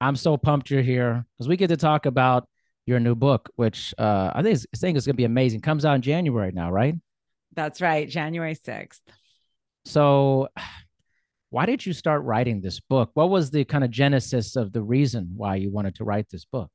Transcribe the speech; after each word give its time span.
I'm 0.00 0.16
so 0.16 0.36
pumped 0.36 0.70
you're 0.70 0.82
here 0.82 1.24
because 1.36 1.48
we 1.48 1.56
get 1.56 1.68
to 1.68 1.76
talk 1.76 2.06
about 2.06 2.48
your 2.86 3.00
new 3.00 3.14
book, 3.14 3.50
which 3.56 3.94
uh, 3.98 4.32
I 4.34 4.42
think 4.42 4.54
is, 4.54 4.66
I 4.74 4.78
think 4.78 4.96
is 4.96 5.06
going 5.06 5.14
to 5.14 5.16
be 5.16 5.24
amazing. 5.24 5.60
Comes 5.60 5.84
out 5.84 5.94
in 5.94 6.02
January 6.02 6.52
now, 6.52 6.70
right? 6.70 6.94
That's 7.54 7.80
right, 7.80 8.08
January 8.08 8.54
6th. 8.54 9.00
So, 9.84 10.48
why 11.50 11.66
did 11.66 11.84
you 11.84 11.92
start 11.92 12.22
writing 12.22 12.60
this 12.60 12.80
book? 12.80 13.10
What 13.14 13.30
was 13.30 13.50
the 13.50 13.64
kind 13.64 13.82
of 13.84 13.90
genesis 13.90 14.56
of 14.56 14.72
the 14.72 14.82
reason 14.82 15.32
why 15.36 15.56
you 15.56 15.70
wanted 15.70 15.96
to 15.96 16.04
write 16.04 16.28
this 16.30 16.44
book? 16.44 16.70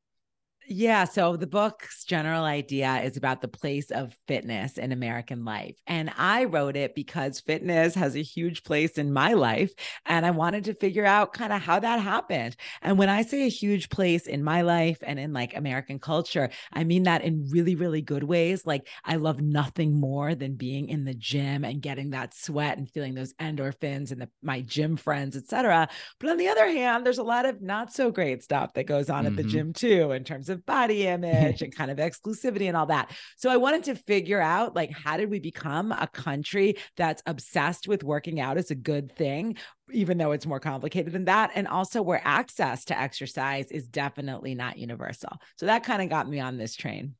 Yeah. 0.68 1.04
So 1.04 1.36
the 1.36 1.46
book's 1.46 2.04
general 2.05 2.44
idea 2.44 3.02
is 3.04 3.18
about 3.18 3.42
the 3.42 3.48
place 3.48 3.92
of 3.92 4.18
fitness 4.28 4.80
in 4.80 4.92
American 4.92 5.46
life. 5.46 5.76
And 5.86 6.12
I 6.18 6.46
wrote 6.46 6.76
it 6.76 6.96
because 6.96 7.40
fitness 7.40 7.94
has 7.94 8.16
a 8.16 8.23
huge 8.23 8.64
place 8.64 8.98
in 8.98 9.14
my 9.14 9.34
life. 9.34 9.72
And 10.08 10.26
I 10.26 10.32
wanted 10.32 10.64
to 10.66 10.73
figure 10.73 11.06
out 11.06 11.34
kind 11.34 11.54
of 11.54 11.62
how 11.62 11.80
that 11.80 12.00
happened. 12.00 12.56
And 12.82 12.98
when 12.98 13.09
I 13.09 13.22
say 13.22 13.44
a 13.44 13.50
huge 13.50 13.90
place 13.90 14.26
in 14.26 14.44
my 14.44 14.62
life 14.62 14.98
and 15.04 15.20
in 15.20 15.34
like 15.34 15.56
American 15.56 16.00
culture, 16.00 16.50
I 16.73 16.84
mean 16.84 17.04
that 17.04 17.23
in 17.23 17.48
really, 17.52 17.76
really 17.76 18.02
good 18.02 18.23
ways. 18.23 18.66
Like 18.66 18.88
I 19.04 19.17
love 19.17 19.42
nothing 19.42 20.00
more 20.00 20.34
than 20.34 20.56
being 20.56 20.89
in 20.89 21.06
the 21.06 21.14
gym 21.14 21.64
and 21.64 21.82
getting 21.82 22.09
that 22.11 22.34
sweat 22.34 22.80
and 22.80 22.89
feeling 22.89 23.14
those 23.14 23.34
endorphins 23.34 24.11
and 24.11 24.22
the, 24.22 24.30
my 24.42 24.61
gym 24.61 24.98
friends, 24.98 25.36
etc. 25.36 25.89
But 26.20 26.32
on 26.32 26.38
the 26.38 26.48
other 26.48 26.67
hand, 26.67 27.06
there's 27.06 27.20
a 27.20 27.23
lot 27.23 27.45
of 27.45 27.61
not 27.61 27.94
so 27.94 28.09
great 28.09 28.42
stuff 28.42 28.73
that 28.73 28.88
goes 28.88 29.11
on 29.11 29.26
mm-hmm. 29.26 29.38
at 29.38 29.44
the 29.44 29.50
gym 29.50 29.72
too, 29.72 30.11
in 30.11 30.23
terms 30.23 30.50
of 30.50 30.55
of 30.56 30.66
body 30.66 31.08
image 31.08 31.61
and 31.61 31.75
kind 31.75 31.92
of 31.92 31.98
exclusivity 31.98 32.67
and 32.67 32.75
all 32.75 32.88
that. 32.88 33.11
So 33.38 33.50
I 33.50 33.58
wanted 33.58 33.84
to 33.86 33.95
figure 33.95 34.42
out 34.42 34.75
like 34.75 34.92
how 34.92 35.17
did 35.17 35.30
we 35.30 35.39
become 35.39 35.92
a 35.92 36.08
country 36.08 36.78
that's 36.98 37.22
obsessed 37.25 37.88
with 37.88 38.03
working 38.03 38.39
out 38.39 38.58
as 38.58 38.72
a 38.72 38.76
good 38.76 39.16
thing 39.16 39.58
even 39.92 40.17
though 40.17 40.31
it's 40.31 40.48
more 40.48 40.59
complicated 40.59 41.14
than 41.14 41.26
that 41.26 41.52
and 41.53 41.67
also 41.67 42.02
where 42.02 42.22
access 42.23 42.86
to 42.86 43.00
exercise 43.00 43.70
is 43.70 43.88
definitely 43.88 44.56
not 44.56 44.78
universal. 44.78 45.30
So 45.58 45.67
that 45.67 45.83
kind 45.83 46.02
of 46.02 46.09
got 46.09 46.28
me 46.28 46.39
on 46.39 46.58
this 46.58 46.76
train. 46.76 47.14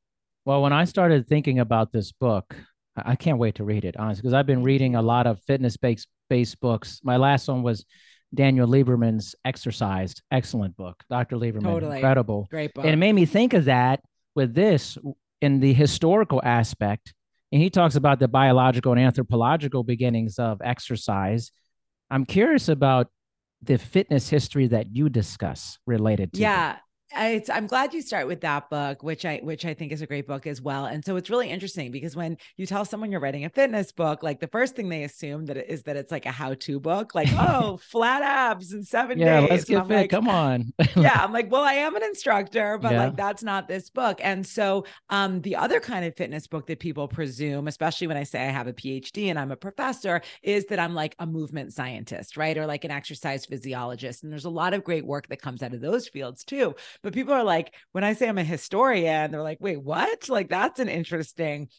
Well, 0.46 0.62
when 0.62 0.74
I 0.74 0.86
started 0.86 1.28
thinking 1.28 1.60
about 1.60 1.92
this 1.92 2.12
book, 2.12 2.56
I 2.96 3.16
can't 3.16 3.40
wait 3.40 3.56
to 3.56 3.64
read 3.64 3.84
it, 3.84 3.98
honestly, 3.98 4.22
because 4.22 4.34
I've 4.34 4.46
been 4.46 4.64
reading 4.64 4.96
a 4.96 5.02
lot 5.02 5.28
of 5.28 5.42
fitness 5.42 5.76
based 5.76 6.08
based 6.30 6.60
books. 6.60 7.02
My 7.04 7.18
last 7.18 7.48
one 7.48 7.62
was 7.62 7.86
Daniel 8.34 8.68
Lieberman's 8.68 9.36
Exercised. 9.46 10.22
Excellent 10.32 10.76
book. 10.76 11.04
Dr. 11.10 11.38
Lieberman, 11.38 11.64
totally. 11.64 11.98
incredible. 11.98 12.48
Great 12.50 12.74
book. 12.74 12.86
And 12.86 12.94
it 12.94 12.98
made 12.98 13.14
me 13.14 13.26
think 13.26 13.54
of 13.54 13.66
that 13.66 14.02
with 14.36 14.54
this 14.54 14.98
in 15.42 15.60
the 15.60 15.74
historical 15.74 16.42
aspect. 16.44 17.14
And 17.52 17.62
he 17.62 17.70
talks 17.70 17.96
about 17.96 18.20
the 18.20 18.28
biological 18.28 18.92
and 18.92 19.02
anthropological 19.02 19.84
beginnings 19.84 20.40
of 20.40 20.62
exercise. 20.64 21.52
I'm 22.10 22.26
curious 22.26 22.68
about 22.68 23.08
the 23.62 23.78
fitness 23.78 24.30
history 24.30 24.68
that 24.68 24.96
you 24.96 25.10
discuss 25.10 25.80
related 25.88 26.34
to 26.34 26.40
yeah 26.40 26.78
I, 27.16 27.44
am 27.50 27.68
glad 27.68 27.94
you 27.94 28.02
start 28.02 28.28
with 28.28 28.42
that 28.42 28.70
book, 28.70 29.04
which 29.04 29.26
I 29.26 29.40
which 29.44 29.66
I 29.66 29.74
think 29.74 29.92
is 29.92 30.02
a 30.02 30.08
great 30.08 30.28
book 30.28 30.46
as 30.46 30.62
well. 30.62 30.86
And 30.86 31.04
so 31.04 31.16
it's 31.16 31.30
really 31.30 31.50
interesting 31.50 31.92
because 31.92 32.16
when 32.16 32.38
you 32.58 32.66
tell 32.66 32.86
someone 32.86 33.12
you're 33.12 33.22
writing 33.22 33.46
a 33.46 33.50
fitness 33.50 33.92
book, 33.92 34.24
like 34.24 34.40
the 34.40 34.48
first 34.48 34.76
thing 34.76 34.90
they 34.90 35.04
assume 35.04 35.46
that 35.46 35.58
it 35.58 35.66
is 35.70 35.84
that 35.84 35.96
it's 35.96 36.12
like 36.12 36.26
a 36.26 36.32
how-to 36.32 36.80
book, 36.80 37.16
like 37.16 37.30
oh, 37.40 37.78
flat 37.78 38.22
abs 38.22 38.74
in 38.74 38.84
seven 38.84 39.18
yeah, 39.18 39.42
days. 39.42 39.50
let's 39.50 39.66
get 39.66 39.88
fit. 39.88 39.96
Like, 39.96 40.10
Come 40.10 40.28
on. 40.28 40.74
yeah, 40.96 41.22
I'm 41.24 41.34
like, 41.34 41.52
well, 41.52 41.64
I 41.64 41.74
am 41.74 41.96
an 41.96 42.04
instructor, 42.04 42.78
but 42.78 42.92
yeah. 42.92 43.06
like 43.06 43.16
that's 43.16 43.44
not 43.44 43.68
this 43.68 43.90
book. 43.90 44.20
And 44.22 44.46
so, 44.46 44.86
um, 45.10 45.42
the 45.42 45.56
other 45.56 45.80
kind 45.80 46.06
of 46.06 46.16
fitness 46.16 46.48
book 46.48 46.68
that 46.68 46.80
people 46.80 47.08
presume, 47.08 47.68
especially 47.68 48.08
when 48.08 48.18
I 48.18 48.24
say 48.24 48.46
I 48.48 48.52
have 48.52 48.68
a 48.68 48.74
PhD 48.74 49.28
and 49.28 49.40
I'm 49.40 49.52
a 49.52 49.56
professor, 49.56 50.22
is 50.44 50.66
that 50.66 50.80
I'm 50.80 50.94
like 50.94 51.16
a 51.20 51.26
movement 51.26 51.74
scientist, 51.74 52.38
right, 52.38 52.58
or 52.58 52.66
like 52.66 52.84
an 52.84 52.92
exercise 52.92 53.46
physiologist. 53.46 54.24
And 54.24 54.32
there's 54.32 54.46
a 54.46 54.50
lot 54.50 54.74
of 54.74 54.84
great 54.84 55.06
work 55.06 55.28
that 55.30 55.42
comes 55.42 55.64
out 55.64 55.74
of 55.74 55.82
those 55.82 56.08
fields 56.08 56.44
too. 56.44 56.76
But 57.06 57.14
people 57.14 57.36
are 57.36 57.44
like, 57.44 57.72
when 57.92 58.04
I 58.04 58.14
say 58.14 58.28
I'm 58.28 58.40
a 58.40 58.44
historian, 58.44 59.30
they're 59.30 59.44
like, 59.44 59.60
wait, 59.62 59.80
what? 59.80 60.28
Like, 60.28 60.50
that's 60.50 60.80
an 60.80 60.90
interesting 60.90 61.70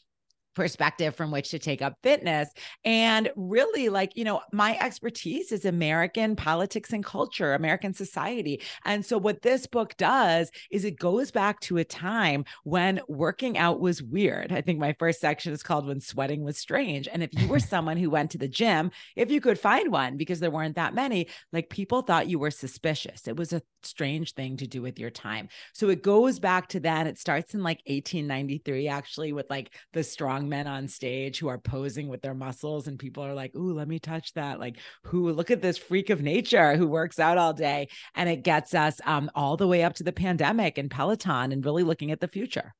perspective 0.56 1.14
from 1.14 1.30
which 1.30 1.50
to 1.50 1.58
take 1.58 1.82
up 1.82 1.98
fitness. 2.02 2.48
And 2.84 3.30
really, 3.36 3.88
like, 3.88 4.16
you 4.16 4.24
know, 4.24 4.40
my 4.52 4.76
expertise 4.78 5.52
is 5.52 5.64
American 5.64 6.34
politics 6.34 6.92
and 6.92 7.04
culture, 7.04 7.54
American 7.54 7.94
society. 7.94 8.62
And 8.84 9.04
so, 9.04 9.18
what 9.18 9.42
this 9.42 9.66
book 9.66 9.96
does 9.96 10.50
is 10.70 10.84
it 10.84 10.98
goes 10.98 11.30
back 11.30 11.60
to 11.60 11.76
a 11.76 11.84
time 11.84 12.44
when 12.64 13.00
working 13.06 13.58
out 13.58 13.80
was 13.80 14.02
weird. 14.02 14.50
I 14.50 14.62
think 14.62 14.80
my 14.80 14.94
first 14.98 15.20
section 15.20 15.52
is 15.52 15.62
called 15.62 15.86
When 15.86 16.00
Sweating 16.00 16.42
Was 16.42 16.58
Strange. 16.58 17.06
And 17.06 17.22
if 17.22 17.30
you 17.38 17.46
were 17.46 17.60
someone 17.60 17.98
who 17.98 18.10
went 18.10 18.30
to 18.32 18.38
the 18.38 18.48
gym, 18.48 18.90
if 19.14 19.30
you 19.30 19.40
could 19.40 19.58
find 19.58 19.92
one, 19.92 20.16
because 20.16 20.40
there 20.40 20.50
weren't 20.50 20.76
that 20.76 20.94
many, 20.94 21.28
like 21.52 21.68
people 21.68 22.00
thought 22.00 22.28
you 22.28 22.38
were 22.38 22.50
suspicious. 22.50 23.28
It 23.28 23.36
was 23.36 23.52
a 23.52 23.62
strange 23.82 24.32
thing 24.32 24.56
to 24.56 24.66
do 24.66 24.80
with 24.80 24.98
your 24.98 25.10
time. 25.10 25.48
So, 25.74 25.90
it 25.90 26.02
goes 26.02 26.38
back 26.38 26.68
to 26.68 26.80
that. 26.80 27.06
It 27.06 27.18
starts 27.18 27.52
in 27.54 27.62
like 27.62 27.82
1893, 27.86 28.88
actually, 28.88 29.32
with 29.34 29.50
like 29.50 29.74
the 29.92 30.02
strong 30.02 30.45
men 30.46 30.66
on 30.66 30.88
stage 30.88 31.38
who 31.38 31.48
are 31.48 31.58
posing 31.58 32.08
with 32.08 32.22
their 32.22 32.34
muscles 32.34 32.86
and 32.88 32.98
people 32.98 33.24
are 33.24 33.34
like, 33.34 33.54
"Ooh, 33.54 33.74
let 33.74 33.88
me 33.88 33.98
touch 33.98 34.32
that." 34.34 34.60
Like, 34.60 34.78
"Who 35.04 35.30
look 35.32 35.50
at 35.50 35.62
this 35.62 35.78
freak 35.78 36.10
of 36.10 36.22
nature 36.22 36.76
who 36.76 36.86
works 36.86 37.18
out 37.18 37.38
all 37.38 37.52
day." 37.52 37.88
And 38.14 38.28
it 38.28 38.42
gets 38.42 38.74
us 38.74 39.00
um, 39.04 39.30
all 39.34 39.56
the 39.56 39.66
way 39.66 39.82
up 39.82 39.94
to 39.94 40.04
the 40.04 40.12
pandemic 40.12 40.78
and 40.78 40.90
Peloton 40.90 41.52
and 41.52 41.64
really 41.64 41.82
looking 41.82 42.10
at 42.10 42.20
the 42.20 42.28
future. 42.28 42.74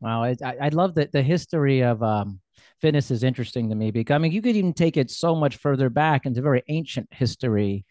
Wow, 0.00 0.22
I, 0.22 0.36
I 0.42 0.68
love 0.68 0.94
that 0.94 1.10
the 1.10 1.22
history 1.22 1.82
of 1.82 2.02
um, 2.02 2.40
fitness 2.80 3.10
is 3.10 3.24
interesting 3.24 3.68
to 3.70 3.74
me 3.74 3.90
because 3.90 4.14
I 4.14 4.18
mean 4.18 4.32
you 4.32 4.42
could 4.42 4.56
even 4.56 4.72
take 4.72 4.96
it 4.96 5.10
so 5.10 5.34
much 5.34 5.56
further 5.56 5.90
back 5.90 6.26
into 6.26 6.42
very 6.42 6.62
ancient 6.68 7.08
history 7.10 7.84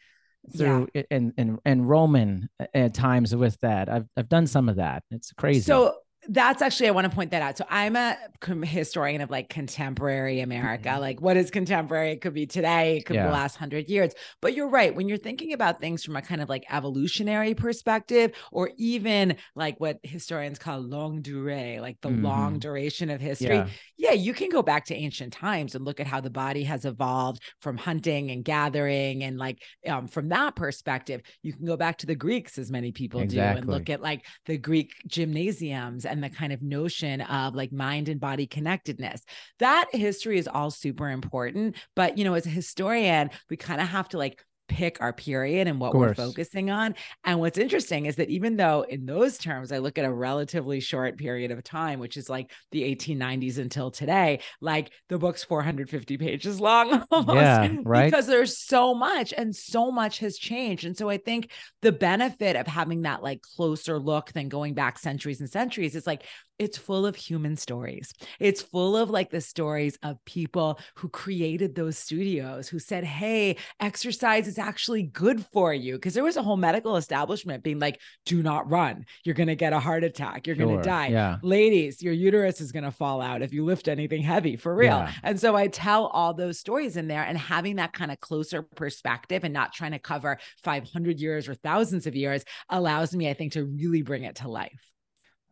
through 0.56 0.88
yeah. 0.94 1.04
and 1.12 1.34
and 1.38 1.60
and 1.66 1.90
Roman 1.90 2.50
at 2.74 2.94
times 2.94 3.36
with 3.36 3.60
that. 3.62 3.90
I've 3.90 4.06
I've 4.16 4.30
done 4.30 4.48
some 4.48 4.70
of 4.70 4.78
that. 4.78 5.04
It's 5.12 5.34
crazy. 5.34 5.62
So 5.62 5.96
that's 6.30 6.62
actually 6.62 6.88
i 6.88 6.92
want 6.92 7.10
to 7.10 7.16
point 7.16 7.32
that 7.32 7.42
out 7.42 7.58
so 7.58 7.66
i'm 7.70 7.96
a 7.96 8.18
historian 8.64 9.22
of 9.22 9.30
like 9.30 9.50
contemporary 9.50 10.42
america 10.42 10.90
mm-hmm. 10.90 11.02
like 11.02 11.22
what 11.22 11.38
is 11.38 11.50
contemporary 11.50 12.12
it 12.12 12.22
could 12.22 12.34
be 12.34 12.46
today 12.46 12.98
it 12.98 13.06
could 13.06 13.16
yeah. 13.16 13.24
be 13.24 13.28
the 13.28 13.34
last 13.34 13.56
hundred 13.56 13.90
years 13.90 14.14
but 14.42 14.54
you're 14.54 14.70
right 14.70 14.96
when 14.96 15.08
you're 15.08 15.18
thinking 15.18 15.54
about 15.54 15.80
things 15.80 16.04
from 16.04 16.16
a 16.16 16.22
kind 16.22 16.42
of 16.42 16.50
like 16.50 16.66
evolutionary 16.70 17.54
perspective 17.54 18.32
or 18.52 18.72
even 18.78 19.36
like 19.56 19.80
what 19.80 20.00
historians 20.04 20.60
call 20.60 20.80
longue 20.80 21.24
durée 21.24 21.80
like 21.80 21.98
the 22.02 22.10
mm-hmm. 22.10 22.26
long 22.26 22.60
duration 22.60 23.10
of 23.10 23.22
history 23.22 23.56
yeah. 23.56 23.68
yeah 23.98 24.12
you 24.12 24.34
can 24.34 24.50
go 24.50 24.62
back 24.62 24.86
to 24.86 24.96
ancient 24.96 25.32
times 25.32 25.76
and 25.76 25.86
look 25.86 26.00
at 26.00 26.08
how 26.08 26.20
the 26.20 26.30
body 26.30 26.64
has 26.64 26.84
evolved 26.84 27.42
from 27.62 27.78
hunting 27.78 28.32
and 28.32 28.44
gathering 28.44 29.24
and 29.24 29.38
like 29.38 29.62
um, 29.88 30.08
from 30.08 30.30
that 30.30 30.56
perspective 30.56 31.22
you 31.42 31.54
can 31.54 31.66
go 31.66 31.78
back 31.78 31.98
to 31.98 32.06
the 32.06 32.16
greeks 32.16 32.58
as 32.58 32.70
many 32.70 32.92
people 32.92 33.22
exactly. 33.22 33.62
do 33.62 33.68
and 33.68 33.70
look 33.70 33.90
at 33.90 34.02
like 34.02 34.26
the 34.46 34.58
greek 34.58 34.92
gymnasiums 35.08 36.06
and 36.06 36.17
and 36.18 36.24
the 36.24 36.36
kind 36.36 36.52
of 36.52 36.62
notion 36.62 37.22
of 37.22 37.56
like 37.56 37.72
mind 37.72 38.10
and 38.10 38.20
body 38.20 38.48
connectedness. 38.48 39.24
That 39.60 39.88
history 39.92 40.38
is 40.38 40.48
all 40.48 40.72
super 40.72 41.10
important. 41.10 41.76
But, 41.96 42.18
you 42.18 42.24
know, 42.24 42.34
as 42.34 42.46
a 42.46 42.50
historian, 42.50 43.30
we 43.50 43.58
kind 43.58 43.80
of 43.80 43.88
have 43.88 44.10
to 44.10 44.18
like 44.18 44.44
pick 44.68 45.02
our 45.02 45.14
period 45.14 45.68
and 45.68 45.80
what 45.80 45.96
we're 45.96 46.14
focusing 46.14 46.70
on. 46.70 46.96
And 47.24 47.40
what's 47.40 47.58
interesting 47.58 48.06
is 48.06 48.18
that 48.18 48.30
even 48.30 48.58
though 48.58 48.81
in 48.81 49.06
those 49.06 49.38
terms, 49.38 49.72
I 49.72 49.78
look 49.80 49.98
at 49.98 50.06
a 50.06 50.14
relatively 50.14 50.80
short 50.80 51.18
period 51.18 51.52
of 51.52 51.64
time, 51.64 52.00
which 52.00 52.18
is 52.18 52.30
like 52.30 52.52
the 52.72 52.84
1890s 52.96 53.58
until 53.58 53.92
today, 53.92 54.42
like 54.62 54.92
the 55.10 55.18
book's 55.18 55.44
450 55.44 56.18
pages 56.18 56.60
long 56.60 57.04
almost. 57.12 57.36
Yeah, 57.36 57.75
right. 57.84 58.06
Because 58.06 58.28
there's 58.28 58.58
so 58.58 58.94
much 58.94 59.34
and 59.36 59.56
so 59.56 59.92
much 59.92 60.19
has 60.19 60.38
changed. 60.38 60.86
And 60.86 60.98
so 60.98 61.10
I 61.10 61.18
think 61.18 61.52
the 61.81 61.92
benefit 61.92 62.56
of 62.56 62.68
having 62.68 63.04
that 63.04 63.24
like 63.24 63.42
closer 63.42 64.00
look 64.00 64.31
than 64.34 64.50
going 64.50 64.74
back 64.74 65.00
centuries 65.00 65.40
and 65.40 65.50
centuries 65.50 65.96
is 65.96 66.06
like 66.06 66.24
it's 66.59 66.77
full 66.77 67.06
of 67.06 67.15
human 67.15 67.56
stories. 67.56 68.13
It's 68.39 68.62
full 68.62 68.98
of 68.98 69.09
like 69.09 69.30
the 69.30 69.42
stories 69.42 69.98
of 70.04 70.24
people 70.25 70.80
who 70.95 71.09
created 71.09 71.75
those 71.75 71.98
studios, 71.98 72.68
who 72.68 72.80
said, 72.80 73.04
Hey, 73.04 73.57
exercise 73.80 74.48
is 74.48 74.57
actually 74.57 75.04
good 75.04 75.45
for 75.54 75.74
you. 75.74 75.94
Because 75.94 76.13
there 76.13 76.24
was 76.24 76.38
a 76.38 76.44
whole 76.44 76.57
medical 76.57 76.98
establishment 76.98 77.63
being 77.63 77.80
like, 77.80 78.00
do 78.25 78.42
not 78.42 78.69
run. 78.69 79.06
You're 79.24 79.36
going 79.36 79.48
to 79.48 79.56
get 79.56 79.74
a 79.74 79.80
heart 79.80 80.04
attack. 80.04 80.48
You're 80.48 80.56
sure. 80.56 80.65
going 80.65 80.77
to 80.77 80.83
die. 80.83 81.07
Yeah. 81.07 81.38
Ladies, 81.44 82.01
your 82.01 82.13
uterus 82.13 82.62
is 82.62 82.71
going 82.71 82.86
to 82.86 82.92
fall 82.92 83.21
out 83.21 83.42
if 83.42 83.53
you 83.53 83.63
lift 83.63 83.88
anything 83.88 84.21
heavy 84.21 84.56
for 84.56 84.75
real. 84.75 84.98
Yeah. 84.98 85.13
And 85.24 85.39
so 85.39 85.56
I 85.56 85.68
tell 85.68 86.07
all 86.07 86.33
those 86.33 86.60
stories 86.60 86.98
in 86.98 87.07
there 87.07 87.24
and 87.24 87.38
having 87.38 87.75
that 87.75 87.94
kind 87.94 88.12
of 88.12 88.19
closer 88.19 88.63
perspective 88.63 89.44
and 89.44 89.53
not 89.53 89.74
trying 89.74 89.92
to 89.92 90.00
cover 90.00 90.38
500 90.63 91.19
years 91.19 91.48
or 91.48 91.56
thousands 91.56 92.07
of 92.07 92.15
years 92.15 92.44
allows 92.69 93.15
me, 93.15 93.30
I 93.30 93.33
think, 93.33 93.53
to 93.53 93.65
really 93.65 94.01
bring 94.01 94.24
it 94.24 94.38
to 94.38 94.50
life. 94.50 94.92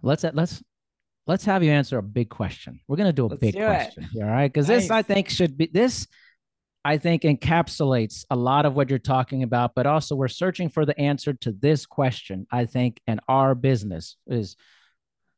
Let's 0.02 0.24
let's 0.34 0.62
let's 1.28 1.46
have 1.46 1.64
you 1.64 1.72
answer 1.72 1.98
a 1.98 2.04
big 2.04 2.30
question. 2.30 2.80
We're 2.88 2.98
going 2.98 3.10
to 3.10 3.14
do 3.14 3.26
a 3.26 3.28
let's 3.28 3.42
big 3.42 3.54
do 3.54 3.66
question. 3.66 4.10
All 4.16 4.24
right. 4.24 4.52
Because 4.52 4.68
nice. 4.68 4.84
this, 4.84 4.92
I 4.92 5.02
think, 5.02 5.30
should 5.30 5.58
be 5.58 5.70
this, 5.72 6.08
I 6.84 6.98
think, 6.98 7.24
encapsulates 7.24 8.26
a 8.30 8.36
lot 8.36 8.66
of 8.66 8.76
what 8.76 8.90
you're 8.90 9.00
talking 9.00 9.44
about, 9.44 9.74
but 9.76 9.88
also 9.88 10.16
we're 10.16 10.28
searching 10.28 10.70
for 10.70 10.86
the 10.86 11.00
answer 11.00 11.34
to 11.34 11.52
this 11.52 11.86
question, 11.86 12.46
I 12.52 12.66
think, 12.66 13.00
in 13.08 13.20
our 13.28 13.56
business 13.56 14.18
is 14.28 14.56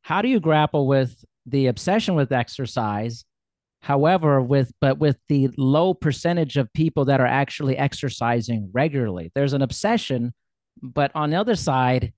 how 0.02 0.22
do 0.22 0.28
you 0.28 0.40
grapple 0.40 0.88
with 0.88 1.24
the 1.46 1.68
obsession 1.68 2.16
with 2.16 2.32
exercise? 2.32 3.24
However, 3.82 4.42
with 4.42 4.74
but 4.82 4.98
with 4.98 5.18
the 5.30 5.50
low 5.58 5.94
percentage 5.94 6.58
of 6.58 6.74
people 6.74 7.06
that 7.06 7.22
are 7.22 7.28
actually 7.28 7.78
exercising 7.78 8.70
regularly, 8.74 9.32
there's 9.36 9.54
an 9.54 9.62
obsession, 9.62 10.34
but 10.82 11.12
on 11.14 11.30
the 11.30 11.40
other 11.40 11.56
side, 11.56 12.12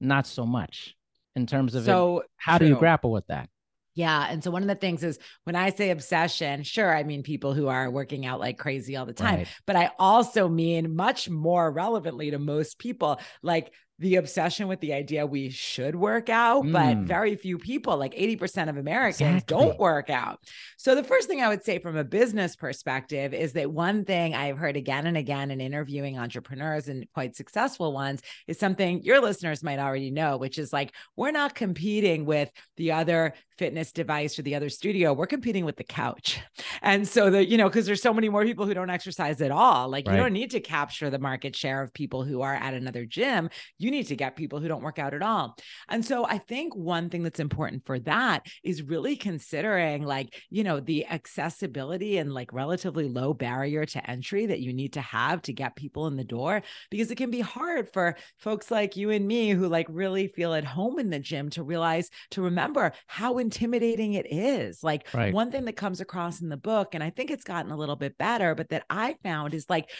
not 0.00 0.26
so 0.26 0.46
much 0.46 0.94
in 1.36 1.46
terms 1.46 1.74
of 1.74 1.84
so 1.84 2.20
it, 2.20 2.26
how 2.36 2.58
true. 2.58 2.66
do 2.66 2.72
you 2.74 2.78
grapple 2.78 3.12
with 3.12 3.26
that? 3.28 3.48
Yeah. 3.94 4.26
And 4.30 4.42
so 4.42 4.50
one 4.50 4.62
of 4.62 4.68
the 4.68 4.74
things 4.74 5.02
is 5.02 5.18
when 5.44 5.56
I 5.56 5.70
say 5.70 5.90
obsession, 5.90 6.62
sure, 6.62 6.94
I 6.94 7.02
mean 7.02 7.22
people 7.22 7.54
who 7.54 7.68
are 7.68 7.90
working 7.90 8.24
out 8.24 8.40
like 8.40 8.56
crazy 8.56 8.96
all 8.96 9.04
the 9.04 9.12
time, 9.12 9.38
right. 9.38 9.48
but 9.66 9.76
I 9.76 9.90
also 9.98 10.48
mean 10.48 10.94
much 10.94 11.28
more 11.28 11.70
relevantly 11.70 12.30
to 12.30 12.38
most 12.38 12.78
people, 12.78 13.20
like 13.42 13.72
the 14.00 14.16
obsession 14.16 14.66
with 14.66 14.80
the 14.80 14.94
idea 14.94 15.26
we 15.26 15.50
should 15.50 15.94
work 15.94 16.30
out, 16.30 16.64
mm. 16.64 16.72
but 16.72 16.96
very 17.06 17.36
few 17.36 17.58
people, 17.58 17.98
like 17.98 18.14
80% 18.14 18.70
of 18.70 18.78
Americans, 18.78 19.20
exactly. 19.20 19.56
don't 19.56 19.78
work 19.78 20.08
out. 20.08 20.40
So, 20.78 20.94
the 20.94 21.04
first 21.04 21.28
thing 21.28 21.42
I 21.42 21.48
would 21.48 21.62
say 21.62 21.78
from 21.78 21.98
a 21.98 22.04
business 22.04 22.56
perspective 22.56 23.34
is 23.34 23.52
that 23.52 23.70
one 23.70 24.06
thing 24.06 24.34
I've 24.34 24.56
heard 24.56 24.76
again 24.76 25.06
and 25.06 25.18
again 25.18 25.50
in 25.50 25.60
interviewing 25.60 26.18
entrepreneurs 26.18 26.88
and 26.88 27.06
quite 27.12 27.36
successful 27.36 27.92
ones 27.92 28.22
is 28.48 28.58
something 28.58 29.02
your 29.02 29.20
listeners 29.20 29.62
might 29.62 29.78
already 29.78 30.10
know, 30.10 30.38
which 30.38 30.58
is 30.58 30.72
like, 30.72 30.92
we're 31.14 31.30
not 31.30 31.54
competing 31.54 32.24
with 32.24 32.50
the 32.78 32.92
other 32.92 33.34
fitness 33.60 33.92
device 33.92 34.38
or 34.38 34.42
the 34.42 34.54
other 34.54 34.70
studio, 34.70 35.12
we're 35.12 35.26
competing 35.26 35.66
with 35.66 35.76
the 35.76 35.84
couch. 35.84 36.40
And 36.80 37.06
so, 37.06 37.28
the, 37.28 37.46
you 37.46 37.58
know, 37.58 37.68
because 37.68 37.84
there's 37.84 38.00
so 38.00 38.14
many 38.14 38.30
more 38.30 38.42
people 38.42 38.64
who 38.64 38.72
don't 38.72 38.88
exercise 38.88 39.42
at 39.42 39.50
all, 39.50 39.90
like, 39.90 40.06
right. 40.06 40.14
you 40.14 40.22
don't 40.22 40.32
need 40.32 40.52
to 40.52 40.60
capture 40.60 41.10
the 41.10 41.18
market 41.18 41.54
share 41.54 41.82
of 41.82 41.92
people 41.92 42.24
who 42.24 42.40
are 42.40 42.54
at 42.54 42.72
another 42.72 43.04
gym. 43.04 43.50
You 43.76 43.89
you 43.90 43.96
need 43.96 44.06
to 44.06 44.16
get 44.16 44.36
people 44.36 44.60
who 44.60 44.68
don't 44.68 44.84
work 44.84 45.00
out 45.00 45.14
at 45.14 45.22
all. 45.22 45.56
And 45.88 46.04
so 46.04 46.24
I 46.24 46.38
think 46.38 46.76
one 46.76 47.10
thing 47.10 47.24
that's 47.24 47.40
important 47.40 47.84
for 47.84 47.98
that 48.00 48.46
is 48.62 48.82
really 48.82 49.16
considering 49.16 50.04
like, 50.04 50.40
you 50.48 50.62
know, 50.62 50.78
the 50.78 51.06
accessibility 51.06 52.18
and 52.18 52.32
like 52.32 52.52
relatively 52.52 53.08
low 53.08 53.34
barrier 53.34 53.84
to 53.86 54.10
entry 54.10 54.46
that 54.46 54.60
you 54.60 54.72
need 54.72 54.92
to 54.92 55.00
have 55.00 55.42
to 55.42 55.52
get 55.52 55.74
people 55.74 56.06
in 56.06 56.16
the 56.16 56.22
door 56.22 56.62
because 56.88 57.10
it 57.10 57.16
can 57.16 57.32
be 57.32 57.40
hard 57.40 57.92
for 57.92 58.16
folks 58.36 58.70
like 58.70 58.96
you 58.96 59.10
and 59.10 59.26
me 59.26 59.50
who 59.50 59.66
like 59.66 59.86
really 59.88 60.28
feel 60.28 60.54
at 60.54 60.64
home 60.64 61.00
in 61.00 61.10
the 61.10 61.18
gym 61.18 61.50
to 61.50 61.64
realize 61.64 62.10
to 62.30 62.42
remember 62.42 62.92
how 63.08 63.38
intimidating 63.38 64.14
it 64.14 64.26
is. 64.30 64.84
Like 64.84 65.12
right. 65.12 65.34
one 65.34 65.50
thing 65.50 65.64
that 65.64 65.76
comes 65.76 66.00
across 66.00 66.40
in 66.40 66.48
the 66.48 66.56
book 66.56 66.94
and 66.94 67.02
I 67.02 67.10
think 67.10 67.32
it's 67.32 67.44
gotten 67.44 67.72
a 67.72 67.76
little 67.76 67.96
bit 67.96 68.16
better 68.16 68.54
but 68.54 68.68
that 68.68 68.84
I 68.88 69.16
found 69.24 69.52
is 69.52 69.68
like 69.68 69.90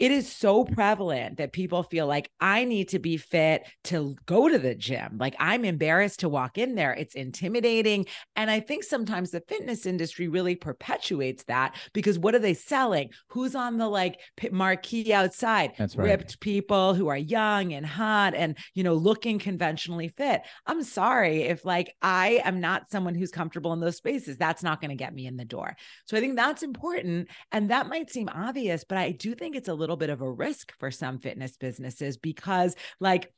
it 0.00 0.10
is 0.10 0.32
so 0.32 0.64
prevalent 0.64 1.36
that 1.36 1.52
people 1.52 1.82
feel 1.82 2.06
like 2.06 2.30
I 2.40 2.64
need 2.64 2.88
to 2.88 2.98
be 2.98 3.18
fit 3.18 3.66
to 3.84 4.16
go 4.24 4.48
to 4.48 4.58
the 4.58 4.74
gym. 4.74 5.18
Like 5.18 5.36
I'm 5.38 5.62
embarrassed 5.62 6.20
to 6.20 6.28
walk 6.30 6.56
in 6.56 6.74
there. 6.74 6.94
It's 6.94 7.14
intimidating. 7.14 8.06
And 8.34 8.50
I 8.50 8.60
think 8.60 8.82
sometimes 8.82 9.30
the 9.30 9.42
fitness 9.42 9.84
industry 9.84 10.26
really 10.26 10.56
perpetuates 10.56 11.44
that 11.44 11.76
because 11.92 12.18
what 12.18 12.34
are 12.34 12.38
they 12.38 12.54
selling? 12.54 13.10
Who's 13.28 13.54
on 13.54 13.76
the 13.76 13.88
like 13.88 14.18
marquee 14.50 15.12
outside? 15.12 15.74
That's 15.76 15.94
right. 15.94 16.06
Ripped 16.06 16.40
people 16.40 16.94
who 16.94 17.08
are 17.08 17.18
young 17.18 17.74
and 17.74 17.84
hot 17.84 18.34
and, 18.34 18.56
you 18.72 18.82
know, 18.82 18.94
looking 18.94 19.38
conventionally 19.38 20.08
fit. 20.08 20.40
I'm 20.64 20.82
sorry 20.82 21.42
if 21.42 21.66
like 21.66 21.94
I 22.00 22.40
am 22.46 22.58
not 22.58 22.90
someone 22.90 23.14
who's 23.14 23.30
comfortable 23.30 23.74
in 23.74 23.80
those 23.80 23.98
spaces. 23.98 24.38
That's 24.38 24.62
not 24.62 24.80
going 24.80 24.88
to 24.88 24.96
get 24.96 25.14
me 25.14 25.26
in 25.26 25.36
the 25.36 25.44
door. 25.44 25.76
So 26.06 26.16
I 26.16 26.20
think 26.20 26.36
that's 26.36 26.62
important. 26.62 27.28
And 27.52 27.70
that 27.70 27.86
might 27.86 28.08
seem 28.08 28.30
obvious, 28.30 28.82
but 28.88 28.96
I 28.96 29.10
do 29.10 29.34
think 29.34 29.56
it's 29.56 29.68
a 29.68 29.74
little 29.74 29.89
little 29.90 29.96
bit 29.98 30.10
of 30.10 30.20
a 30.20 30.30
risk 30.30 30.72
for 30.78 30.90
some 30.90 31.18
fitness 31.18 31.56
businesses 31.56 32.16
because, 32.16 32.76
like, 33.00 33.32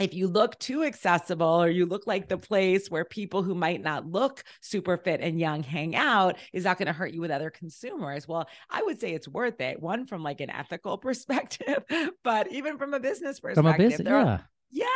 if 0.00 0.12
you 0.12 0.26
look 0.26 0.58
too 0.58 0.82
accessible 0.82 1.62
or 1.62 1.70
you 1.70 1.86
look 1.86 2.04
like 2.04 2.28
the 2.28 2.36
place 2.36 2.90
where 2.90 3.04
people 3.04 3.44
who 3.44 3.54
might 3.54 3.80
not 3.80 4.04
look 4.04 4.42
super 4.60 4.96
fit 4.96 5.20
and 5.20 5.38
young 5.38 5.62
hang 5.62 5.94
out 5.94 6.36
is 6.52 6.64
that 6.64 6.78
going 6.78 6.88
to 6.88 6.92
hurt 6.92 7.12
you 7.12 7.20
with 7.20 7.30
other 7.30 7.48
consumers 7.48 8.26
well 8.26 8.48
i 8.68 8.82
would 8.82 8.98
say 8.98 9.14
it's 9.14 9.28
worth 9.28 9.60
it 9.60 9.80
one 9.80 10.04
from 10.04 10.20
like 10.20 10.40
an 10.40 10.50
ethical 10.50 10.98
perspective 11.06 11.84
but 12.24 12.50
even 12.50 12.76
from 12.76 12.92
a 12.92 12.98
business 12.98 13.38
perspective 13.38 13.72
from 13.72 13.72
a 13.72 13.88
business, 13.88 14.08
yeah. 14.08 14.40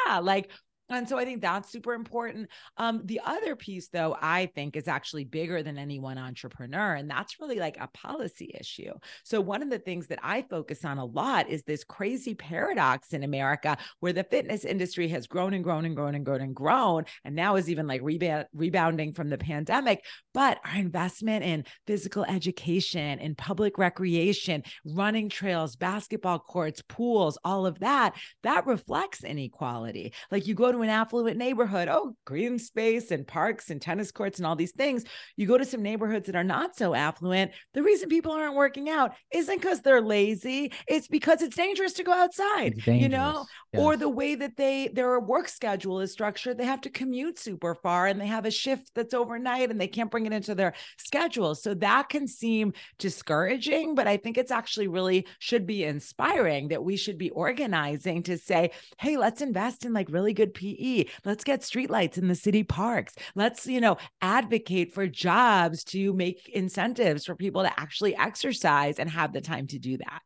yeah 0.07 0.19
like 0.19 0.51
and 0.91 1.09
so 1.09 1.19
I 1.19 1.25
think 1.25 1.43
that's 1.43 1.71
super 1.71 1.95
important. 1.95 2.49
Um, 2.77 3.03
the 3.05 3.21
other 3.25 3.57
piece, 3.57 3.89
though, 3.89 4.17
I 4.21 4.47
think 4.55 4.77
is 4.77 4.89
actually 4.89 5.25
bigger 5.25 5.63
than 5.63 5.79
any 5.79 5.99
one 5.99 6.19
entrepreneur, 6.19 6.95
and 6.95 7.11
that's 7.11 7.41
really 7.41 7.59
like 7.59 7.77
a 7.79 7.89
policy 7.89 8.55
issue. 8.59 8.93
So, 9.25 9.41
one 9.41 9.63
of 9.63 9.71
the 9.71 9.79
things 9.79 10.07
that 10.09 10.21
I 10.23 10.43
focus 10.43 10.85
on 10.85 10.99
a 10.99 11.05
lot 11.05 11.49
is 11.49 11.63
this 11.65 11.85
crazy 11.85 12.35
paradox 12.35 13.13
in 13.13 13.23
America 13.23 13.77
where 14.01 14.13
the 14.13 14.25
fitness 14.25 14.65
industry 14.65 15.09
has 15.09 15.27
grown 15.27 15.55
and 15.55 15.63
grown 15.63 15.85
and 15.85 15.95
grown 15.95 16.15
and 16.15 16.25
grown 16.25 16.41
and 16.41 16.55
grown, 16.55 17.05
and 17.25 17.35
now 17.35 17.57
is 17.57 17.69
even 17.69 17.87
like 17.87 18.01
rebounding 18.03 19.13
from 19.13 19.29
the 19.29 19.39
pandemic. 19.39 20.03
But 20.33 20.59
our 20.65 20.77
investment 20.77 21.45
in 21.45 21.65
physical 21.87 22.25
education, 22.25 23.19
in 23.19 23.35
public 23.35 23.77
recreation, 23.77 24.63
running 24.85 25.29
trails, 25.29 25.77
basketball 25.77 26.39
courts, 26.39 26.83
pools, 26.89 27.39
all 27.45 27.67
of 27.67 27.81
that, 27.81 28.15
that 28.43 28.67
reflects 28.67 29.25
inequality. 29.25 30.13
Like 30.31 30.47
you 30.47 30.55
go 30.55 30.73
to 30.73 30.78
an 30.83 30.89
affluent 30.89 31.37
neighborhood, 31.37 31.89
oh, 31.89 32.15
green 32.25 32.59
space 32.59 33.11
and 33.11 33.27
parks 33.27 33.71
and 33.71 33.81
tennis 33.81 34.11
courts 34.11 34.39
and 34.39 34.47
all 34.47 34.57
these 34.57 34.73
things. 34.73 35.05
You 35.37 35.47
go 35.47 35.59
to 35.59 35.65
some 35.65 35.83
neighborhoods 35.83 36.27
that 36.27 36.37
are 36.37 36.45
not 36.45 36.77
so 36.77 36.95
affluent. 36.95 37.53
The 37.75 37.83
reason 37.83 38.09
people 38.09 38.33
aren't 38.33 38.55
working 38.55 38.89
out 38.89 39.15
isn't 39.33 39.61
because 39.61 39.81
they're 39.81 40.01
lazy, 40.01 40.73
it's 40.87 41.09
because 41.09 41.43
it's 41.43 41.57
dangerous 41.57 41.95
to 41.95 42.05
go 42.05 42.13
outside, 42.13 42.87
you 42.87 43.09
know, 43.09 43.47
yes. 43.73 43.83
or 43.83 43.97
the 43.97 44.09
way 44.09 44.35
that 44.35 44.57
they 44.57 44.89
their 44.89 45.19
work 45.21 45.49
schedule 45.49 46.01
is 46.01 46.13
structured. 46.13 46.59
They 46.59 46.65
have 46.65 46.81
to 46.83 46.91
commute 46.91 47.39
super 47.39 47.75
far 47.75 48.07
and 48.07 48.21
they 48.21 48.27
have 48.27 48.47
a 48.47 48.51
shift 48.51 48.91
that's 48.95 49.15
overnight 49.15 49.71
and 49.71 49.81
they 49.81 49.89
can't 49.89 50.11
bring 50.11 50.27
it 50.27 50.33
into 50.33 50.55
their 50.55 50.75
schedule. 50.99 51.55
So 51.55 51.75
that 51.75 52.09
can 52.09 52.27
seem 52.27 52.73
discouraging, 52.99 53.95
but 53.95 54.07
I 54.07 54.17
think 54.17 54.39
it's 54.39 54.53
actually 54.53 54.89
really 54.89 55.27
should 55.39 55.67
be 55.67 55.85
inspiring 55.85 56.69
that 56.69 56.85
we 56.85 56.97
should 56.97 57.19
be 57.19 57.31
organizing 57.31 58.23
to 58.25 58.39
say, 58.39 58.71
hey, 58.99 59.17
let's 59.17 59.41
invest 59.41 59.85
in 59.85 59.93
like 59.93 60.09
really 60.11 60.33
good 60.33 60.55
people 60.55 60.68
PE. 60.77 61.05
Let's 61.25 61.45
get 61.45 61.61
streetlights 61.61 62.19
in 62.19 62.29
the 62.29 62.35
city 62.35 62.63
parks. 62.63 63.15
Let's, 63.35 63.67
you 63.67 63.81
know, 63.81 63.97
advocate 64.21 64.93
for 64.93 65.07
jobs 65.07 65.85
to 65.85 66.13
make 66.13 66.49
incentives 66.49 67.25
for 67.25 67.35
people 67.35 67.63
to 67.63 67.81
actually 67.81 68.17
exercise 68.17 68.99
and 68.99 69.09
have 69.11 69.33
the 69.33 69.41
time 69.41 69.67
to 69.69 69.79
do 69.79 69.99
that. 69.99 70.21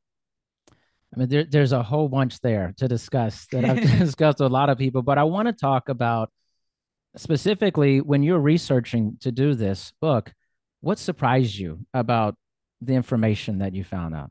I 1.15 1.19
mean, 1.19 1.29
there, 1.29 1.45
there's 1.45 1.73
a 1.73 1.83
whole 1.83 2.09
bunch 2.09 2.41
there 2.41 2.73
to 2.79 2.89
discuss 2.89 3.47
that 3.53 3.65
I've 3.65 3.81
discussed 3.99 4.41
with 4.41 4.51
a 4.51 4.53
lot 4.53 4.71
of 4.71 4.79
people, 4.79 5.03
but 5.03 5.19
I 5.19 5.25
want 5.25 5.47
to 5.47 5.53
talk 5.53 5.89
about 5.89 6.31
specifically 7.17 8.01
when 8.01 8.23
you're 8.23 8.41
researching 8.41 9.19
to 9.21 9.31
do 9.31 9.55
this 9.55 9.93
book, 10.01 10.33
what 10.81 10.99
surprised 10.99 11.57
you 11.57 11.81
about 11.93 12.37
the 12.81 12.95
information 12.95 13.59
that 13.59 13.75
you 13.75 13.85
found 13.85 14.15
out? 14.15 14.31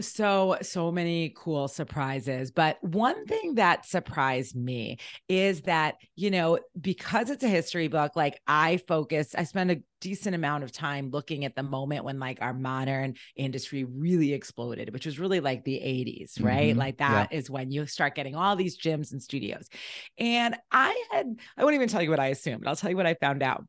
So 0.00 0.56
so 0.62 0.92
many 0.92 1.32
cool 1.36 1.66
surprises 1.66 2.50
but 2.52 2.82
one 2.82 3.26
thing 3.26 3.56
that 3.56 3.84
surprised 3.84 4.54
me 4.54 4.96
is 5.28 5.62
that 5.62 5.96
you 6.14 6.30
know 6.30 6.58
because 6.80 7.30
it's 7.30 7.42
a 7.42 7.48
history 7.48 7.88
book 7.88 8.14
like 8.14 8.40
i 8.46 8.76
focus 8.88 9.34
i 9.36 9.42
spend 9.42 9.70
a 9.70 9.78
decent 10.00 10.36
amount 10.36 10.62
of 10.62 10.70
time 10.70 11.10
looking 11.10 11.44
at 11.44 11.56
the 11.56 11.62
moment 11.62 12.04
when 12.04 12.20
like 12.20 12.38
our 12.40 12.54
modern 12.54 13.14
industry 13.34 13.82
really 13.82 14.32
exploded 14.32 14.92
which 14.92 15.06
was 15.06 15.18
really 15.18 15.40
like 15.40 15.64
the 15.64 15.76
80s 15.76 16.42
right 16.42 16.70
mm-hmm. 16.70 16.78
like 16.78 16.98
that 16.98 17.28
yeah. 17.32 17.38
is 17.38 17.50
when 17.50 17.72
you 17.72 17.84
start 17.86 18.14
getting 18.14 18.36
all 18.36 18.54
these 18.54 18.78
gyms 18.78 19.10
and 19.10 19.20
studios 19.20 19.68
and 20.16 20.56
i 20.70 21.04
had 21.10 21.26
i 21.56 21.64
won't 21.64 21.74
even 21.74 21.88
tell 21.88 22.02
you 22.02 22.10
what 22.10 22.20
i 22.20 22.26
assumed 22.28 22.68
i'll 22.68 22.76
tell 22.76 22.90
you 22.90 22.96
what 22.96 23.06
i 23.06 23.14
found 23.14 23.42
out 23.42 23.64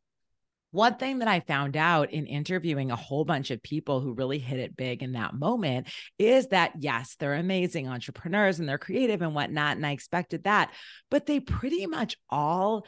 one 0.72 0.96
thing 0.96 1.20
that 1.20 1.28
I 1.28 1.40
found 1.40 1.76
out 1.76 2.12
in 2.12 2.28
interviewing 2.28 2.92
a 2.92 2.96
whole 2.96 3.26
bunch 3.26 3.50
of 3.50 3.64
people 3.64 4.02
who 4.02 4.14
really 4.14 4.38
hit 4.38 4.60
it 4.60 4.78
big 4.78 5.02
in 5.02 5.14
that 5.14 5.34
moment 5.34 5.88
is 6.18 6.48
that, 6.48 6.74
yes, 6.80 7.16
they're 7.18 7.34
amazing 7.34 7.88
entrepreneurs 7.88 8.60
and 8.60 8.70
they're 8.70 8.78
creative 8.78 9.22
and 9.22 9.34
whatnot. 9.34 9.78
And 9.78 9.86
I 9.86 9.92
expected 9.92 10.44
that, 10.44 10.72
but 11.10 11.26
they 11.26 11.40
pretty 11.40 11.88
much 11.88 12.18
all 12.30 12.86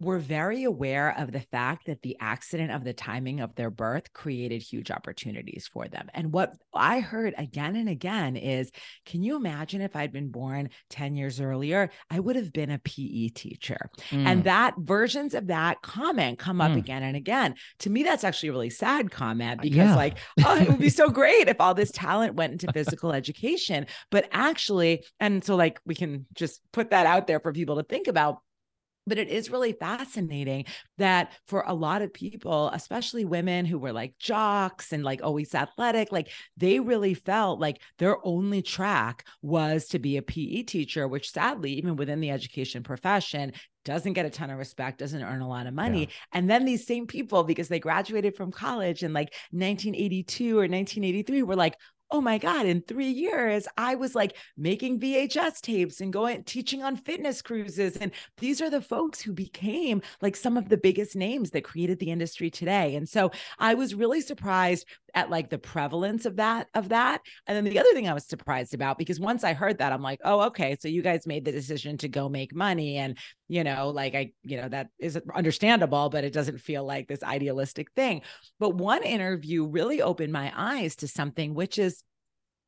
were 0.00 0.18
very 0.18 0.64
aware 0.64 1.16
of 1.16 1.32
the 1.32 1.40
fact 1.40 1.86
that 1.86 2.02
the 2.02 2.16
accident 2.20 2.72
of 2.72 2.84
the 2.84 2.92
timing 2.92 3.40
of 3.40 3.54
their 3.54 3.70
birth 3.70 4.12
created 4.12 4.60
huge 4.60 4.90
opportunities 4.90 5.68
for 5.72 5.86
them. 5.86 6.10
And 6.14 6.32
what 6.32 6.54
I 6.74 7.00
heard 7.00 7.34
again 7.38 7.76
and 7.76 7.88
again 7.88 8.36
is 8.36 8.72
can 9.06 9.22
you 9.22 9.36
imagine 9.36 9.80
if 9.80 9.94
I'd 9.94 10.12
been 10.12 10.30
born 10.30 10.70
10 10.90 11.14
years 11.14 11.40
earlier, 11.40 11.90
I 12.10 12.18
would 12.18 12.36
have 12.36 12.52
been 12.52 12.70
a 12.70 12.78
PE 12.78 13.28
teacher. 13.28 13.90
Mm. 14.10 14.26
And 14.26 14.44
that 14.44 14.74
versions 14.78 15.34
of 15.34 15.46
that 15.46 15.82
comment 15.82 16.38
come 16.38 16.60
up 16.60 16.72
mm. 16.72 16.78
again 16.78 17.02
and 17.02 17.16
again. 17.16 17.54
To 17.80 17.90
me, 17.90 18.02
that's 18.02 18.24
actually 18.24 18.48
a 18.48 18.52
really 18.52 18.70
sad 18.70 19.10
comment 19.10 19.60
because, 19.60 19.76
yeah. 19.76 19.96
like, 19.96 20.18
oh, 20.44 20.56
it 20.56 20.68
would 20.68 20.78
be 20.78 20.88
so 20.90 21.08
great 21.08 21.48
if 21.48 21.60
all 21.60 21.74
this 21.74 21.92
talent 21.92 22.34
went 22.34 22.52
into 22.52 22.72
physical 22.72 23.12
education. 23.12 23.86
But 24.10 24.28
actually, 24.32 25.04
and 25.20 25.44
so 25.44 25.56
like 25.56 25.80
we 25.86 25.94
can 25.94 26.26
just 26.34 26.60
put 26.72 26.90
that 26.90 27.06
out 27.06 27.26
there 27.26 27.40
for 27.40 27.52
people 27.52 27.76
to 27.76 27.84
think 27.84 28.08
about 28.08 28.38
but 29.06 29.18
it 29.18 29.28
is 29.28 29.50
really 29.50 29.72
fascinating 29.72 30.64
that 30.98 31.32
for 31.46 31.64
a 31.66 31.74
lot 31.74 32.02
of 32.02 32.12
people, 32.12 32.70
especially 32.72 33.24
women 33.24 33.66
who 33.66 33.78
were 33.78 33.92
like 33.92 34.14
jocks 34.18 34.92
and 34.92 35.04
like 35.04 35.22
always 35.22 35.54
athletic, 35.54 36.10
like 36.10 36.30
they 36.56 36.80
really 36.80 37.14
felt 37.14 37.60
like 37.60 37.80
their 37.98 38.16
only 38.26 38.62
track 38.62 39.26
was 39.42 39.86
to 39.88 39.98
be 39.98 40.16
a 40.16 40.22
PE 40.22 40.62
teacher, 40.62 41.06
which 41.06 41.30
sadly, 41.30 41.72
even 41.74 41.96
within 41.96 42.20
the 42.20 42.30
education 42.30 42.82
profession, 42.82 43.52
doesn't 43.84 44.14
get 44.14 44.26
a 44.26 44.30
ton 44.30 44.50
of 44.50 44.58
respect, 44.58 44.98
doesn't 44.98 45.22
earn 45.22 45.42
a 45.42 45.48
lot 45.48 45.66
of 45.66 45.74
money. 45.74 46.00
Yeah. 46.00 46.06
And 46.32 46.50
then 46.50 46.64
these 46.64 46.86
same 46.86 47.06
people, 47.06 47.44
because 47.44 47.68
they 47.68 47.78
graduated 47.78 48.34
from 48.34 48.50
college 48.50 49.02
in 49.02 49.12
like 49.12 49.34
1982 49.50 50.56
or 50.56 50.60
1983, 50.60 51.42
were 51.42 51.54
like, 51.54 51.76
oh 52.10 52.20
my 52.20 52.38
God, 52.38 52.66
in 52.66 52.82
three 52.82 53.10
years, 53.10 53.66
I 53.76 53.94
was 53.94 54.14
like 54.14 54.36
making 54.56 55.00
VHS 55.00 55.60
tapes 55.60 56.00
and 56.00 56.12
going 56.12 56.44
teaching 56.44 56.82
on 56.82 56.96
fitness 56.96 57.42
cruises. 57.42 57.96
And 57.96 58.12
these 58.38 58.60
are 58.60 58.70
the 58.70 58.80
folks 58.80 59.20
who 59.20 59.32
became 59.32 60.02
like 60.20 60.36
some 60.36 60.56
of 60.56 60.68
the 60.68 60.76
biggest 60.76 61.16
names 61.16 61.50
that 61.50 61.64
created 61.64 61.98
the 61.98 62.10
industry 62.10 62.50
today. 62.50 62.94
And 62.94 63.08
so 63.08 63.30
I 63.58 63.74
was 63.74 63.94
really 63.94 64.20
surprised 64.20 64.86
at 65.14 65.30
like 65.30 65.48
the 65.48 65.58
prevalence 65.58 66.26
of 66.26 66.36
that 66.36 66.68
of 66.74 66.88
that 66.88 67.20
and 67.46 67.56
then 67.56 67.64
the 67.64 67.78
other 67.78 67.92
thing 67.92 68.08
i 68.08 68.14
was 68.14 68.26
surprised 68.26 68.74
about 68.74 68.98
because 68.98 69.20
once 69.20 69.44
i 69.44 69.52
heard 69.52 69.78
that 69.78 69.92
i'm 69.92 70.02
like 70.02 70.20
oh 70.24 70.40
okay 70.40 70.76
so 70.78 70.88
you 70.88 71.02
guys 71.02 71.26
made 71.26 71.44
the 71.44 71.52
decision 71.52 71.96
to 71.96 72.08
go 72.08 72.28
make 72.28 72.54
money 72.54 72.96
and 72.96 73.16
you 73.54 73.62
know 73.62 73.90
like 73.90 74.16
i 74.16 74.32
you 74.42 74.56
know 74.56 74.68
that 74.68 74.88
is 74.98 75.16
understandable 75.32 76.08
but 76.08 76.24
it 76.24 76.32
doesn't 76.32 76.58
feel 76.58 76.84
like 76.84 77.06
this 77.06 77.22
idealistic 77.22 77.88
thing 77.92 78.20
but 78.58 78.70
one 78.70 79.04
interview 79.04 79.64
really 79.64 80.02
opened 80.02 80.32
my 80.32 80.52
eyes 80.56 80.96
to 80.96 81.06
something 81.06 81.54
which 81.54 81.78
is 81.78 82.02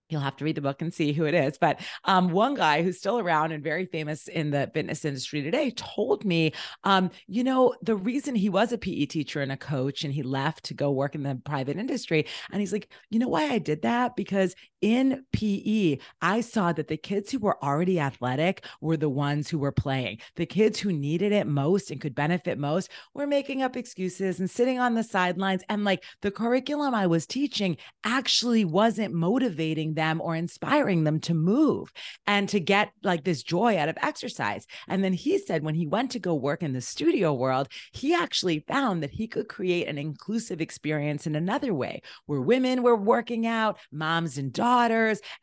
You'll 0.09 0.21
have 0.21 0.37
to 0.37 0.45
read 0.45 0.55
the 0.55 0.61
book 0.61 0.83
and 0.83 0.95
see 0.95 1.13
who 1.13 1.25
it 1.25 1.35
is. 1.35 1.59
But 1.59 1.81
um, 2.05 2.31
one 2.31 2.55
guy 2.55 2.83
who's 2.83 2.99
still 2.99 3.19
around 3.19 3.51
and 3.51 3.63
very 3.63 3.87
famous 3.87 4.29
in 4.29 4.51
the 4.51 4.71
fitness 4.73 5.05
industry 5.05 5.43
today 5.43 5.73
told 5.73 6.25
me, 6.25 6.53
um, 6.85 7.11
you 7.27 7.43
know, 7.43 7.75
the 7.83 7.97
reason 7.97 8.37
he 8.37 8.49
was 8.49 8.71
a 8.71 8.79
PE 8.79 9.07
teacher 9.07 9.43
and 9.43 9.51
a 9.51 9.57
coach 9.57 10.05
and 10.05 10.15
he 10.15 10.23
left 10.23 10.65
to 10.67 10.75
go 10.75 10.93
work 10.93 11.17
in 11.17 11.25
the 11.25 11.41
private 11.45 11.77
industry. 11.77 12.27
And 12.53 12.61
he's 12.61 12.73
like, 12.73 12.89
you 13.11 13.19
know 13.19 13.29
why 13.29 13.51
I 13.51 13.59
did 13.59 13.83
that? 13.83 14.15
Because 14.15 14.55
in 14.87 15.25
PE, 15.33 15.99
I 16.23 16.41
saw 16.41 16.73
that 16.73 16.87
the 16.87 16.97
kids 16.97 17.33
who 17.33 17.41
were 17.41 17.61
already 17.61 17.99
athletic 17.99 18.65
were 18.81 18.97
the 18.97 19.09
ones 19.09 19.51
who 19.51 19.59
were 19.59 19.73
playing. 19.73 20.19
The 20.37 20.47
kids 20.47 20.79
who 20.79 20.93
needed 20.93 21.33
it 21.33 21.49
most 21.49 21.91
and 21.91 22.01
could 22.01 22.15
benefit 22.15 22.57
most 22.57 22.89
were 23.13 23.27
making 23.27 23.63
up 23.63 23.77
excuses 23.77 24.39
and 24.39 24.49
sitting 24.49 24.79
on 24.79 24.95
the 24.95 25.03
sidelines. 25.03 25.65
And 25.69 25.83
like 25.83 26.05
the 26.23 26.31
curriculum 26.31 26.95
I 26.95 27.09
was 27.09 27.27
teaching 27.27 27.79
actually 28.05 28.65
wasn't 28.65 29.13
motivating 29.13 29.95
them 29.95 30.21
or 30.21 30.37
inspiring 30.37 31.03
them 31.03 31.19
to 31.23 31.35
move 31.35 31.93
and 32.29 32.49
to 32.51 32.61
get 32.61 32.93
like 33.03 33.25
this 33.25 33.43
joy 33.43 33.77
out 33.79 33.89
of 33.89 33.99
exercise. 34.03 34.69
And 34.87 35.03
then 35.03 35.15
he 35.15 35.37
said 35.39 35.65
when 35.65 35.75
he 35.75 35.89
went 35.89 36.13
to 36.13 36.21
go 36.21 36.37
work 36.37 36.63
in 36.63 36.75
the 36.75 36.81
studio 36.81 37.35
world, 37.35 37.67
he 37.93 38.15
actually 38.15 38.61
found 38.69 39.03
that 39.03 39.11
he 39.11 39.27
could 39.27 39.49
create 39.49 39.89
an 39.89 39.99
inclusive 39.99 40.61
experience 40.61 41.27
in 41.27 41.35
another 41.35 41.75
way 41.75 42.03
where 42.27 42.41
women 42.41 42.85
were 42.85 42.95
working 42.95 43.49
out, 43.49 43.81
moms 43.91 44.39
and 44.39 44.53
daughters. 44.53 44.76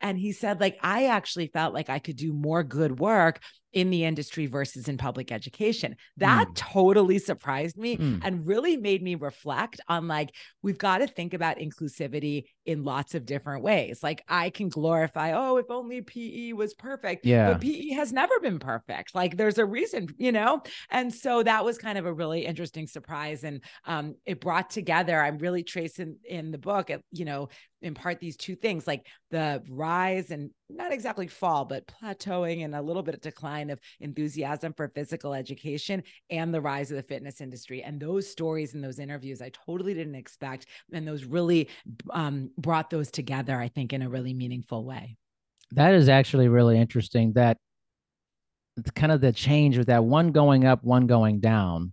And 0.00 0.18
he 0.18 0.32
said, 0.32 0.60
like, 0.60 0.78
I 0.82 1.06
actually 1.06 1.48
felt 1.48 1.74
like 1.74 1.90
I 1.90 1.98
could 1.98 2.16
do 2.16 2.32
more 2.32 2.62
good 2.62 2.98
work 2.98 3.40
in 3.72 3.90
the 3.90 4.04
industry 4.04 4.46
versus 4.46 4.88
in 4.88 4.96
public 4.96 5.32
education. 5.32 5.96
That 6.18 6.48
mm. 6.48 6.54
totally 6.54 7.18
surprised 7.18 7.76
me 7.76 7.96
mm. 7.96 8.20
and 8.22 8.46
really 8.46 8.76
made 8.76 9.02
me 9.02 9.16
reflect 9.16 9.80
on 9.88 10.06
like, 10.06 10.30
we've 10.62 10.78
got 10.78 10.98
to 10.98 11.06
think 11.06 11.34
about 11.34 11.58
inclusivity 11.58 12.44
in 12.66 12.84
lots 12.84 13.14
of 13.14 13.26
different 13.26 13.62
ways. 13.62 14.02
Like, 14.02 14.22
I 14.28 14.50
can 14.50 14.68
glorify, 14.68 15.32
oh, 15.32 15.56
if 15.56 15.70
only 15.70 16.00
PE 16.02 16.52
was 16.52 16.74
perfect. 16.74 17.26
Yeah. 17.26 17.52
But 17.52 17.60
PE 17.60 17.90
has 17.90 18.12
never 18.12 18.38
been 18.40 18.58
perfect. 18.58 19.14
Like, 19.14 19.36
there's 19.36 19.58
a 19.58 19.64
reason, 19.64 20.08
you 20.16 20.32
know? 20.32 20.62
And 20.90 21.12
so 21.12 21.42
that 21.42 21.64
was 21.64 21.78
kind 21.78 21.98
of 21.98 22.06
a 22.06 22.12
really 22.12 22.46
interesting 22.46 22.86
surprise. 22.86 23.44
And 23.44 23.62
um, 23.84 24.14
it 24.24 24.40
brought 24.40 24.70
together, 24.70 25.20
I'm 25.20 25.38
really 25.38 25.62
tracing 25.62 26.16
in 26.28 26.50
the 26.50 26.58
book, 26.58 26.90
you 27.12 27.24
know, 27.24 27.48
in 27.84 27.94
part 27.94 28.18
these 28.18 28.36
two 28.36 28.56
things 28.56 28.86
like 28.86 29.06
the 29.30 29.62
rise 29.68 30.30
and 30.30 30.50
not 30.70 30.92
exactly 30.92 31.26
fall, 31.26 31.66
but 31.66 31.86
plateauing 31.86 32.64
and 32.64 32.74
a 32.74 32.80
little 32.80 33.02
bit 33.02 33.14
of 33.14 33.20
decline 33.20 33.68
of 33.68 33.78
enthusiasm 34.00 34.72
for 34.72 34.88
physical 34.88 35.34
education 35.34 36.02
and 36.30 36.52
the 36.52 36.60
rise 36.60 36.90
of 36.90 36.96
the 36.96 37.02
fitness 37.02 37.42
industry. 37.42 37.82
And 37.82 38.00
those 38.00 38.30
stories 38.30 38.72
and 38.72 38.82
those 38.82 38.98
interviews, 38.98 39.42
I 39.42 39.50
totally 39.50 39.92
didn't 39.92 40.14
expect. 40.14 40.66
And 40.92 41.06
those 41.06 41.24
really 41.24 41.68
um, 42.10 42.50
brought 42.56 42.90
those 42.90 43.10
together, 43.10 43.58
I 43.58 43.68
think, 43.68 43.92
in 43.92 44.02
a 44.02 44.08
really 44.08 44.34
meaningful 44.34 44.84
way. 44.84 45.16
That 45.72 45.94
is 45.94 46.08
actually 46.08 46.48
really 46.48 46.78
interesting. 46.78 47.32
That 47.34 47.58
it's 48.76 48.90
kind 48.90 49.12
of 49.12 49.20
the 49.20 49.32
change 49.32 49.78
with 49.78 49.86
that 49.88 50.04
one 50.04 50.32
going 50.32 50.64
up, 50.64 50.84
one 50.84 51.06
going 51.06 51.40
down. 51.40 51.92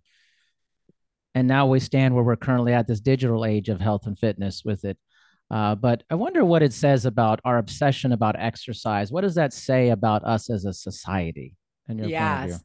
And 1.34 1.48
now 1.48 1.68
we 1.68 1.80
stand 1.80 2.14
where 2.14 2.24
we're 2.24 2.36
currently 2.36 2.74
at 2.74 2.88
this 2.88 3.00
digital 3.00 3.46
age 3.46 3.70
of 3.70 3.80
health 3.80 4.06
and 4.06 4.20
fitness 4.20 4.64
with 4.66 4.84
it. 4.84 4.98
Uh, 5.50 5.76
but 5.76 6.04
I 6.10 6.16
wonder 6.16 6.44
what 6.46 6.64
it 6.64 6.74
says 6.74 7.06
about 7.06 7.40
our 7.44 7.58
obsession 7.58 8.12
about 8.12 8.36
exercise. 8.38 9.12
What 9.12 9.22
does 9.22 9.36
that 9.36 9.54
say 9.54 9.90
about 9.90 10.24
us 10.24 10.50
as 10.50 10.66
a 10.66 10.74
society? 10.74 11.56
In 11.88 11.98
your 11.98 12.08
yes. 12.08 12.62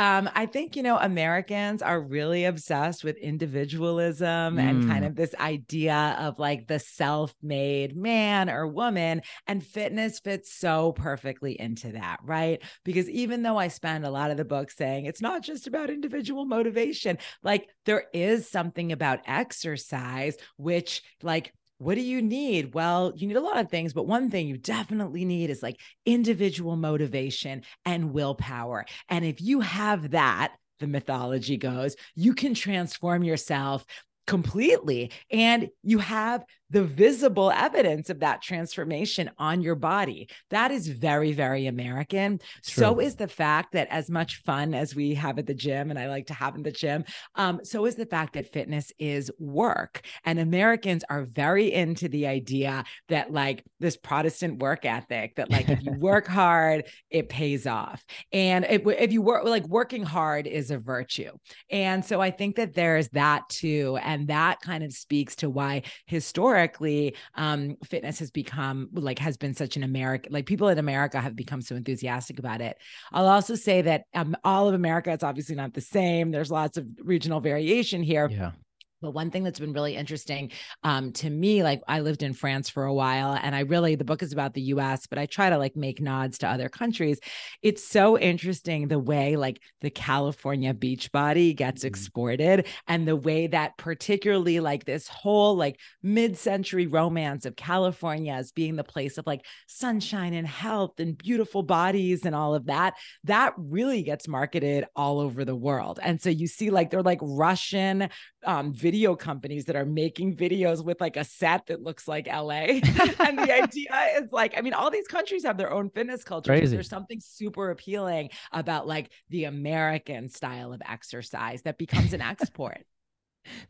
Um, 0.00 0.30
I 0.34 0.46
think, 0.46 0.76
you 0.76 0.82
know, 0.82 0.96
Americans 0.96 1.82
are 1.82 2.00
really 2.00 2.46
obsessed 2.46 3.04
with 3.04 3.18
individualism 3.18 4.56
mm. 4.56 4.58
and 4.58 4.88
kind 4.88 5.04
mm. 5.04 5.08
of 5.08 5.14
this 5.14 5.34
idea 5.38 6.16
of 6.18 6.38
like 6.38 6.66
the 6.66 6.78
self 6.78 7.34
made 7.42 7.94
man 7.94 8.48
or 8.48 8.66
woman. 8.66 9.20
And 9.46 9.62
fitness 9.62 10.18
fits 10.18 10.54
so 10.54 10.92
perfectly 10.92 11.60
into 11.60 11.92
that, 11.92 12.20
right? 12.24 12.62
Because 12.82 13.10
even 13.10 13.42
though 13.42 13.58
I 13.58 13.68
spend 13.68 14.06
a 14.06 14.10
lot 14.10 14.30
of 14.30 14.38
the 14.38 14.44
book 14.46 14.70
saying 14.70 15.04
it's 15.04 15.20
not 15.20 15.42
just 15.42 15.66
about 15.66 15.90
individual 15.90 16.46
motivation, 16.46 17.18
like 17.42 17.68
there 17.84 18.04
is 18.14 18.48
something 18.48 18.92
about 18.92 19.20
exercise, 19.26 20.34
which 20.56 21.02
like 21.22 21.52
what 21.80 21.94
do 21.94 22.02
you 22.02 22.20
need? 22.20 22.74
Well, 22.74 23.14
you 23.16 23.26
need 23.26 23.38
a 23.38 23.40
lot 23.40 23.58
of 23.58 23.70
things, 23.70 23.94
but 23.94 24.06
one 24.06 24.30
thing 24.30 24.46
you 24.46 24.58
definitely 24.58 25.24
need 25.24 25.48
is 25.48 25.62
like 25.62 25.80
individual 26.04 26.76
motivation 26.76 27.62
and 27.86 28.12
willpower. 28.12 28.84
And 29.08 29.24
if 29.24 29.40
you 29.40 29.60
have 29.60 30.10
that, 30.10 30.52
the 30.78 30.86
mythology 30.86 31.56
goes, 31.56 31.96
you 32.14 32.34
can 32.34 32.52
transform 32.52 33.24
yourself 33.24 33.86
completely. 34.26 35.10
And 35.30 35.70
you 35.82 36.00
have 36.00 36.44
the 36.70 36.84
visible 36.84 37.50
evidence 37.50 38.10
of 38.10 38.20
that 38.20 38.42
transformation 38.42 39.30
on 39.38 39.60
your 39.60 39.74
body. 39.74 40.28
That 40.50 40.70
is 40.70 40.88
very, 40.88 41.32
very 41.32 41.66
American. 41.66 42.38
True. 42.64 42.82
So 42.82 43.00
is 43.00 43.16
the 43.16 43.28
fact 43.28 43.72
that 43.72 43.88
as 43.90 44.08
much 44.08 44.36
fun 44.42 44.74
as 44.74 44.94
we 44.94 45.14
have 45.14 45.38
at 45.38 45.46
the 45.46 45.54
gym, 45.54 45.90
and 45.90 45.98
I 45.98 46.08
like 46.08 46.26
to 46.26 46.34
have 46.34 46.54
in 46.54 46.62
the 46.62 46.70
gym, 46.70 47.04
um, 47.34 47.60
so 47.64 47.86
is 47.86 47.96
the 47.96 48.06
fact 48.06 48.34
that 48.34 48.52
fitness 48.52 48.92
is 48.98 49.30
work. 49.38 50.02
And 50.24 50.38
Americans 50.38 51.04
are 51.10 51.24
very 51.24 51.72
into 51.72 52.08
the 52.08 52.26
idea 52.26 52.84
that, 53.08 53.32
like, 53.32 53.64
this 53.80 53.96
Protestant 53.96 54.60
work 54.60 54.84
ethic 54.84 55.34
that, 55.36 55.50
like, 55.50 55.68
if 55.68 55.82
you 55.82 55.92
work 55.98 56.26
hard, 56.26 56.84
it 57.10 57.28
pays 57.28 57.66
off. 57.66 58.04
And 58.32 58.64
if, 58.68 58.86
if 58.86 59.12
you 59.12 59.22
work, 59.22 59.44
like, 59.44 59.66
working 59.66 60.04
hard 60.04 60.46
is 60.46 60.70
a 60.70 60.78
virtue. 60.78 61.32
And 61.70 62.04
so 62.04 62.20
I 62.20 62.30
think 62.30 62.56
that 62.56 62.74
there's 62.74 63.08
that 63.10 63.48
too. 63.48 63.98
And 64.02 64.28
that 64.28 64.60
kind 64.60 64.84
of 64.84 64.92
speaks 64.92 65.36
to 65.36 65.50
why 65.50 65.82
historically, 66.06 66.59
historically 66.60 67.14
um, 67.34 67.76
fitness 67.84 68.18
has 68.18 68.30
become 68.30 68.88
like 68.92 69.18
has 69.18 69.36
been 69.36 69.54
such 69.54 69.76
an 69.76 69.82
American 69.82 70.32
like 70.32 70.46
people 70.46 70.68
in 70.68 70.78
America 70.78 71.20
have 71.20 71.36
become 71.36 71.62
so 71.62 71.74
enthusiastic 71.74 72.38
about 72.38 72.60
it. 72.60 72.76
I'll 73.12 73.28
also 73.28 73.54
say 73.54 73.82
that 73.82 74.04
um, 74.14 74.36
all 74.44 74.68
of 74.68 74.74
America 74.74 75.12
is 75.12 75.22
obviously 75.22 75.54
not 75.54 75.74
the 75.74 75.80
same. 75.80 76.30
There's 76.30 76.50
lots 76.50 76.76
of 76.76 76.86
regional 77.02 77.40
variation 77.40 78.02
here. 78.02 78.28
Yeah 78.30 78.52
But 79.00 79.12
one 79.12 79.30
thing 79.30 79.44
that's 79.44 79.58
been 79.58 79.72
really 79.72 79.96
interesting 79.96 80.50
um, 80.82 81.12
to 81.12 81.30
me, 81.30 81.62
like 81.62 81.82
I 81.88 82.00
lived 82.00 82.22
in 82.22 82.34
France 82.34 82.68
for 82.68 82.84
a 82.84 82.92
while, 82.92 83.38
and 83.40 83.54
I 83.54 83.60
really 83.60 83.94
the 83.94 84.04
book 84.04 84.22
is 84.22 84.32
about 84.32 84.52
the 84.52 84.60
U.S., 84.62 85.06
but 85.06 85.18
I 85.18 85.26
try 85.26 85.48
to 85.48 85.56
like 85.58 85.74
make 85.74 86.00
nods 86.00 86.38
to 86.38 86.48
other 86.48 86.68
countries. 86.68 87.18
It's 87.62 87.82
so 87.82 88.18
interesting 88.18 88.88
the 88.88 88.98
way 88.98 89.36
like 89.36 89.60
the 89.80 89.90
California 89.90 90.74
beach 90.74 91.10
body 91.12 91.54
gets 91.54 91.80
mm-hmm. 91.80 91.88
exported, 91.88 92.66
and 92.86 93.08
the 93.08 93.16
way 93.16 93.46
that 93.46 93.78
particularly 93.78 94.60
like 94.60 94.84
this 94.84 95.08
whole 95.08 95.56
like 95.56 95.78
mid-century 96.02 96.86
romance 96.86 97.46
of 97.46 97.56
California 97.56 98.32
as 98.32 98.52
being 98.52 98.76
the 98.76 98.84
place 98.84 99.16
of 99.16 99.26
like 99.26 99.44
sunshine 99.66 100.34
and 100.34 100.46
health 100.46 101.00
and 101.00 101.16
beautiful 101.16 101.62
bodies 101.62 102.26
and 102.26 102.34
all 102.34 102.54
of 102.54 102.66
that. 102.66 102.94
That 103.24 103.54
really 103.56 104.02
gets 104.02 104.28
marketed 104.28 104.84
all 104.94 105.20
over 105.20 105.44
the 105.44 105.56
world, 105.56 106.00
and 106.02 106.20
so 106.20 106.28
you 106.28 106.46
see 106.46 106.68
like 106.68 106.90
they're 106.90 107.02
like 107.02 107.20
Russian 107.22 108.10
um, 108.44 108.72
video 108.90 109.14
companies 109.14 109.66
that 109.66 109.76
are 109.76 109.84
making 109.84 110.34
videos 110.34 110.84
with 110.84 111.00
like 111.00 111.16
a 111.16 111.22
set 111.22 111.64
that 111.66 111.80
looks 111.80 112.08
like 112.08 112.26
LA. 112.26 112.50
and 113.20 113.38
the 113.38 113.52
idea 113.62 113.94
is 114.16 114.32
like, 114.32 114.58
I 114.58 114.62
mean, 114.62 114.74
all 114.74 114.90
these 114.90 115.06
countries 115.06 115.44
have 115.44 115.56
their 115.56 115.72
own 115.72 115.90
fitness 115.90 116.24
culture. 116.24 116.58
There's 116.58 116.88
something 116.88 117.20
super 117.20 117.70
appealing 117.70 118.30
about 118.50 118.88
like 118.88 119.12
the 119.28 119.44
American 119.44 120.28
style 120.28 120.72
of 120.72 120.82
exercise 120.84 121.62
that 121.62 121.78
becomes 121.78 122.12
an 122.14 122.20
export. 122.32 122.82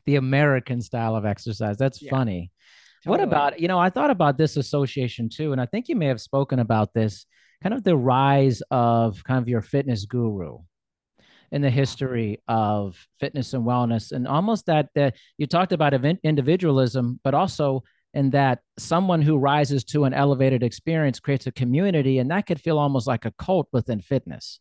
the 0.06 0.16
American 0.16 0.80
style 0.80 1.14
of 1.14 1.26
exercise. 1.26 1.76
That's 1.76 2.00
yeah, 2.00 2.08
funny. 2.08 2.50
Totally. 3.04 3.18
What 3.18 3.28
about, 3.28 3.60
you 3.60 3.68
know, 3.68 3.78
I 3.78 3.90
thought 3.90 4.10
about 4.10 4.38
this 4.38 4.56
association 4.56 5.28
too, 5.28 5.52
and 5.52 5.60
I 5.60 5.66
think 5.66 5.90
you 5.90 5.96
may 5.96 6.06
have 6.06 6.20
spoken 6.20 6.60
about 6.60 6.94
this 6.94 7.26
kind 7.62 7.74
of 7.74 7.84
the 7.84 7.94
rise 7.94 8.62
of 8.70 9.22
kind 9.24 9.38
of 9.38 9.50
your 9.50 9.60
fitness 9.60 10.06
guru 10.06 10.60
in 11.52 11.62
the 11.62 11.70
history 11.70 12.40
of 12.48 12.96
fitness 13.18 13.54
and 13.54 13.64
wellness 13.64 14.12
and 14.12 14.26
almost 14.26 14.66
that 14.66 14.88
that 14.94 15.16
you 15.38 15.46
talked 15.46 15.72
about 15.72 15.94
individualism 16.22 17.18
but 17.24 17.34
also 17.34 17.82
in 18.14 18.30
that 18.30 18.60
someone 18.78 19.22
who 19.22 19.36
rises 19.36 19.84
to 19.84 20.04
an 20.04 20.14
elevated 20.14 20.62
experience 20.62 21.20
creates 21.20 21.46
a 21.46 21.52
community 21.52 22.18
and 22.18 22.30
that 22.30 22.46
could 22.46 22.60
feel 22.60 22.78
almost 22.78 23.06
like 23.06 23.24
a 23.24 23.32
cult 23.32 23.68
within 23.72 24.00
fitness 24.00 24.60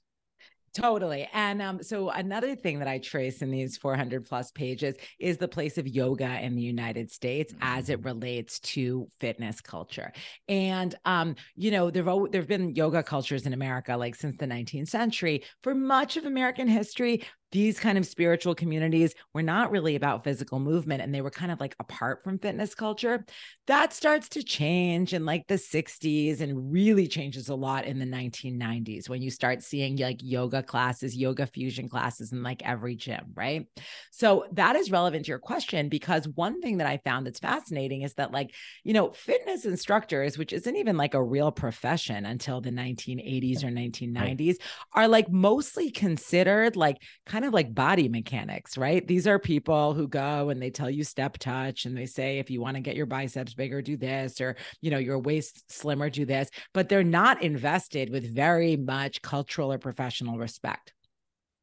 Totally. 0.73 1.27
And 1.33 1.61
um, 1.61 1.83
so 1.83 2.09
another 2.09 2.55
thing 2.55 2.79
that 2.79 2.87
I 2.87 2.99
trace 2.99 3.41
in 3.41 3.49
these 3.49 3.77
400 3.77 4.25
plus 4.25 4.51
pages 4.51 4.95
is 5.19 5.37
the 5.37 5.47
place 5.47 5.77
of 5.77 5.87
yoga 5.87 6.39
in 6.41 6.55
the 6.55 6.61
United 6.61 7.11
States 7.11 7.53
as 7.61 7.89
it 7.89 8.01
mm. 8.01 8.05
relates 8.05 8.59
to 8.59 9.07
fitness 9.19 9.61
culture. 9.61 10.11
And 10.47 10.93
um, 11.05 11.35
you 11.55 11.71
know, 11.71 11.89
there've 11.89 12.31
there've 12.31 12.47
been 12.47 12.75
yoga 12.75 13.03
cultures 13.03 13.45
in 13.45 13.53
America 13.53 13.95
like 13.97 14.15
since 14.15 14.37
the 14.37 14.45
19th 14.45 14.89
century. 14.89 15.43
For 15.63 15.73
much 15.73 16.17
of 16.17 16.25
American 16.25 16.67
history, 16.67 17.23
these 17.51 17.79
kind 17.79 17.97
of 17.97 18.05
spiritual 18.05 18.53
communities 18.53 19.15
were 19.33 19.41
not 19.41 19.71
really 19.71 19.95
about 19.95 20.23
physical 20.23 20.59
movement 20.59 21.01
and 21.01 21.13
they 21.13 21.21
were 21.21 21.31
kind 21.31 21.51
of 21.51 21.59
like 21.59 21.75
apart 21.79 22.23
from 22.23 22.37
fitness 22.37 22.75
culture. 22.75 23.25
That 23.67 23.93
starts 23.93 24.29
to 24.29 24.43
change 24.43 25.13
in 25.13 25.25
like 25.25 25.47
the 25.47 25.57
60s 25.57 26.41
and 26.41 26.71
really 26.71 27.07
changes 27.07 27.49
a 27.49 27.55
lot 27.55 27.85
in 27.85 27.99
the 27.99 28.05
1990s 28.05 29.09
when 29.09 29.21
you 29.21 29.31
start 29.31 29.63
seeing 29.63 29.97
like 29.97 30.19
yoga 30.21 30.61
classes, 30.61 31.15
yoga 31.15 31.47
fusion 31.47 31.89
classes 31.89 32.31
in 32.31 32.43
like 32.43 32.61
every 32.63 32.95
gym, 32.95 33.25
right? 33.33 33.67
So 34.11 34.45
that 34.53 34.75
is 34.75 34.91
relevant 34.91 35.25
to 35.25 35.29
your 35.29 35.39
question 35.39 35.89
because 35.89 36.27
one 36.27 36.61
thing 36.61 36.77
that 36.77 36.87
I 36.87 36.97
found 36.97 37.25
that's 37.25 37.39
fascinating 37.39 38.03
is 38.03 38.13
that 38.15 38.31
like, 38.31 38.53
you 38.83 38.93
know, 38.93 39.11
fitness 39.11 39.65
instructors, 39.65 40.37
which 40.37 40.53
isn't 40.53 40.75
even 40.75 40.97
like 40.97 41.13
a 41.13 41.23
real 41.23 41.51
profession 41.51 42.25
until 42.25 42.61
the 42.61 42.71
1980s 42.71 43.63
or 43.63 43.67
1990s, 43.67 44.57
are 44.93 45.07
like 45.07 45.31
mostly 45.31 45.89
considered 45.89 46.75
like 46.75 46.97
kind 47.25 47.38
kind 47.39 47.47
of 47.47 47.53
like 47.53 47.73
body 47.73 48.09
mechanics, 48.09 48.77
right? 48.77 49.07
These 49.07 49.25
are 49.25 49.39
people 49.39 49.93
who 49.93 50.09
go 50.09 50.49
and 50.49 50.61
they 50.61 50.69
tell 50.69 50.89
you 50.89 51.05
step 51.05 51.37
touch 51.37 51.85
and 51.85 51.95
they 51.95 52.05
say, 52.05 52.39
if 52.39 52.51
you 52.51 52.59
want 52.59 52.75
to 52.75 52.81
get 52.81 52.97
your 52.97 53.05
biceps 53.05 53.53
bigger, 53.53 53.81
do 53.81 53.95
this, 53.95 54.41
or, 54.41 54.57
you 54.81 54.91
know, 54.91 54.97
your 54.97 55.19
waist 55.19 55.71
slimmer, 55.71 56.09
do 56.09 56.25
this, 56.25 56.49
but 56.73 56.89
they're 56.89 57.01
not 57.01 57.41
invested 57.41 58.09
with 58.09 58.35
very 58.35 58.75
much 58.75 59.21
cultural 59.21 59.71
or 59.71 59.77
professional 59.77 60.37
respect 60.37 60.91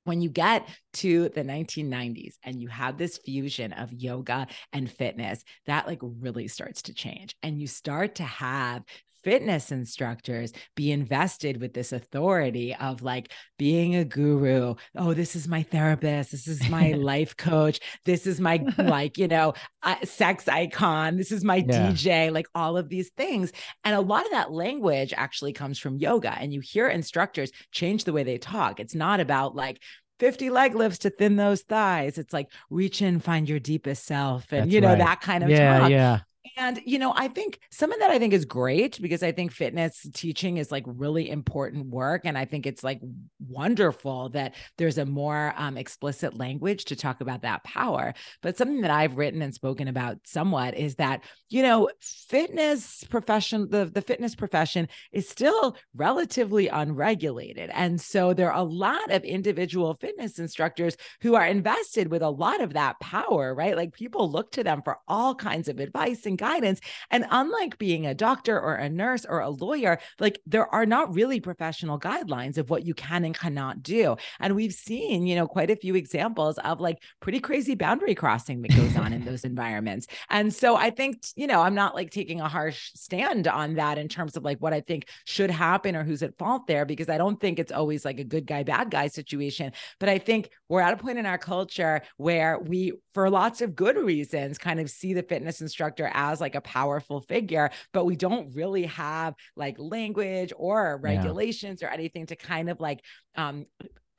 when 0.04 0.23
you 0.23 0.30
get 0.30 0.66
to 0.95 1.28
the 1.30 1.42
1990s 1.42 2.37
and 2.45 2.62
you 2.62 2.68
have 2.68 2.97
this 2.97 3.18
fusion 3.18 3.73
of 3.73 3.92
yoga 3.92 4.47
and 4.73 4.90
fitness 4.90 5.45
that 5.66 5.87
like 5.87 5.99
really 6.00 6.49
starts 6.49 6.83
to 6.83 6.95
change 6.95 7.37
and 7.42 7.61
you 7.61 7.66
start 7.66 8.14
to 8.14 8.23
have 8.23 8.83
fitness 9.26 9.73
instructors 9.73 10.52
be 10.76 10.92
invested 10.92 11.61
with 11.61 11.75
this 11.75 11.92
authority 11.92 12.73
of 12.76 13.02
like 13.02 13.33
being 13.59 13.97
a 13.97 14.04
guru. 14.04 14.76
Oh, 14.95 15.14
this 15.14 15.35
is 15.35 15.49
my 15.49 15.64
therapist. 15.64 16.30
This 16.30 16.47
is 16.47 16.68
my 16.68 16.92
life 16.97 17.37
coach. 17.37 17.80
This 18.04 18.25
is 18.25 18.38
my, 18.38 18.64
like, 18.78 19.18
you 19.18 19.26
know, 19.26 19.54
uh, 19.83 19.97
sex 20.04 20.47
icon. 20.47 21.16
This 21.16 21.33
is 21.33 21.42
my 21.42 21.56
yeah. 21.56 21.90
DJ, 21.90 22.33
like 22.33 22.47
all 22.54 22.76
of 22.76 22.88
these 22.88 23.11
things. 23.16 23.50
And 23.83 23.97
a 23.97 24.00
lot 24.00 24.26
of 24.26 24.30
that 24.30 24.52
language 24.52 25.12
actually 25.16 25.52
comes 25.52 25.80
from 25.80 25.99
yoga. 25.99 26.30
And 26.30 26.52
you 26.52 26.61
hear 26.61 26.87
instructors 26.87 27.50
change 27.73 28.04
the 28.04 28.12
way 28.12 28.23
they 28.23 28.38
talk. 28.38 28.78
It's 28.78 28.95
not 28.95 29.18
about 29.18 29.56
like, 29.56 29.83
50 30.18 30.49
leg 30.49 30.75
lifts 30.75 31.00
to 31.00 31.11
thin 31.11 31.37
those 31.37 31.61
thighs. 31.61 32.16
It's 32.16 32.33
like 32.33 32.50
reach 32.71 33.02
in, 33.02 33.21
find 33.21 33.47
your 33.47 33.59
deepest 33.59 34.06
self, 34.06 34.50
and 34.50 34.62
That's 34.62 34.73
you 34.73 34.80
know 34.80 34.88
right. 34.88 34.99
that 34.99 35.21
kind 35.21 35.45
of 35.45 35.50
yeah, 35.50 35.78
talk. 35.78 35.90
Yeah. 35.90 36.21
And, 36.56 36.80
you 36.84 36.98
know, 36.98 37.12
I 37.14 37.28
think 37.28 37.60
some 37.70 37.92
of 37.92 37.98
that 38.00 38.10
I 38.10 38.18
think 38.18 38.32
is 38.32 38.44
great 38.44 39.00
because 39.00 39.22
I 39.22 39.32
think 39.32 39.52
fitness 39.52 40.06
teaching 40.14 40.56
is 40.56 40.70
like 40.70 40.84
really 40.86 41.30
important 41.30 41.86
work. 41.86 42.22
And 42.24 42.36
I 42.36 42.44
think 42.44 42.66
it's 42.66 42.84
like 42.84 43.00
wonderful 43.48 44.30
that 44.30 44.54
there's 44.78 44.98
a 44.98 45.06
more 45.06 45.54
um, 45.56 45.76
explicit 45.76 46.36
language 46.36 46.86
to 46.86 46.96
talk 46.96 47.20
about 47.20 47.42
that 47.42 47.64
power. 47.64 48.14
But 48.42 48.56
something 48.56 48.80
that 48.82 48.90
I've 48.90 49.16
written 49.16 49.42
and 49.42 49.54
spoken 49.54 49.88
about 49.88 50.18
somewhat 50.25 50.76
is 50.76 50.97
that, 50.97 51.25
you 51.49 51.62
know, 51.62 51.90
fitness 52.00 53.04
profession, 53.04 53.68
the, 53.71 53.86
the 53.86 54.02
fitness 54.02 54.34
profession 54.34 54.88
is 55.12 55.28
still 55.28 55.76
relatively 55.94 56.68
unregulated. 56.68 57.71
And 57.73 58.00
so 58.00 58.34
there 58.34 58.52
are 58.52 58.60
a 58.60 58.64
lot 58.64 59.10
of 59.10 59.25
individual 59.25 59.94
fitness 59.94 60.38
instructors 60.38 60.97
who 61.21 61.34
are 61.34 61.47
invested 61.47 62.10
with 62.10 62.23
a 62.23 62.30
lot 62.30 62.60
of 62.60 62.75
that 62.75 62.99
power, 63.00 63.54
right? 63.54 63.76
Like 63.76 63.92
people 63.92 64.30
look 64.30 64.52
to 64.52 64.64
them 64.64 64.82
for 64.82 64.99
all 65.08 65.34
kinds 65.34 65.68
of 65.68 65.78
advice 65.78 66.26
and 66.26 66.35
guidance. 66.36 66.80
And 67.10 67.26
unlike 67.30 67.78
being 67.78 68.06
a 68.06 68.14
doctor 68.14 68.58
or 68.60 68.75
a 68.75 68.88
nurse 68.88 69.25
or 69.28 69.40
a 69.40 69.50
lawyer, 69.50 69.99
like 70.20 70.40
there 70.46 70.72
are 70.75 70.86
not 70.86 71.14
really 71.14 71.40
professional 71.40 71.99
guidelines 71.99 72.58
of 72.58 72.70
what 72.70 72.86
you 72.86 72.94
can 72.94 73.25
and 73.25 73.36
cannot 73.36 73.82
do. 73.82 74.16
And 74.40 74.54
we've 74.54 74.72
seen, 74.72 75.26
you 75.26 75.36
know, 75.36 75.46
quite 75.46 75.70
a 75.70 75.76
few 75.76 75.94
examples 75.94 76.58
of 76.58 76.80
like 76.80 76.99
pretty 77.20 77.40
crazy 77.40 77.75
boundary 77.75 78.14
crossing 78.14 78.62
that 78.62 78.76
goes 78.76 78.96
on 78.96 79.12
in 79.12 79.25
those 79.25 79.44
environments. 79.44 80.06
And 80.30 80.52
so 80.52 80.76
I 80.76 80.90
think, 80.90 81.22
you 81.34 81.46
know, 81.46 81.60
I'm 81.60 81.75
not 81.75 81.94
like 81.94 82.10
taking 82.10 82.40
a 82.40 82.49
harsh 82.49 82.90
stand 82.94 83.49
on 83.49 83.75
that 83.75 83.99
in 83.99 84.08
terms 84.08 84.36
of 84.36 84.44
like 84.44 84.58
what 84.58 84.72
I 84.72 84.80
think 84.80 85.08
should 85.25 85.50
happen 85.50 85.96
or 85.96 86.04
who's 86.04 86.22
at 86.22 86.36
fault 86.38 86.66
there, 86.66 86.84
because 86.84 87.08
I 87.08 87.18
don't 87.18 87.40
think 87.40 87.58
it's 87.58 87.72
always 87.72 88.04
like 88.04 88.18
a 88.18 88.25
good 88.25 88.46
guy, 88.46 88.62
bad 88.62 88.90
guy 88.90 89.08
situation. 89.08 89.72
But 89.99 90.08
I 90.08 90.18
think 90.18 90.50
we're 90.68 90.80
at 90.80 90.94
a 90.94 90.96
point 90.96 91.18
in 91.18 91.26
our 91.26 91.38
culture 91.38 92.02
where 92.16 92.58
we, 92.58 92.92
for 93.12 93.30
lots 93.30 93.60
of 93.60 93.75
good 93.75 93.96
reasons, 93.96 94.58
kind 94.58 94.80
of 94.80 94.90
see 94.90 95.14
the 95.14 95.22
fitness 95.22 95.60
instructor 95.60 96.10
as 96.12 96.25
as 96.32 96.41
like 96.41 96.54
a 96.54 96.60
powerful 96.60 97.21
figure, 97.21 97.71
but 97.93 98.04
we 98.04 98.17
don't 98.17 98.54
really 98.54 98.86
have 98.86 99.34
like 99.56 99.76
language 99.78 100.52
or 100.56 100.99
regulations 101.02 101.82
yeah. 101.82 101.89
or 101.89 101.91
anything 101.91 102.26
to 102.26 102.36
kind 102.36 102.71
of 102.71 102.80
like 102.80 103.02
um 103.36 103.67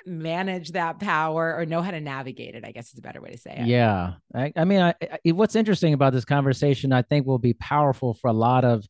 manage 0.06 0.72
that 0.72 1.00
power 1.00 1.54
or 1.58 1.66
know 1.66 1.82
how 1.82 1.92
to 1.92 2.00
navigate 2.00 2.56
it 2.56 2.64
i 2.64 2.72
guess 2.72 2.94
is 2.94 2.98
a 2.98 3.02
better 3.02 3.20
way 3.20 3.30
to 3.30 3.38
say 3.38 3.54
it. 3.58 3.68
Yeah. 3.68 4.14
I, 4.34 4.54
I 4.56 4.64
mean 4.64 4.80
I, 4.80 4.94
I, 5.02 5.32
what's 5.32 5.54
interesting 5.54 5.92
about 5.92 6.14
this 6.14 6.24
conversation 6.24 6.94
i 6.94 7.02
think 7.02 7.26
will 7.26 7.40
be 7.40 7.52
powerful 7.52 8.14
for 8.14 8.30
a 8.30 8.34
lot 8.34 8.64
of 8.64 8.88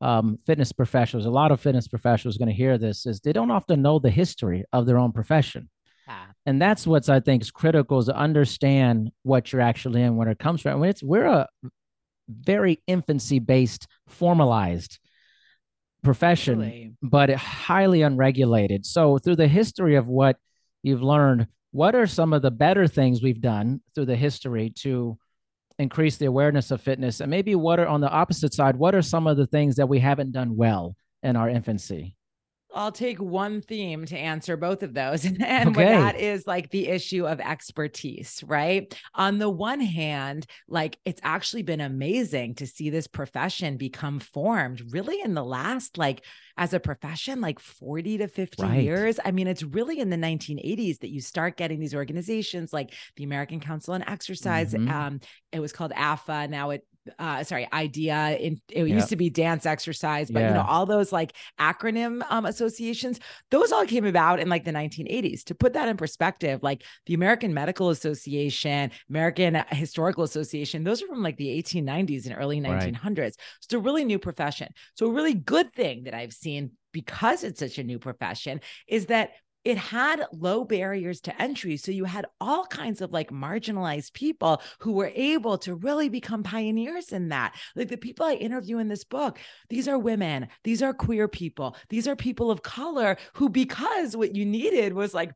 um, 0.00 0.38
fitness 0.46 0.72
professionals. 0.72 1.26
A 1.26 1.30
lot 1.30 1.52
of 1.52 1.60
fitness 1.60 1.88
professionals 1.88 2.36
going 2.36 2.48
to 2.48 2.54
hear 2.54 2.78
this 2.78 3.06
is 3.06 3.20
they 3.20 3.32
don't 3.32 3.50
often 3.50 3.82
know 3.82 3.98
the 3.98 4.10
history 4.10 4.64
of 4.72 4.86
their 4.86 4.98
own 4.98 5.12
profession. 5.12 5.68
And 6.46 6.62
that's 6.62 6.86
what's 6.86 7.10
i 7.10 7.20
think 7.20 7.42
is 7.42 7.50
critical 7.50 7.98
is 7.98 8.06
to 8.06 8.16
understand 8.16 9.10
what 9.22 9.52
you're 9.52 9.60
actually 9.60 10.00
in 10.00 10.16
when 10.16 10.28
it 10.28 10.38
comes 10.38 10.62
from. 10.62 10.80
When 10.80 10.88
it's 10.88 11.02
we're 11.02 11.26
a 11.26 11.46
very 12.28 12.82
infancy 12.86 13.38
based, 13.38 13.86
formalized 14.06 14.98
profession, 16.02 16.58
really? 16.60 16.94
but 17.02 17.30
highly 17.30 18.02
unregulated. 18.02 18.86
So, 18.86 19.18
through 19.18 19.36
the 19.36 19.48
history 19.48 19.96
of 19.96 20.06
what 20.06 20.36
you've 20.82 21.02
learned, 21.02 21.48
what 21.70 21.94
are 21.94 22.06
some 22.06 22.32
of 22.32 22.42
the 22.42 22.50
better 22.50 22.86
things 22.86 23.22
we've 23.22 23.40
done 23.40 23.80
through 23.94 24.06
the 24.06 24.16
history 24.16 24.70
to 24.76 25.18
increase 25.78 26.16
the 26.16 26.26
awareness 26.26 26.70
of 26.70 26.80
fitness? 26.80 27.20
And 27.20 27.30
maybe 27.30 27.54
what 27.54 27.80
are 27.80 27.86
on 27.86 28.00
the 28.00 28.10
opposite 28.10 28.54
side, 28.54 28.76
what 28.76 28.94
are 28.94 29.02
some 29.02 29.26
of 29.26 29.36
the 29.36 29.46
things 29.46 29.76
that 29.76 29.88
we 29.88 29.98
haven't 29.98 30.32
done 30.32 30.56
well 30.56 30.96
in 31.22 31.36
our 31.36 31.48
infancy? 31.48 32.16
I'll 32.78 32.92
take 32.92 33.20
one 33.20 33.60
theme 33.60 34.04
to 34.06 34.16
answer 34.16 34.56
both 34.56 34.84
of 34.84 34.94
those. 34.94 35.26
And 35.48 35.70
okay. 35.70 35.86
that 35.86 36.20
is 36.20 36.46
like 36.46 36.70
the 36.70 36.88
issue 36.88 37.26
of 37.26 37.40
expertise, 37.40 38.44
right? 38.46 38.94
On 39.14 39.38
the 39.38 39.48
one 39.48 39.80
hand, 39.80 40.46
like 40.68 40.98
it's 41.04 41.20
actually 41.24 41.62
been 41.62 41.80
amazing 41.80 42.56
to 42.56 42.66
see 42.66 42.90
this 42.90 43.06
profession 43.06 43.76
become 43.76 44.20
formed 44.20 44.92
really 44.92 45.20
in 45.20 45.34
the 45.34 45.44
last 45.44 45.96
like 45.96 46.24
as 46.56 46.74
a 46.74 46.80
profession 46.80 47.40
like 47.40 47.58
40 47.58 48.18
to 48.18 48.28
50 48.28 48.62
right. 48.62 48.82
years. 48.82 49.18
I 49.24 49.30
mean, 49.30 49.48
it's 49.48 49.62
really 49.62 50.00
in 50.00 50.10
the 50.10 50.16
1980s 50.16 51.00
that 51.00 51.10
you 51.10 51.20
start 51.20 51.56
getting 51.56 51.80
these 51.80 51.94
organizations 51.94 52.72
like 52.72 52.92
the 53.16 53.24
American 53.24 53.58
Council 53.58 53.94
on 53.94 54.02
Exercise. 54.02 54.74
Mm-hmm. 54.74 54.90
Um, 54.90 55.20
it 55.50 55.60
was 55.60 55.72
called 55.72 55.92
AFA. 55.96 56.46
Now 56.48 56.70
it 56.70 56.84
uh 57.18 57.42
sorry 57.44 57.68
IDEA 57.72 58.36
in 58.40 58.60
it 58.70 58.88
used 58.88 59.08
to 59.08 59.16
be 59.16 59.30
dance 59.30 59.66
exercise 59.66 60.30
but 60.30 60.40
yeah. 60.40 60.48
you 60.48 60.54
know 60.54 60.64
all 60.66 60.86
those 60.86 61.12
like 61.12 61.32
acronym 61.60 62.22
um 62.30 62.46
associations 62.46 63.20
those 63.50 63.72
all 63.72 63.84
came 63.86 64.04
about 64.04 64.40
in 64.40 64.48
like 64.48 64.64
the 64.64 64.70
1980s 64.70 65.44
to 65.44 65.54
put 65.54 65.72
that 65.72 65.88
in 65.88 65.96
perspective 65.96 66.62
like 66.62 66.82
the 67.06 67.14
american 67.14 67.54
medical 67.54 67.90
association 67.90 68.90
american 69.08 69.62
historical 69.70 70.24
association 70.24 70.84
those 70.84 71.02
are 71.02 71.06
from 71.06 71.22
like 71.22 71.36
the 71.36 71.62
1890s 71.62 72.26
and 72.26 72.36
early 72.38 72.60
1900s 72.60 73.18
right. 73.18 73.36
so 73.60 73.78
a 73.78 73.80
really 73.80 74.04
new 74.04 74.18
profession 74.18 74.68
so 74.94 75.06
a 75.06 75.12
really 75.12 75.34
good 75.34 75.72
thing 75.72 76.04
that 76.04 76.14
i've 76.14 76.32
seen 76.32 76.70
because 76.92 77.44
it's 77.44 77.60
such 77.60 77.78
a 77.78 77.84
new 77.84 77.98
profession 77.98 78.60
is 78.86 79.06
that 79.06 79.30
it 79.68 79.76
had 79.76 80.24
low 80.32 80.64
barriers 80.64 81.20
to 81.20 81.42
entry. 81.42 81.76
So 81.76 81.92
you 81.92 82.06
had 82.06 82.24
all 82.40 82.64
kinds 82.64 83.02
of 83.02 83.12
like 83.12 83.30
marginalized 83.30 84.14
people 84.14 84.62
who 84.78 84.92
were 84.92 85.12
able 85.14 85.58
to 85.58 85.74
really 85.74 86.08
become 86.08 86.42
pioneers 86.42 87.12
in 87.12 87.28
that. 87.28 87.54
Like 87.76 87.88
the 87.88 87.98
people 87.98 88.24
I 88.24 88.32
interview 88.32 88.78
in 88.78 88.88
this 88.88 89.04
book, 89.04 89.38
these 89.68 89.86
are 89.86 89.98
women, 89.98 90.48
these 90.64 90.82
are 90.82 90.94
queer 90.94 91.28
people, 91.28 91.76
these 91.90 92.08
are 92.08 92.16
people 92.16 92.50
of 92.50 92.62
color 92.62 93.18
who, 93.34 93.50
because 93.50 94.16
what 94.16 94.34
you 94.34 94.46
needed 94.46 94.94
was 94.94 95.12
like 95.12 95.32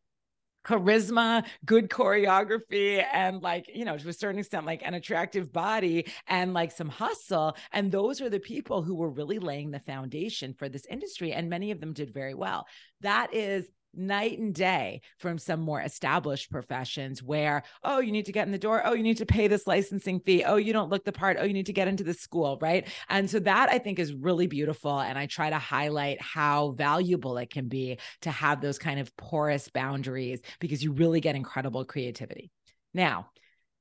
charisma, 0.65 1.45
good 1.67 1.91
choreography, 1.91 3.05
and 3.13 3.43
like, 3.43 3.69
you 3.75 3.85
know, 3.85 3.99
to 3.99 4.09
a 4.09 4.15
certain 4.15 4.39
extent, 4.39 4.65
like 4.65 4.81
an 4.83 4.95
attractive 4.95 5.53
body 5.53 6.07
and 6.27 6.55
like 6.55 6.73
some 6.73 6.89
hustle. 6.89 7.55
And 7.71 7.93
those 7.93 8.23
are 8.23 8.31
the 8.31 8.41
people 8.41 8.81
who 8.81 8.95
were 8.95 9.11
really 9.11 9.41
laying 9.41 9.73
the 9.73 9.81
foundation 9.81 10.55
for 10.55 10.71
this 10.71 10.87
industry. 10.87 11.35
And 11.35 11.51
many 11.51 11.71
of 11.71 11.81
them 11.81 11.93
did 11.93 12.15
very 12.15 12.33
well. 12.33 12.67
That 13.03 13.35
is 13.35 13.67
night 13.95 14.39
and 14.39 14.55
day 14.55 15.01
from 15.19 15.39
some 15.39 15.61
more 15.61 15.81
established 15.81 16.51
professions 16.51 17.23
where, 17.23 17.63
oh, 17.85 18.01
you 18.01 18.13
need 18.13 18.27
to 18.27 18.33
get 18.33 18.47
in 18.47 18.53
the 18.53 18.59
door. 18.59 18.83
Oh, 18.85 18.95
you 18.95 19.03
need 19.03 19.19
to 19.19 19.27
pay 19.27 19.49
this 19.49 19.67
licensing 19.67 20.21
fee. 20.21 20.45
Oh, 20.45 20.57
you 20.57 20.73
don't 20.73 20.91
look 20.91 21.05
the 21.05 21.13
part. 21.13 21.37
Oh, 21.39 21.45
you 21.45 21.53
need 21.53 21.67
to 21.67 21.73
get 21.73 21.89
into 21.89 22.05
the 22.05 22.15
school. 22.15 22.59
Right. 22.61 22.89
And 23.09 23.29
so 23.29 23.39
that 23.41 23.69
I 23.71 23.79
think 23.79 23.99
is 23.99 24.15
really 24.15 24.47
beautiful. 24.47 24.99
And 25.01 25.19
I 25.19 25.27
try 25.27 25.51
to 25.51 25.59
highlight 25.59 26.21
how 26.21 26.73
valuable 26.73 27.39
it 27.39 27.51
can 27.51 27.69
be 27.69 27.99
to 28.23 28.31
have 28.31 28.61
those 28.61 28.79
kind 28.79 29.01
of 29.01 29.15
porous 29.17 29.69
boundaries 29.69 30.41
because 30.61 30.83
you 30.83 30.93
really 30.93 31.21
get 31.21 31.37
incredible 31.37 31.85
creativity. 31.85 32.51
Now, 32.95 33.29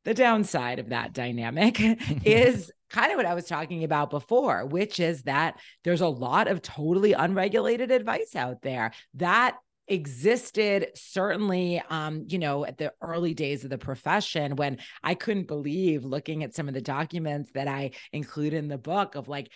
the 0.04 0.14
downside 0.14 0.80
of 0.80 0.90
that 0.90 1.14
dynamic 1.14 1.80
is 2.26 2.72
kind 2.90 3.12
of 3.12 3.18
what 3.18 3.26
I 3.26 3.34
was 3.34 3.46
talking 3.46 3.84
about 3.84 4.10
before, 4.10 4.66
which 4.66 5.00
is 5.00 5.24
that 5.24 5.60
there's 5.84 6.02
a 6.02 6.08
lot 6.08 6.48
of 6.48 6.62
totally 6.62 7.14
unregulated 7.14 7.92
advice 7.92 8.36
out 8.36 8.62
there 8.62 8.92
that 9.16 9.58
existed 9.92 10.88
certainly 10.96 11.84
um 11.90 12.24
you 12.30 12.40
know 12.40 12.66
at 12.66 12.78
the 12.78 12.94
early 13.02 13.34
days 13.34 13.66
of 13.66 13.70
the 13.70 13.78
profession 13.78 14.56
when 14.56 14.78
i 15.04 15.14
couldn't 15.14 15.48
believe 15.48 16.06
looking 16.06 16.46
at 16.46 16.56
some 16.56 16.70
of 16.70 16.74
the 16.74 16.80
documents 16.80 17.52
that 17.54 17.68
i 17.68 17.92
include 18.14 18.54
in 18.54 18.70
the 18.70 18.78
book 18.78 19.16
of 19.16 19.28
like 19.28 19.50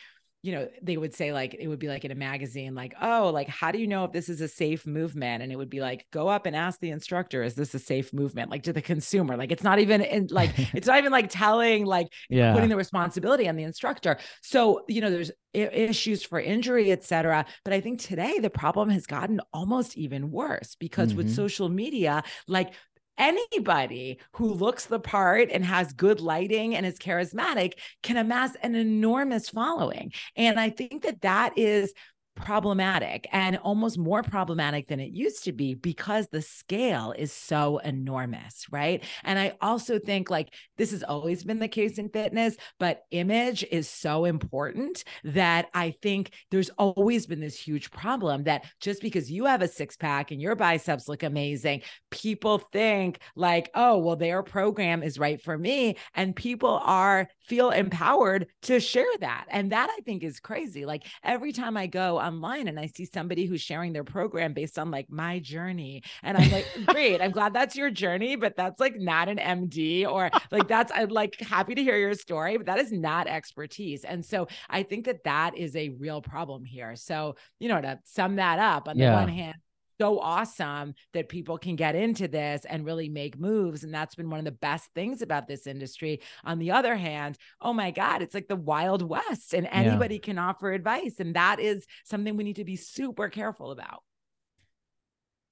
you 0.46 0.52
know, 0.52 0.70
they 0.80 0.96
would 0.96 1.16
say 1.16 1.34
like 1.34 1.56
it 1.56 1.68
would 1.68 1.80
be 1.80 1.88
like 1.88 2.06
in 2.06 2.12
a 2.12 2.16
magazine, 2.16 2.76
like, 2.76 2.94
oh, 3.02 3.32
like 3.34 3.50
how 3.50 3.72
do 3.72 3.80
you 3.80 3.88
know 3.88 4.04
if 4.04 4.12
this 4.12 4.30
is 4.30 4.42
a 4.42 4.48
safe 4.48 4.86
movement? 4.86 5.42
And 5.42 5.52
it 5.52 5.56
would 5.56 5.72
be 5.72 5.82
like, 5.82 6.06
go 6.12 6.28
up 6.28 6.46
and 6.46 6.56
ask 6.56 6.80
the 6.80 6.92
instructor, 6.92 7.42
is 7.42 7.56
this 7.56 7.74
a 7.74 7.80
safe 7.80 8.14
movement? 8.14 8.52
Like 8.52 8.62
to 8.64 8.74
the 8.74 8.82
consumer. 8.82 9.38
Like 9.38 9.52
it's 9.52 9.64
not 9.64 9.80
even 9.80 10.02
in 10.02 10.28
like 10.30 10.52
it's 10.76 10.86
not 10.86 11.00
even 11.00 11.12
like 11.12 11.32
telling, 11.32 11.88
like 11.88 12.10
yeah. 12.30 12.54
putting 12.54 12.70
the 12.70 12.76
responsibility 12.76 13.50
on 13.50 13.56
the 13.56 13.64
instructor. 13.64 14.20
So, 14.44 14.86
you 14.88 15.02
know, 15.02 15.10
there's 15.10 15.32
issues 15.56 16.22
for 16.22 16.40
injury, 16.40 16.92
et 16.92 17.04
cetera. 17.04 17.44
But 17.64 17.74
I 17.74 17.82
think 17.82 18.00
today 18.00 18.38
the 18.38 18.52
problem 18.52 18.90
has 18.90 19.08
gotten 19.08 19.42
almost 19.52 19.98
even 19.98 20.30
worse 20.30 20.76
because 20.76 21.10
mm-hmm. 21.10 21.18
with 21.18 21.34
social 21.34 21.70
media, 21.70 22.24
like 22.48 22.72
anybody 23.18 24.20
who 24.34 24.54
looks 24.54 24.86
the 24.86 25.00
part 25.00 25.50
and 25.52 25.64
has 25.66 25.94
good 25.94 26.20
lighting 26.20 26.76
and 26.76 26.86
is 26.86 27.00
charismatic 27.00 27.74
can 28.04 28.18
amass 28.18 28.56
an 28.62 28.76
enormous 28.76 29.50
following. 29.50 30.12
And 30.36 30.60
I 30.60 30.70
think 30.70 31.04
that 31.04 31.22
that 31.22 31.58
is 31.58 31.94
problematic 32.36 33.28
and 33.32 33.58
almost 33.58 33.98
more 33.98 34.22
problematic 34.22 34.88
than 34.88 35.00
it 35.00 35.12
used 35.12 35.46
to 35.46 35.54
be 35.54 35.74
because 35.74 36.28
the 36.28 36.42
scale 36.42 37.14
is 37.18 37.32
so 37.32 37.78
enormous, 37.80 38.66
right? 38.72 39.04
And 39.24 39.40
I 39.40 39.54
also 39.62 40.00
think 40.00 40.30
like 40.30 40.54
this 40.78 40.92
has 40.92 41.04
always 41.04 41.44
been 41.44 41.60
the 41.60 41.68
case 41.68 41.98
in 41.98 42.10
fitness, 42.10 42.58
but 42.80 43.04
image 43.12 43.64
is 43.72 43.90
so 43.90 44.26
important 44.26 45.04
that 45.24 45.68
I 45.74 45.96
think 46.02 46.32
there's 46.52 46.70
always 46.72 47.26
been 47.26 47.40
this 47.40 47.60
huge 47.60 47.90
problem 47.92 48.44
that 48.44 48.66
just 48.82 49.02
because 49.02 49.32
you 49.32 49.46
have 49.46 49.62
a 49.62 49.68
six 49.68 49.96
pack 49.96 50.32
and 50.32 50.42
your 50.42 50.56
biceps 50.56 51.08
look 51.08 51.24
amazing, 51.24 51.82
people 52.12 52.60
think 52.72 53.20
like, 53.36 53.70
oh, 53.74 53.98
well, 53.98 54.16
their 54.16 54.44
program 54.44 55.04
is 55.04 55.18
right 55.20 55.42
for 55.42 55.58
me. 55.58 55.98
And 56.14 56.36
people 56.36 56.80
are 56.84 57.28
feel 57.46 57.70
empowered 57.70 58.48
to 58.64 58.80
share 58.80 59.06
that. 59.20 59.46
And 59.50 59.72
that 59.72 59.90
I 59.90 60.02
think 60.02 60.24
is 60.24 60.40
crazy. 60.40 60.86
Like 60.86 61.04
every 61.24 61.52
time 61.52 61.78
I 61.78 61.88
go 61.88 62.18
online 62.26 62.68
and 62.68 62.80
I 62.80 62.88
see 62.88 63.06
somebody 63.06 63.46
who's 63.46 63.62
sharing 63.62 63.94
their 63.94 64.04
program 64.04 64.54
based 64.54 64.80
on 64.80 64.92
like 64.92 65.10
my 65.10 65.40
journey, 65.40 66.04
and 66.24 66.38
I'm 66.38 66.52
like, 66.52 66.68
great, 66.88 67.22
I'm 67.22 67.32
glad 67.32 67.54
that's 67.54 67.76
your 67.76 67.92
journey, 67.92 68.36
but 68.36 68.56
that's 68.58 68.80
like 68.80 68.96
not 69.00 69.30
an 69.30 69.38
MD 69.38 70.06
or 70.06 70.32
like 70.52 70.68
that's, 70.68 70.92
I'm 70.96 71.10
like 71.10 71.40
happy 71.40 71.76
to 71.76 71.84
hear 71.84 71.98
your 71.98 72.14
story, 72.16 72.58
but 72.58 72.66
that 72.66 72.80
is 72.80 72.92
not 72.92 73.28
expertise. 73.28 74.04
And 74.04 74.26
so 74.26 74.48
I 74.70 74.84
think 74.84 75.06
that 75.06 75.24
that 75.26 75.56
is 75.56 75.76
a 75.76 75.90
real 75.90 76.22
problem 76.22 76.66
here. 76.66 76.96
So, 76.96 77.36
you 77.60 77.70
know, 77.70 77.80
to 77.80 78.00
sum 78.04 78.38
that 78.38 78.60
up, 78.60 78.88
on 78.88 78.98
yeah. 78.98 79.12
the 79.12 79.16
one 79.16 79.30
hand, 79.30 79.56
so 80.00 80.20
awesome 80.20 80.94
that 81.14 81.30
people 81.30 81.58
can 81.58 81.76
get 81.76 81.96
into 81.96 82.28
this 82.28 82.66
and 82.66 82.86
really 82.86 83.10
make 83.10 83.40
moves. 83.40 83.84
And 83.84 83.94
that's 83.94 84.16
been 84.16 84.30
one 84.30 84.40
of 84.40 84.46
the 84.46 84.52
best 84.52 84.90
things 84.94 85.22
about 85.22 85.48
this 85.48 85.68
industry. 85.68 86.22
On 86.44 86.60
the 86.60 86.72
other 86.72 86.96
hand, 86.96 87.38
oh 87.62 87.74
my 87.74 87.92
God, 87.92 88.22
it's 88.22 88.34
like 88.34 88.48
the 88.48 88.56
Wild 88.56 89.02
West 89.02 89.54
and 89.54 89.68
anybody 89.72 90.16
yeah. 90.16 90.22
can 90.22 90.40
offer 90.40 90.72
advice. 90.72 91.20
And 91.20 91.36
that 91.36 91.60
is 91.60 91.86
something 92.04 92.36
we 92.36 92.44
need 92.44 92.58
to 92.58 92.66
be 92.66 92.76
super 92.76 93.30
careful 93.30 93.72
about. 93.72 94.04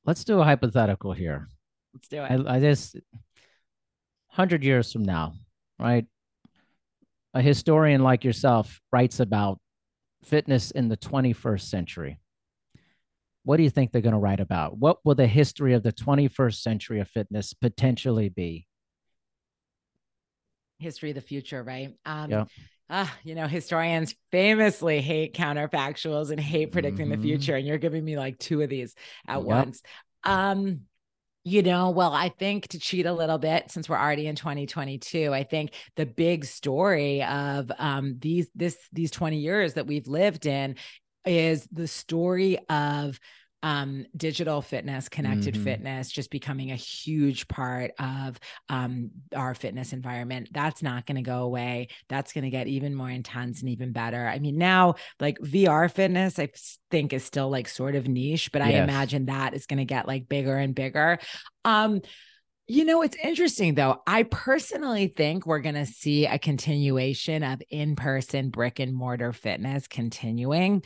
Let's 0.05 0.23
do 0.23 0.39
a 0.39 0.43
hypothetical 0.43 1.13
here. 1.13 1.47
Let's 1.93 2.07
do 2.07 2.23
it. 2.23 2.47
I, 2.47 2.55
I 2.55 2.59
just, 2.59 2.95
100 2.95 4.63
years 4.63 4.91
from 4.91 5.03
now, 5.03 5.33
right? 5.79 6.05
A 7.33 7.41
historian 7.41 8.03
like 8.03 8.23
yourself 8.23 8.81
writes 8.91 9.19
about 9.19 9.59
fitness 10.23 10.71
in 10.71 10.89
the 10.89 10.97
21st 10.97 11.61
century 11.61 12.19
what 13.43 13.57
do 13.57 13.63
you 13.63 13.69
think 13.69 13.91
they're 13.91 14.01
going 14.01 14.13
to 14.13 14.19
write 14.19 14.39
about? 14.39 14.77
What 14.77 14.99
will 15.03 15.15
the 15.15 15.27
history 15.27 15.73
of 15.73 15.83
the 15.83 15.91
21st 15.91 16.61
century 16.61 16.99
of 16.99 17.07
fitness 17.09 17.53
potentially 17.53 18.29
be? 18.29 18.67
History 20.79 21.11
of 21.11 21.15
the 21.15 21.21
future, 21.21 21.61
right? 21.61 21.93
Um, 22.05 22.31
yeah. 22.31 22.45
Uh, 22.89 23.07
you 23.23 23.35
know, 23.35 23.47
historians 23.47 24.13
famously 24.31 25.01
hate 25.01 25.33
counterfactuals 25.33 26.31
and 26.31 26.39
hate 26.39 26.71
predicting 26.71 27.07
mm-hmm. 27.07 27.21
the 27.21 27.27
future. 27.27 27.55
And 27.55 27.65
you're 27.65 27.77
giving 27.77 28.03
me 28.03 28.17
like 28.17 28.37
two 28.37 28.61
of 28.61 28.69
these 28.69 28.93
at 29.27 29.37
yep. 29.37 29.43
once. 29.43 29.81
Um, 30.23 30.81
you 31.45 31.61
know, 31.61 31.89
well, 31.89 32.13
I 32.13 32.29
think 32.29 32.69
to 32.69 32.79
cheat 32.79 33.05
a 33.05 33.11
little 33.11 33.37
bit 33.37 33.69
since 33.69 33.89
we're 33.89 33.97
already 33.97 34.27
in 34.27 34.35
2022, 34.35 35.33
I 35.33 35.43
think 35.43 35.71
the 35.97 36.05
big 36.05 36.45
story 36.45 37.21
of 37.23 37.69
um, 37.77 38.17
these 38.19 38.47
this 38.55 38.77
these 38.93 39.11
20 39.11 39.37
years 39.37 39.73
that 39.73 39.85
we've 39.85 40.07
lived 40.07 40.45
in 40.45 40.75
is 41.25 41.67
the 41.71 41.87
story 41.87 42.57
of 42.69 43.19
um, 43.63 44.05
digital 44.15 44.61
fitness, 44.61 45.07
connected 45.07 45.53
mm-hmm. 45.53 45.63
fitness, 45.63 46.11
just 46.11 46.29
becoming 46.29 46.71
a 46.71 46.75
huge 46.75 47.47
part 47.47 47.91
of 47.97 48.37
um, 48.67 49.11
our 49.33 49.55
fitness 49.55 49.93
environment. 49.93 50.49
That's 50.51 50.83
not 50.83 51.05
going 51.05 51.15
to 51.15 51.21
go 51.21 51.43
away. 51.43 51.87
That's 52.09 52.33
going 52.33 52.43
to 52.43 52.49
get 52.49 52.67
even 52.67 52.93
more 52.93 53.09
intense 53.09 53.61
and 53.61 53.69
even 53.69 53.93
better. 53.93 54.27
I 54.27 54.39
mean, 54.39 54.57
now 54.57 54.95
like 55.21 55.39
VR 55.39 55.89
fitness, 55.89 56.37
I 56.39 56.49
think 56.91 57.13
is 57.13 57.23
still 57.23 57.49
like 57.49 57.69
sort 57.69 57.95
of 57.95 58.05
niche, 58.05 58.51
but 58.51 58.61
yes. 58.61 58.67
I 58.67 58.83
imagine 58.83 59.27
that 59.27 59.53
is 59.53 59.65
going 59.65 59.79
to 59.79 59.85
get 59.85 60.09
like 60.09 60.27
bigger 60.27 60.57
and 60.57 60.75
bigger. 60.75 61.19
Um, 61.63 62.01
you 62.67 62.83
know, 62.83 63.01
it's 63.01 63.17
interesting 63.21 63.75
though. 63.75 64.01
I 64.05 64.23
personally 64.23 65.07
think 65.07 65.45
we're 65.45 65.59
going 65.59 65.75
to 65.75 65.85
see 65.85 66.25
a 66.25 66.37
continuation 66.37 67.43
of 67.43 67.61
in 67.69 67.95
person 67.95 68.49
brick 68.49 68.79
and 68.79 68.93
mortar 68.93 69.31
fitness 69.31 69.87
continuing. 69.87 70.83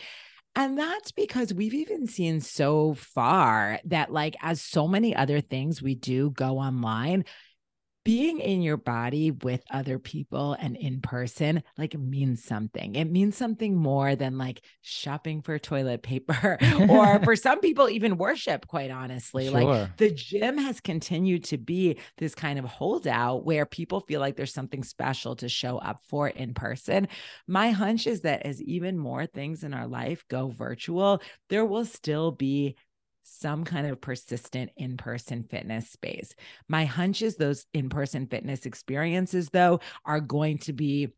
And 0.57 0.75
that's 0.75 1.11
because 1.11 1.53
we've 1.53 1.75
even 1.75 2.07
seen 2.07 2.41
so 2.41 2.95
far 2.95 3.79
that, 3.85 4.11
like, 4.11 4.35
as 4.41 4.59
so 4.59 4.87
many 4.87 5.15
other 5.15 5.39
things 5.39 5.83
we 5.83 5.93
do 5.93 6.31
go 6.31 6.57
online, 6.57 7.25
being 8.07 8.39
in 8.39 8.61
your 8.61 8.77
body 8.77 9.31
with 9.31 9.61
other 9.69 9.99
people 9.99 10.55
and 10.61 10.77
in 10.77 11.01
person 11.01 11.61
like 11.77 11.93
means 11.93 12.41
something. 12.41 12.95
It 12.95 13.11
means 13.11 13.35
something 13.35 13.75
more 13.75 14.15
than 14.15 14.37
like 14.37 14.61
shopping 14.79 15.41
for 15.41 15.59
toilet 15.59 16.03
paper 16.03 16.57
or 16.89 17.19
for 17.25 17.35
some 17.35 17.59
people 17.59 17.89
even 17.89 18.15
worship 18.17 18.65
quite 18.65 18.91
honestly. 18.91 19.49
Sure. 19.49 19.59
Like 19.59 19.97
the 19.97 20.09
gym 20.09 20.57
has 20.57 20.79
continued 20.79 21.43
to 21.45 21.57
be 21.57 21.99
this 22.17 22.33
kind 22.33 22.57
of 22.57 22.63
holdout 22.63 23.43
where 23.43 23.65
people 23.65 23.99
feel 23.99 24.21
like 24.21 24.37
there's 24.37 24.53
something 24.53 24.85
special 24.85 25.35
to 25.35 25.49
show 25.49 25.77
up 25.79 25.99
for 26.07 26.29
in 26.29 26.53
person. 26.53 27.09
My 27.45 27.71
hunch 27.71 28.07
is 28.07 28.21
that 28.21 28.45
as 28.45 28.61
even 28.61 28.97
more 28.97 29.25
things 29.25 29.65
in 29.65 29.73
our 29.73 29.85
life 29.85 30.23
go 30.29 30.47
virtual, 30.47 31.21
there 31.49 31.65
will 31.65 31.83
still 31.83 32.31
be 32.31 32.77
some 33.27 33.63
kind 33.63 33.87
of 33.87 34.01
persistent 34.01 34.71
in 34.77 34.97
person 34.97 35.43
fitness 35.43 35.89
space. 35.89 36.33
My 36.67 36.85
hunch 36.85 37.21
is 37.21 37.35
those 37.35 37.65
in 37.73 37.89
person 37.89 38.27
fitness 38.27 38.65
experiences, 38.65 39.49
though, 39.49 39.79
are 40.05 40.19
going 40.19 40.59
to 40.59 40.73
be 40.73 41.09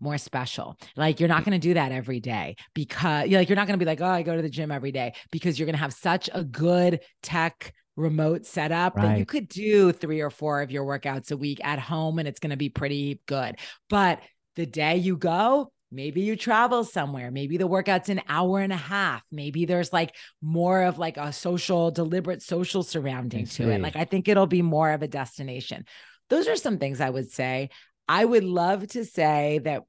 more 0.00 0.18
special. 0.18 0.76
Like 0.96 1.20
you're 1.20 1.28
not 1.28 1.42
mm. 1.42 1.46
going 1.46 1.60
to 1.60 1.68
do 1.68 1.74
that 1.74 1.92
every 1.92 2.20
day 2.20 2.56
because 2.74 3.28
you're 3.28 3.40
like 3.40 3.48
you're 3.48 3.56
not 3.56 3.66
going 3.66 3.78
to 3.78 3.84
be 3.84 3.88
like, 3.88 4.00
"Oh, 4.00 4.06
I 4.06 4.22
go 4.22 4.36
to 4.36 4.42
the 4.42 4.50
gym 4.50 4.70
every 4.70 4.92
day" 4.92 5.14
because 5.30 5.58
you're 5.58 5.66
going 5.66 5.74
to 5.74 5.82
have 5.82 5.92
such 5.92 6.28
a 6.32 6.44
good 6.44 7.00
tech 7.22 7.72
remote 7.96 8.46
setup 8.46 8.96
right. 8.96 9.02
that 9.02 9.18
you 9.18 9.26
could 9.26 9.48
do 9.48 9.90
3 9.90 10.20
or 10.20 10.30
4 10.30 10.62
of 10.62 10.70
your 10.70 10.84
workouts 10.84 11.32
a 11.32 11.36
week 11.36 11.60
at 11.64 11.80
home 11.80 12.20
and 12.20 12.28
it's 12.28 12.38
going 12.38 12.50
to 12.50 12.56
be 12.56 12.68
pretty 12.68 13.20
good. 13.26 13.56
But 13.90 14.20
the 14.54 14.66
day 14.66 14.98
you 14.98 15.16
go, 15.16 15.72
Maybe 15.90 16.20
you 16.20 16.36
travel 16.36 16.84
somewhere. 16.84 17.30
Maybe 17.30 17.56
the 17.56 17.66
workout's 17.66 18.10
an 18.10 18.20
hour 18.28 18.60
and 18.60 18.72
a 18.72 18.76
half. 18.76 19.24
Maybe 19.32 19.64
there's 19.64 19.92
like 19.92 20.14
more 20.42 20.82
of 20.82 20.98
like 20.98 21.16
a 21.16 21.32
social, 21.32 21.90
deliberate 21.90 22.42
social 22.42 22.82
surrounding 22.82 23.46
to 23.46 23.70
it. 23.70 23.80
Like 23.80 23.96
I 23.96 24.04
think 24.04 24.28
it'll 24.28 24.46
be 24.46 24.62
more 24.62 24.90
of 24.90 25.02
a 25.02 25.08
destination. 25.08 25.86
Those 26.28 26.46
are 26.46 26.56
some 26.56 26.78
things 26.78 27.00
I 27.00 27.08
would 27.08 27.30
say. 27.30 27.70
I 28.08 28.24
would 28.24 28.44
love 28.44 28.86
to 28.88 29.04
say 29.04 29.60
that 29.64 29.82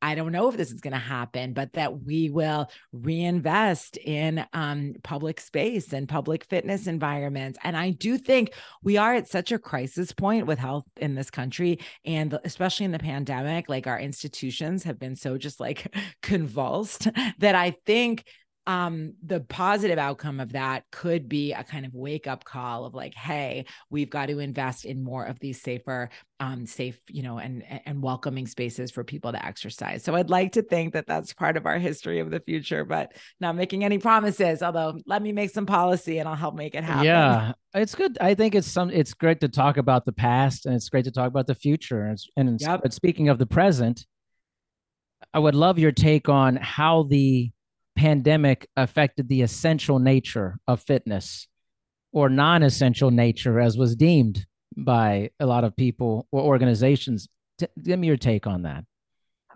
I 0.00 0.14
don't 0.14 0.32
know 0.32 0.48
if 0.48 0.56
this 0.56 0.70
is 0.70 0.80
going 0.80 0.92
to 0.92 0.98
happen, 0.98 1.52
but 1.52 1.74
that 1.74 2.02
we 2.02 2.30
will 2.30 2.70
reinvest 2.92 3.98
in 3.98 4.46
um, 4.54 4.94
public 5.02 5.40
space 5.40 5.92
and 5.92 6.08
public 6.08 6.44
fitness 6.44 6.86
environments. 6.86 7.58
And 7.62 7.76
I 7.76 7.90
do 7.90 8.16
think 8.16 8.52
we 8.82 8.96
are 8.96 9.14
at 9.14 9.28
such 9.28 9.52
a 9.52 9.58
crisis 9.58 10.12
point 10.12 10.46
with 10.46 10.58
health 10.58 10.84
in 10.96 11.14
this 11.14 11.30
country, 11.30 11.78
and 12.04 12.38
especially 12.44 12.86
in 12.86 12.92
the 12.92 12.98
pandemic, 12.98 13.68
like 13.68 13.86
our 13.86 14.00
institutions 14.00 14.84
have 14.84 14.98
been 14.98 15.16
so 15.16 15.36
just 15.36 15.60
like 15.60 15.94
convulsed 16.22 17.08
that 17.38 17.54
I 17.54 17.76
think 17.84 18.24
um, 18.66 19.14
the 19.24 19.40
positive 19.40 19.98
outcome 19.98 20.40
of 20.40 20.52
that 20.52 20.84
could 20.90 21.28
be 21.28 21.52
a 21.52 21.62
kind 21.62 21.86
of 21.86 21.94
wake 21.94 22.26
up 22.26 22.44
call 22.44 22.84
of 22.84 22.94
like, 22.94 23.14
hey, 23.14 23.66
we've 23.90 24.10
got 24.10 24.26
to 24.26 24.40
invest 24.40 24.84
in 24.84 25.04
more 25.04 25.24
of 25.24 25.38
these 25.38 25.62
safer, 25.62 26.10
um, 26.40 26.66
safe, 26.66 26.98
you 27.08 27.22
know, 27.22 27.38
and 27.38 27.62
and 27.86 28.02
welcoming 28.02 28.46
spaces 28.46 28.90
for 28.90 29.04
people 29.04 29.30
to 29.30 29.44
exercise. 29.46 30.02
So 30.02 30.16
I'd 30.16 30.30
like 30.30 30.52
to 30.52 30.62
think 30.62 30.94
that 30.94 31.06
that's 31.06 31.32
part 31.32 31.56
of 31.56 31.64
our 31.64 31.78
history 31.78 32.18
of 32.18 32.30
the 32.30 32.40
future, 32.40 32.84
but 32.84 33.12
not 33.40 33.54
making 33.54 33.84
any 33.84 33.98
promises. 33.98 34.62
Although, 34.62 34.98
let 35.06 35.22
me 35.22 35.30
make 35.30 35.50
some 35.50 35.66
policy 35.66 36.18
and 36.18 36.28
I'll 36.28 36.34
help 36.34 36.56
make 36.56 36.74
it 36.74 36.82
happen. 36.82 37.04
Yeah, 37.04 37.52
it's 37.72 37.94
good. 37.94 38.18
I 38.20 38.34
think 38.34 38.56
it's 38.56 38.66
some. 38.66 38.90
It's 38.90 39.14
great 39.14 39.40
to 39.40 39.48
talk 39.48 39.76
about 39.76 40.04
the 40.04 40.12
past 40.12 40.66
and 40.66 40.74
it's 40.74 40.88
great 40.88 41.04
to 41.04 41.12
talk 41.12 41.28
about 41.28 41.46
the 41.46 41.54
future. 41.54 42.04
And, 42.04 42.18
and 42.36 42.60
yep. 42.60 42.82
but 42.82 42.92
speaking 42.92 43.28
of 43.28 43.38
the 43.38 43.46
present, 43.46 44.04
I 45.32 45.38
would 45.38 45.54
love 45.54 45.78
your 45.78 45.92
take 45.92 46.28
on 46.28 46.56
how 46.56 47.04
the 47.04 47.52
pandemic 47.96 48.68
affected 48.76 49.28
the 49.28 49.42
essential 49.42 49.98
nature 49.98 50.58
of 50.68 50.82
fitness 50.82 51.48
or 52.12 52.28
non 52.28 52.62
essential 52.62 53.10
nature, 53.10 53.60
as 53.60 53.76
was 53.76 53.96
deemed 53.96 54.46
by 54.76 55.30
a 55.40 55.46
lot 55.46 55.64
of 55.64 55.76
people 55.76 56.28
or 56.30 56.42
organizations. 56.42 57.28
T- 57.58 57.66
give 57.82 57.98
me 57.98 58.06
your 58.06 58.16
take 58.16 58.46
on 58.46 58.62
that. 58.62 58.84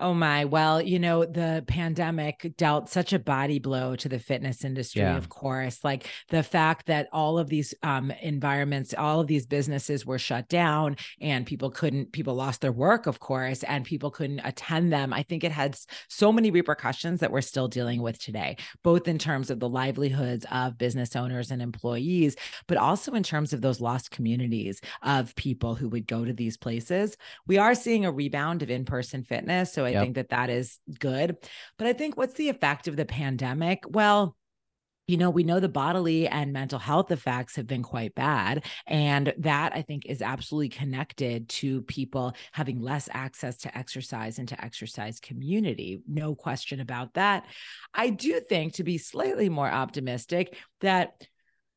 Oh 0.00 0.14
my. 0.14 0.46
Well, 0.46 0.80
you 0.80 0.98
know, 0.98 1.26
the 1.26 1.62
pandemic 1.66 2.54
dealt 2.56 2.88
such 2.88 3.12
a 3.12 3.18
body 3.18 3.58
blow 3.58 3.96
to 3.96 4.08
the 4.08 4.18
fitness 4.18 4.64
industry, 4.64 5.02
yeah. 5.02 5.18
of 5.18 5.28
course. 5.28 5.84
Like 5.84 6.08
the 6.30 6.42
fact 6.42 6.86
that 6.86 7.08
all 7.12 7.38
of 7.38 7.50
these 7.50 7.74
um, 7.82 8.10
environments, 8.22 8.94
all 8.96 9.20
of 9.20 9.26
these 9.26 9.44
businesses 9.44 10.06
were 10.06 10.18
shut 10.18 10.48
down 10.48 10.96
and 11.20 11.44
people 11.44 11.70
couldn't, 11.70 12.12
people 12.12 12.34
lost 12.34 12.62
their 12.62 12.72
work, 12.72 13.06
of 13.06 13.20
course, 13.20 13.62
and 13.62 13.84
people 13.84 14.10
couldn't 14.10 14.40
attend 14.42 14.90
them. 14.90 15.12
I 15.12 15.22
think 15.22 15.44
it 15.44 15.52
had 15.52 15.76
so 16.08 16.32
many 16.32 16.50
repercussions 16.50 17.20
that 17.20 17.30
we're 17.30 17.42
still 17.42 17.68
dealing 17.68 18.00
with 18.00 18.18
today, 18.18 18.56
both 18.82 19.06
in 19.06 19.18
terms 19.18 19.50
of 19.50 19.60
the 19.60 19.68
livelihoods 19.68 20.46
of 20.50 20.78
business 20.78 21.14
owners 21.14 21.50
and 21.50 21.60
employees, 21.60 22.36
but 22.68 22.78
also 22.78 23.12
in 23.12 23.22
terms 23.22 23.52
of 23.52 23.60
those 23.60 23.82
lost 23.82 24.10
communities 24.10 24.80
of 25.02 25.36
people 25.36 25.74
who 25.74 25.90
would 25.90 26.06
go 26.06 26.24
to 26.24 26.32
these 26.32 26.56
places. 26.56 27.18
We 27.46 27.58
are 27.58 27.74
seeing 27.74 28.06
a 28.06 28.10
rebound 28.10 28.62
of 28.62 28.70
in 28.70 28.86
person 28.86 29.24
fitness. 29.24 29.74
So 29.74 29.89
I 29.90 29.94
yep. 29.94 30.02
think 30.02 30.14
that 30.16 30.30
that 30.30 30.50
is 30.50 30.78
good. 30.98 31.36
But 31.78 31.86
I 31.86 31.92
think 31.92 32.16
what's 32.16 32.34
the 32.34 32.48
effect 32.48 32.88
of 32.88 32.96
the 32.96 33.04
pandemic? 33.04 33.84
Well, 33.88 34.36
you 35.10 35.16
know, 35.16 35.30
we 35.30 35.42
know 35.42 35.58
the 35.58 35.68
bodily 35.68 36.28
and 36.28 36.52
mental 36.52 36.78
health 36.78 37.10
effects 37.10 37.56
have 37.56 37.66
been 37.66 37.82
quite 37.82 38.14
bad. 38.14 38.64
And 38.86 39.34
that 39.38 39.72
I 39.74 39.82
think 39.82 40.06
is 40.06 40.22
absolutely 40.22 40.68
connected 40.68 41.48
to 41.48 41.82
people 41.82 42.34
having 42.52 42.80
less 42.80 43.08
access 43.12 43.56
to 43.58 43.76
exercise 43.76 44.38
and 44.38 44.46
to 44.48 44.64
exercise 44.64 45.18
community. 45.18 46.00
No 46.06 46.36
question 46.36 46.78
about 46.78 47.14
that. 47.14 47.44
I 47.92 48.10
do 48.10 48.38
think 48.38 48.74
to 48.74 48.84
be 48.84 48.98
slightly 48.98 49.48
more 49.48 49.68
optimistic 49.68 50.54
that 50.80 51.26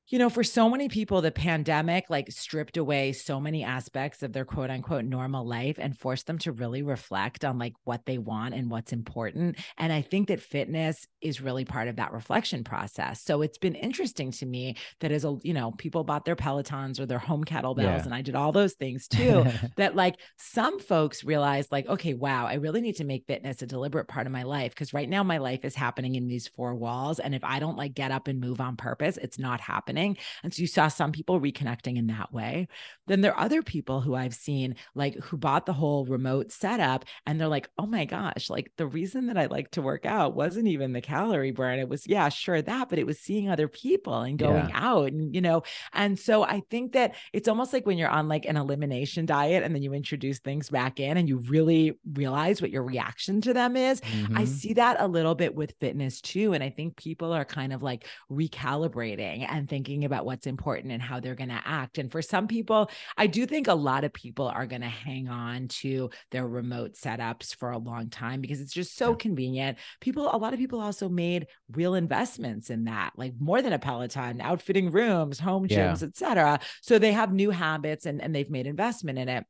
you 0.10 0.20
know, 0.20 0.30
for 0.30 0.44
so 0.44 0.70
many 0.70 0.90
people, 0.90 1.22
the 1.22 1.32
pandemic 1.32 2.10
like 2.10 2.30
stripped 2.30 2.76
away 2.76 3.14
so 3.14 3.40
many 3.40 3.64
aspects 3.64 4.22
of 4.22 4.34
their 4.34 4.44
quote 4.44 4.70
unquote 4.70 5.06
normal 5.06 5.48
life 5.48 5.78
and 5.80 5.98
forced 5.98 6.28
them 6.28 6.38
to 6.40 6.52
really 6.52 6.84
reflect 6.84 7.46
on 7.46 7.58
like 7.58 7.74
what 7.86 8.06
they 8.06 8.18
want 8.18 8.54
and 8.54 8.70
what's 8.70 8.92
important. 8.92 9.58
And 9.78 9.94
I 9.94 10.02
think 10.02 10.28
that 10.28 10.42
fitness 10.42 11.08
is 11.22 11.42
really 11.42 11.64
part 11.64 11.88
of 11.88 11.96
that 11.96 12.12
reflection 12.12 12.66
process. 12.66 13.24
So 13.24 13.42
it's 13.42 13.58
been 13.58 13.76
interesting 13.76 14.32
to 14.34 14.46
me 14.46 14.76
that 15.00 15.12
as 15.12 15.24
a, 15.24 15.38
you 15.42 15.54
know, 15.54 15.72
people 15.72 16.04
bought 16.04 16.26
their 16.26 16.36
Pelotons 16.36 17.00
or 17.00 17.06
their 17.06 17.20
home 17.20 17.46
kettlebells, 17.46 17.78
yeah. 17.78 18.04
and 18.04 18.14
I 18.14 18.22
did 18.22 18.36
all 18.36 18.52
those 18.52 18.74
things 18.74 19.08
too. 19.08 19.46
that 19.78 19.96
like 19.96 20.16
some 20.38 20.80
folks 20.80 21.24
realized, 21.24 21.72
like, 21.72 21.88
okay, 21.88 22.14
wow, 22.14 22.46
I 22.46 22.56
really 22.56 22.82
need 22.82 22.98
to 22.98 23.06
make 23.06 23.26
fitness 23.26 23.62
a 23.62 23.68
deliberate 23.68 24.10
part 24.10 24.28
of 24.28 24.34
my 24.34 24.44
life. 24.44 24.76
Cause 24.76 24.94
right 24.94 25.08
now 25.08 25.24
my 25.24 25.38
life 25.38 25.64
is 25.64 25.76
happening 25.76 26.16
in 26.16 26.28
these 26.28 26.50
four 26.50 26.76
walls. 26.76 27.20
And 27.20 27.34
if 27.34 27.44
I 27.44 27.60
don't 27.60 27.78
like 27.78 27.94
get 27.94 28.12
up 28.12 28.28
and 28.28 28.42
move 28.42 28.60
on 28.60 28.76
purpose, 28.76 29.18
it's 29.18 29.40
not 29.40 29.62
happening 29.62 29.93
happening. 29.94 30.18
And 30.44 30.54
so 30.54 30.62
you 30.62 30.68
saw 30.68 30.88
some 30.88 31.12
people 31.12 31.40
reconnecting 31.40 31.98
in 31.98 32.08
that 32.08 32.34
way. 32.34 32.68
Then 33.08 33.22
there 33.22 33.34
are 33.34 33.44
other 33.44 33.62
people 33.62 34.02
who 34.02 34.16
I've 34.16 34.34
seen 34.34 34.76
like 34.96 35.16
who 35.16 35.38
bought 35.38 35.66
the 35.66 35.74
whole 35.74 36.06
remote 36.06 36.52
setup 36.52 37.06
and 37.26 37.40
they're 37.40 37.48
like, 37.48 37.70
oh 37.78 37.86
my 37.86 38.06
gosh, 38.06 38.50
like 38.50 38.72
the 38.78 38.88
reason 38.88 39.28
that 39.28 39.38
I 39.38 39.48
like 39.48 39.72
to 39.72 39.82
work 39.82 40.06
out 40.06 40.36
wasn't 40.36 40.68
even 40.68 40.94
the 40.94 41.02
calorie 41.02 41.52
burn. 41.52 41.80
It 41.80 41.90
was, 41.90 42.08
yeah, 42.08 42.30
sure 42.30 42.62
that, 42.62 42.90
but 42.90 43.00
it 43.00 43.06
was 43.06 43.20
seeing 43.20 43.50
other 43.50 43.68
people 43.68 44.22
and 44.22 44.38
going 44.38 44.70
yeah. 44.70 44.80
out 44.80 45.12
and, 45.12 45.34
you 45.34 45.42
know, 45.42 45.64
and 45.94 46.18
so 46.18 46.44
I 46.44 46.62
think 46.70 46.94
that 46.94 47.16
it's 47.34 47.48
almost 47.48 47.74
like 47.74 47.86
when 47.86 47.98
you're 47.98 48.10
on 48.10 48.28
like 48.28 48.46
an 48.46 48.58
elimination 48.58 49.26
diet 49.26 49.64
and 49.64 49.76
then 49.76 49.84
you 49.84 49.94
introduce 49.94 50.40
things 50.40 50.70
back 50.70 51.00
in 51.00 51.18
and 51.18 51.28
you 51.28 51.38
really 51.38 51.98
realize 52.14 52.62
what 52.62 52.72
your 52.72 52.84
reaction 52.84 53.42
to 53.42 53.54
them 53.54 53.76
is. 53.76 54.02
Mm-hmm. 54.02 54.38
I 54.38 54.46
see 54.46 54.74
that 54.74 54.98
a 55.00 55.08
little 55.08 55.36
bit 55.36 55.54
with 55.54 55.76
fitness 55.80 56.22
too. 56.22 56.54
And 56.54 56.64
I 56.64 56.70
think 56.70 56.96
people 56.96 57.34
are 57.34 57.46
kind 57.46 57.74
of 57.74 57.84
like 57.84 58.08
recalibrating 58.32 59.46
and 59.50 59.70
thinking, 59.70 59.83
thinking 59.84 60.06
about 60.06 60.26
what's 60.26 60.48
important 60.48 60.94
and 60.94 61.02
how 61.02 61.20
they're 61.20 61.36
going 61.36 61.50
to 61.50 61.62
act. 61.66 61.98
And 61.98 62.10
for 62.12 62.22
some 62.22 62.48
people, 62.48 62.90
I 63.18 63.28
do 63.28 63.46
think 63.46 63.68
a 63.68 63.74
lot 63.74 64.06
of 64.06 64.14
people 64.14 64.48
are 64.48 64.66
going 64.66 64.82
to 64.82 64.88
hang 64.88 65.28
on 65.28 65.68
to 65.80 66.10
their 66.32 66.48
remote 66.48 66.94
setups 66.94 67.56
for 67.56 67.72
a 67.72 67.78
long 67.78 68.10
time 68.10 68.40
because 68.40 68.62
it's 68.62 68.74
just 68.74 68.96
so 68.96 69.12
yeah. 69.12 69.18
convenient. 69.18 69.78
People, 70.00 70.34
a 70.34 70.38
lot 70.38 70.54
of 70.54 70.60
people 70.60 70.80
also 70.80 71.10
made 71.10 71.48
real 71.72 71.96
investments 71.96 72.70
in 72.70 72.86
that, 72.86 73.12
like 73.18 73.34
more 73.40 73.62
than 73.62 73.74
a 73.74 73.80
Peloton, 73.80 74.40
outfitting 74.40 74.90
rooms, 74.90 75.40
home 75.40 75.68
gyms, 75.68 76.02
yeah. 76.02 76.08
etc. 76.08 76.60
So 76.82 76.98
they 76.98 77.12
have 77.12 77.34
new 77.34 77.52
habits 77.52 78.06
and, 78.06 78.22
and 78.22 78.34
they've 78.34 78.50
made 78.50 78.68
investment 78.68 79.20
in 79.20 79.28
it. 79.28 79.46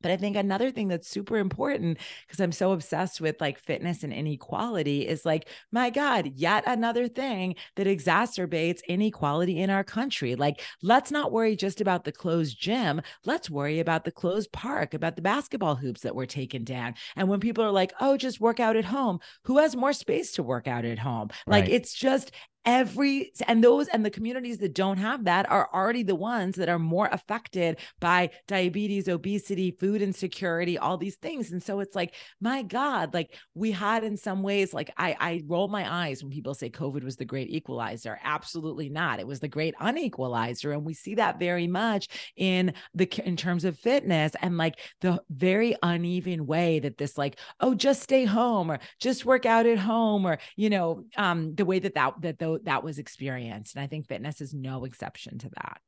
But 0.00 0.10
I 0.10 0.16
think 0.16 0.36
another 0.36 0.70
thing 0.70 0.88
that's 0.88 1.08
super 1.08 1.36
important 1.36 1.98
because 2.26 2.40
I'm 2.40 2.52
so 2.52 2.72
obsessed 2.72 3.20
with 3.20 3.40
like 3.40 3.58
fitness 3.58 4.02
and 4.02 4.12
inequality 4.12 5.06
is 5.06 5.24
like, 5.24 5.48
my 5.72 5.90
God, 5.90 6.32
yet 6.34 6.64
another 6.66 7.08
thing 7.08 7.54
that 7.76 7.86
exacerbates 7.86 8.80
inequality 8.88 9.60
in 9.60 9.70
our 9.70 9.84
country. 9.84 10.34
Like, 10.36 10.62
let's 10.82 11.10
not 11.10 11.32
worry 11.32 11.56
just 11.56 11.80
about 11.80 12.04
the 12.04 12.12
closed 12.12 12.58
gym. 12.60 13.02
Let's 13.24 13.50
worry 13.50 13.80
about 13.80 14.04
the 14.04 14.12
closed 14.12 14.52
park, 14.52 14.94
about 14.94 15.16
the 15.16 15.22
basketball 15.22 15.74
hoops 15.76 16.00
that 16.02 16.14
were 16.14 16.26
taken 16.26 16.64
down. 16.64 16.94
And 17.16 17.28
when 17.28 17.40
people 17.40 17.64
are 17.64 17.70
like, 17.70 17.92
oh, 18.00 18.16
just 18.16 18.40
work 18.40 18.60
out 18.60 18.76
at 18.76 18.84
home, 18.84 19.20
who 19.44 19.58
has 19.58 19.76
more 19.76 19.92
space 19.92 20.32
to 20.32 20.42
work 20.42 20.66
out 20.66 20.84
at 20.84 20.98
home? 20.98 21.28
Like, 21.46 21.68
it's 21.68 21.92
just 21.94 22.32
every 22.64 23.32
and 23.46 23.64
those 23.64 23.88
and 23.88 24.04
the 24.04 24.10
communities 24.10 24.58
that 24.58 24.74
don't 24.74 24.98
have 24.98 25.24
that 25.24 25.50
are 25.50 25.68
already 25.72 26.02
the 26.02 26.14
ones 26.14 26.56
that 26.56 26.68
are 26.68 26.78
more 26.78 27.08
affected 27.10 27.78
by 28.00 28.30
diabetes 28.46 29.08
obesity 29.08 29.70
food 29.80 30.02
insecurity 30.02 30.76
all 30.76 30.98
these 30.98 31.16
things. 31.16 31.52
And 31.52 31.62
so 31.62 31.80
it's 31.80 31.96
like 31.96 32.14
my 32.40 32.62
god 32.62 33.14
like 33.14 33.34
we 33.54 33.70
had 33.70 34.04
in 34.04 34.16
some 34.16 34.42
ways 34.42 34.74
like 34.74 34.90
i 34.98 35.16
i 35.20 35.42
roll 35.46 35.68
my 35.68 35.90
eyes 35.90 36.22
when 36.22 36.30
people 36.30 36.54
say 36.54 36.68
covid 36.68 37.02
was 37.02 37.16
the 37.16 37.24
great 37.24 37.48
equalizer. 37.50 38.18
Absolutely 38.22 38.88
not. 38.88 39.20
It 39.20 39.26
was 39.26 39.40
the 39.40 39.48
great 39.48 39.74
unequalizer. 39.80 40.72
And 40.72 40.84
we 40.84 40.94
see 40.94 41.14
that 41.14 41.38
very 41.38 41.66
much 41.66 42.08
in 42.36 42.74
the 42.94 43.08
in 43.24 43.36
terms 43.36 43.64
of 43.64 43.78
fitness 43.78 44.32
and 44.42 44.58
like 44.58 44.78
the 45.00 45.20
very 45.30 45.76
uneven 45.82 46.46
way 46.46 46.78
that 46.80 46.98
this 46.98 47.16
like 47.16 47.38
oh 47.60 47.74
just 47.74 48.02
stay 48.02 48.24
home 48.24 48.70
or 48.70 48.78
just 48.98 49.24
work 49.24 49.46
out 49.46 49.66
at 49.66 49.78
home 49.78 50.26
or 50.26 50.38
you 50.56 50.68
know 50.68 51.04
um 51.16 51.54
the 51.54 51.64
way 51.64 51.78
that 51.78 51.94
that 51.94 52.14
that 52.20 52.38
that 52.64 52.82
was 52.82 52.98
experienced. 52.98 53.74
And 53.74 53.82
I 53.82 53.86
think 53.86 54.06
fitness 54.06 54.40
is 54.40 54.54
no 54.54 54.84
exception 54.84 55.38
to 55.38 55.50
that. 55.56 55.80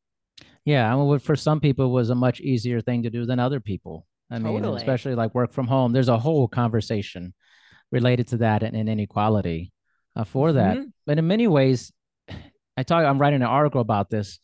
Yeah. 0.65 0.93
I 0.93 0.97
mean, 0.97 1.19
for 1.19 1.37
some 1.37 1.61
people, 1.61 1.87
it 1.87 1.91
was 1.91 2.11
a 2.11 2.15
much 2.15 2.41
easier 2.41 2.81
thing 2.81 3.03
to 3.03 3.11
do 3.11 3.27
than 3.27 3.39
other 3.39 3.61
people. 3.61 4.07
I 4.31 4.39
totally. 4.39 4.61
mean, 4.61 4.75
especially 4.77 5.15
like 5.15 5.35
work 5.35 5.53
from 5.53 5.67
home. 5.67 5.93
There's 5.93 6.09
a 6.09 6.19
whole 6.19 6.49
conversation 6.49 7.35
related 7.91 8.29
to 8.29 8.39
that 8.39 8.63
and, 8.63 8.75
and 8.75 8.89
inequality 8.89 9.73
uh, 10.17 10.25
for 10.25 10.53
that. 10.55 10.77
Mm-hmm. 10.77 10.89
But 11.07 11.19
in 11.19 11.27
many 11.27 11.47
ways, 11.47 11.93
I 12.77 12.83
talk. 12.83 13.05
I'm 13.05 13.21
writing 13.21 13.43
an 13.43 13.49
article 13.49 13.83
about 13.83 14.09
this. 14.09 14.39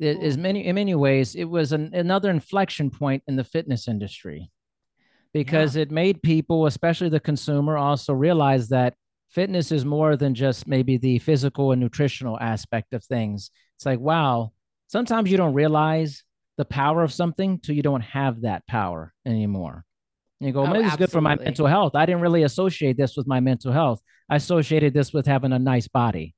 It 0.00 0.22
is 0.22 0.36
many 0.36 0.66
in 0.66 0.74
many 0.74 0.94
ways 0.94 1.34
it 1.34 1.44
was 1.44 1.72
an, 1.72 1.92
another 1.92 2.30
inflection 2.30 2.90
point 2.90 3.22
in 3.26 3.36
the 3.36 3.42
fitness 3.42 3.88
industry 3.88 4.50
because 5.32 5.76
yeah. 5.76 5.82
it 5.82 5.90
made 5.90 6.22
people, 6.22 6.66
especially 6.66 7.08
the 7.08 7.20
consumer, 7.20 7.76
also 7.76 8.12
realize 8.12 8.68
that 8.68 8.94
fitness 9.30 9.72
is 9.72 9.84
more 9.84 10.16
than 10.16 10.34
just 10.34 10.66
maybe 10.66 10.96
the 10.96 11.18
physical 11.18 11.72
and 11.72 11.80
nutritional 11.80 12.38
aspect 12.40 12.92
of 12.94 13.04
things. 13.04 13.50
It's 13.76 13.86
like, 13.86 14.00
wow, 14.00 14.52
sometimes 14.86 15.30
you 15.30 15.36
don't 15.36 15.54
realize 15.54 16.24
the 16.56 16.64
power 16.64 17.02
of 17.02 17.12
something 17.12 17.58
till 17.60 17.74
you 17.74 17.82
don't 17.82 18.02
have 18.02 18.42
that 18.42 18.66
power 18.66 19.12
anymore. 19.24 19.84
And 20.40 20.46
you 20.46 20.52
go, 20.52 20.64
oh, 20.64 20.66
maybe 20.66 20.86
it's 20.86 20.96
good 20.96 21.10
for 21.10 21.20
my 21.20 21.36
mental 21.36 21.66
health. 21.66 21.94
I 21.94 22.06
didn't 22.06 22.20
really 22.20 22.42
associate 22.42 22.96
this 22.96 23.16
with 23.16 23.26
my 23.26 23.40
mental 23.40 23.72
health. 23.72 24.00
I 24.28 24.36
associated 24.36 24.94
this 24.94 25.12
with 25.12 25.26
having 25.26 25.52
a 25.52 25.58
nice 25.58 25.88
body. 25.88 26.34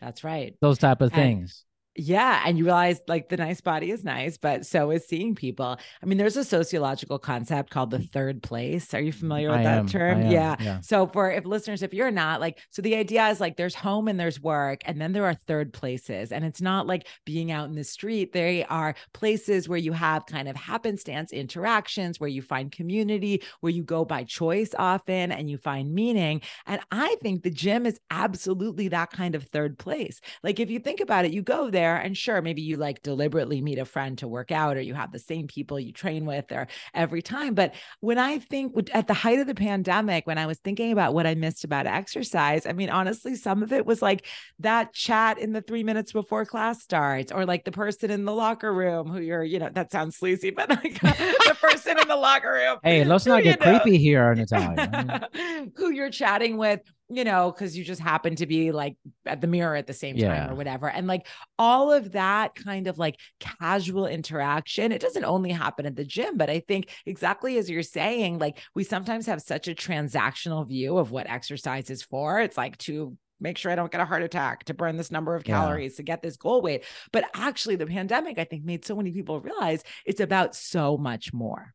That's 0.00 0.24
right. 0.24 0.54
Those 0.60 0.78
type 0.78 1.00
of 1.00 1.12
and, 1.12 1.14
things. 1.14 1.64
Yeah. 1.96 2.42
And 2.44 2.58
you 2.58 2.64
realize 2.64 3.00
like 3.06 3.28
the 3.28 3.36
nice 3.36 3.60
body 3.60 3.92
is 3.92 4.02
nice, 4.02 4.36
but 4.36 4.66
so 4.66 4.90
is 4.90 5.06
seeing 5.06 5.36
people. 5.36 5.78
I 6.02 6.06
mean, 6.06 6.18
there's 6.18 6.36
a 6.36 6.42
sociological 6.42 7.20
concept 7.20 7.70
called 7.70 7.90
the 7.90 8.00
third 8.00 8.42
place. 8.42 8.92
Are 8.94 9.00
you 9.00 9.12
mm, 9.12 9.16
familiar 9.16 9.50
with 9.50 9.60
I 9.60 9.64
that 9.64 9.78
am, 9.78 9.86
term? 9.86 10.22
Yeah. 10.22 10.56
yeah. 10.58 10.80
So 10.80 11.06
for 11.06 11.30
if 11.30 11.44
listeners, 11.44 11.82
if 11.82 11.94
you're 11.94 12.10
not 12.10 12.40
like, 12.40 12.58
so 12.70 12.82
the 12.82 12.96
idea 12.96 13.28
is 13.28 13.40
like 13.40 13.56
there's 13.56 13.76
home 13.76 14.08
and 14.08 14.18
there's 14.18 14.40
work, 14.40 14.80
and 14.86 15.00
then 15.00 15.12
there 15.12 15.24
are 15.24 15.34
third 15.34 15.72
places. 15.72 16.32
And 16.32 16.44
it's 16.44 16.60
not 16.60 16.88
like 16.88 17.06
being 17.24 17.52
out 17.52 17.68
in 17.68 17.76
the 17.76 17.84
street. 17.84 18.32
They 18.32 18.64
are 18.64 18.96
places 19.12 19.68
where 19.68 19.78
you 19.78 19.92
have 19.92 20.26
kind 20.26 20.48
of 20.48 20.56
happenstance 20.56 21.32
interactions, 21.32 22.18
where 22.18 22.28
you 22.28 22.42
find 22.42 22.72
community, 22.72 23.40
where 23.60 23.72
you 23.72 23.84
go 23.84 24.04
by 24.04 24.24
choice 24.24 24.74
often 24.80 25.30
and 25.30 25.48
you 25.48 25.58
find 25.58 25.94
meaning. 25.94 26.40
And 26.66 26.80
I 26.90 27.16
think 27.22 27.44
the 27.44 27.50
gym 27.50 27.86
is 27.86 28.00
absolutely 28.10 28.88
that 28.88 29.12
kind 29.12 29.36
of 29.36 29.44
third 29.44 29.78
place. 29.78 30.20
Like 30.42 30.58
if 30.58 30.70
you 30.70 30.80
think 30.80 30.98
about 30.98 31.24
it, 31.24 31.32
you 31.32 31.42
go 31.42 31.70
there 31.70 31.83
there. 31.84 31.96
And 31.96 32.16
sure, 32.16 32.40
maybe 32.40 32.62
you 32.62 32.76
like 32.76 33.02
deliberately 33.02 33.60
meet 33.60 33.78
a 33.78 33.84
friend 33.84 34.16
to 34.18 34.28
work 34.28 34.50
out 34.50 34.76
or 34.76 34.80
you 34.80 34.94
have 34.94 35.12
the 35.12 35.18
same 35.18 35.46
people 35.46 35.78
you 35.78 35.92
train 35.92 36.24
with 36.24 36.50
or 36.50 36.66
every 36.94 37.20
time. 37.20 37.54
But 37.54 37.74
when 38.00 38.18
I 38.18 38.38
think 38.38 38.74
at 38.92 39.06
the 39.06 39.14
height 39.14 39.38
of 39.38 39.46
the 39.46 39.54
pandemic, 39.54 40.26
when 40.26 40.38
I 40.38 40.46
was 40.46 40.58
thinking 40.58 40.92
about 40.92 41.12
what 41.12 41.26
I 41.26 41.34
missed 41.34 41.64
about 41.64 41.86
exercise, 41.86 42.64
I 42.66 42.72
mean, 42.72 42.88
honestly, 42.88 43.34
some 43.34 43.62
of 43.62 43.72
it 43.72 43.84
was 43.84 44.00
like 44.00 44.26
that 44.60 44.94
chat 44.94 45.38
in 45.38 45.52
the 45.52 45.60
three 45.60 45.84
minutes 45.84 46.12
before 46.12 46.46
class 46.46 46.82
starts 46.82 47.30
or 47.30 47.44
like 47.44 47.64
the 47.64 47.72
person 47.72 48.10
in 48.10 48.24
the 48.24 48.32
locker 48.32 48.72
room 48.72 49.08
who 49.08 49.20
you're, 49.20 49.44
you 49.44 49.58
know, 49.58 49.68
that 49.74 49.92
sounds 49.92 50.16
sleazy, 50.16 50.50
but 50.50 50.70
like 50.70 51.00
the 51.00 51.56
person 51.60 51.98
in 51.98 52.08
the 52.08 52.16
locker 52.16 52.52
room. 52.52 52.78
Hey, 52.82 53.04
let's 53.04 53.26
not 53.26 53.42
get 53.42 53.60
know, 53.60 53.78
creepy 53.78 53.98
here, 53.98 54.34
Natalia. 54.34 55.28
who 55.76 55.90
you're 55.90 56.10
chatting 56.10 56.56
with 56.56 56.80
you 57.16 57.24
know, 57.24 57.50
because 57.50 57.76
you 57.76 57.84
just 57.84 58.00
happen 58.00 58.36
to 58.36 58.46
be 58.46 58.72
like 58.72 58.96
at 59.26 59.40
the 59.40 59.46
mirror 59.46 59.76
at 59.76 59.86
the 59.86 59.92
same 59.92 60.16
time 60.16 60.24
yeah. 60.24 60.50
or 60.50 60.54
whatever. 60.54 60.88
And 60.88 61.06
like 61.06 61.26
all 61.58 61.92
of 61.92 62.12
that 62.12 62.54
kind 62.54 62.86
of 62.86 62.98
like 62.98 63.16
casual 63.40 64.06
interaction, 64.06 64.92
it 64.92 65.00
doesn't 65.00 65.24
only 65.24 65.50
happen 65.50 65.86
at 65.86 65.96
the 65.96 66.04
gym, 66.04 66.36
but 66.36 66.50
I 66.50 66.60
think 66.60 66.90
exactly 67.06 67.58
as 67.58 67.70
you're 67.70 67.82
saying, 67.82 68.38
like 68.38 68.58
we 68.74 68.84
sometimes 68.84 69.26
have 69.26 69.42
such 69.42 69.68
a 69.68 69.74
transactional 69.74 70.66
view 70.66 70.98
of 70.98 71.10
what 71.10 71.28
exercise 71.28 71.90
is 71.90 72.02
for. 72.02 72.40
It's 72.40 72.56
like 72.56 72.78
to 72.78 73.16
make 73.40 73.58
sure 73.58 73.70
I 73.70 73.74
don't 73.74 73.92
get 73.92 74.00
a 74.00 74.04
heart 74.04 74.22
attack, 74.22 74.64
to 74.64 74.74
burn 74.74 74.96
this 74.96 75.10
number 75.10 75.34
of 75.34 75.44
calories, 75.44 75.92
yeah. 75.92 75.96
to 75.96 76.02
get 76.02 76.22
this 76.22 76.36
goal 76.36 76.62
weight. 76.62 76.84
But 77.12 77.24
actually, 77.34 77.76
the 77.76 77.86
pandemic, 77.86 78.38
I 78.38 78.44
think, 78.44 78.64
made 78.64 78.84
so 78.84 78.96
many 78.96 79.12
people 79.12 79.40
realize 79.40 79.82
it's 80.06 80.20
about 80.20 80.54
so 80.54 80.96
much 80.96 81.32
more. 81.32 81.74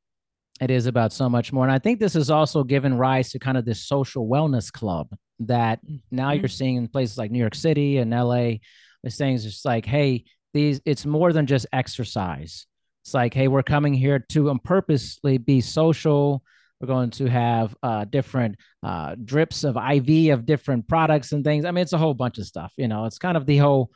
It 0.60 0.72
is 0.72 0.88
about 0.88 1.14
so 1.14 1.30
much 1.30 1.54
more. 1.54 1.64
And 1.64 1.72
I 1.72 1.80
think 1.80 2.00
this 2.00 2.14
has 2.14 2.30
also 2.30 2.64
given 2.64 2.98
rise 2.98 3.32
to 3.32 3.40
kind 3.40 3.58
of 3.58 3.66
this 3.66 3.86
social 3.86 4.28
wellness 4.28 4.72
club 4.72 5.10
that 5.40 5.80
now 6.12 6.32
mm-hmm. 6.32 6.42
you're 6.42 6.50
seeing 6.50 6.76
in 6.76 6.88
places 6.88 7.18
like 7.18 7.32
New 7.32 7.40
York 7.40 7.56
City 7.56 7.98
and 7.98 8.12
LA. 8.12 8.56
This 9.04 9.18
thing's 9.18 9.44
just 9.44 9.64
like, 9.64 9.86
hey, 9.86 10.26
these 10.54 10.82
it's 10.86 11.06
more 11.06 11.32
than 11.32 11.46
just 11.46 11.66
exercise. 11.72 12.66
It's 13.04 13.14
like, 13.14 13.34
hey, 13.34 13.48
we're 13.48 13.64
coming 13.64 13.94
here 13.94 14.20
to 14.30 14.54
purposely 14.64 15.38
be 15.38 15.62
social. 15.62 16.44
We're 16.82 16.88
going 16.88 17.12
to 17.12 17.28
have 17.28 17.76
uh, 17.82 18.06
different 18.06 18.58
uh, 18.84 19.16
drips 19.24 19.64
of 19.64 19.78
IV 19.78 20.34
of 20.34 20.46
different 20.46 20.88
products 20.88 21.32
and 21.32 21.44
things. 21.44 21.66
I 21.66 21.72
mean, 21.72 21.82
it's 21.82 21.94
a 21.94 21.98
whole 21.98 22.14
bunch 22.14 22.38
of 22.38 22.46
stuff. 22.46 22.74
You 22.78 22.88
know, 22.88 23.06
it's 23.06 23.18
kind 23.18 23.38
of 23.38 23.46
the 23.46 23.58
whole 23.58 23.92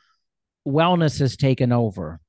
wellness 0.66 1.18
has 1.18 1.36
taken 1.36 1.72
over 1.72 2.20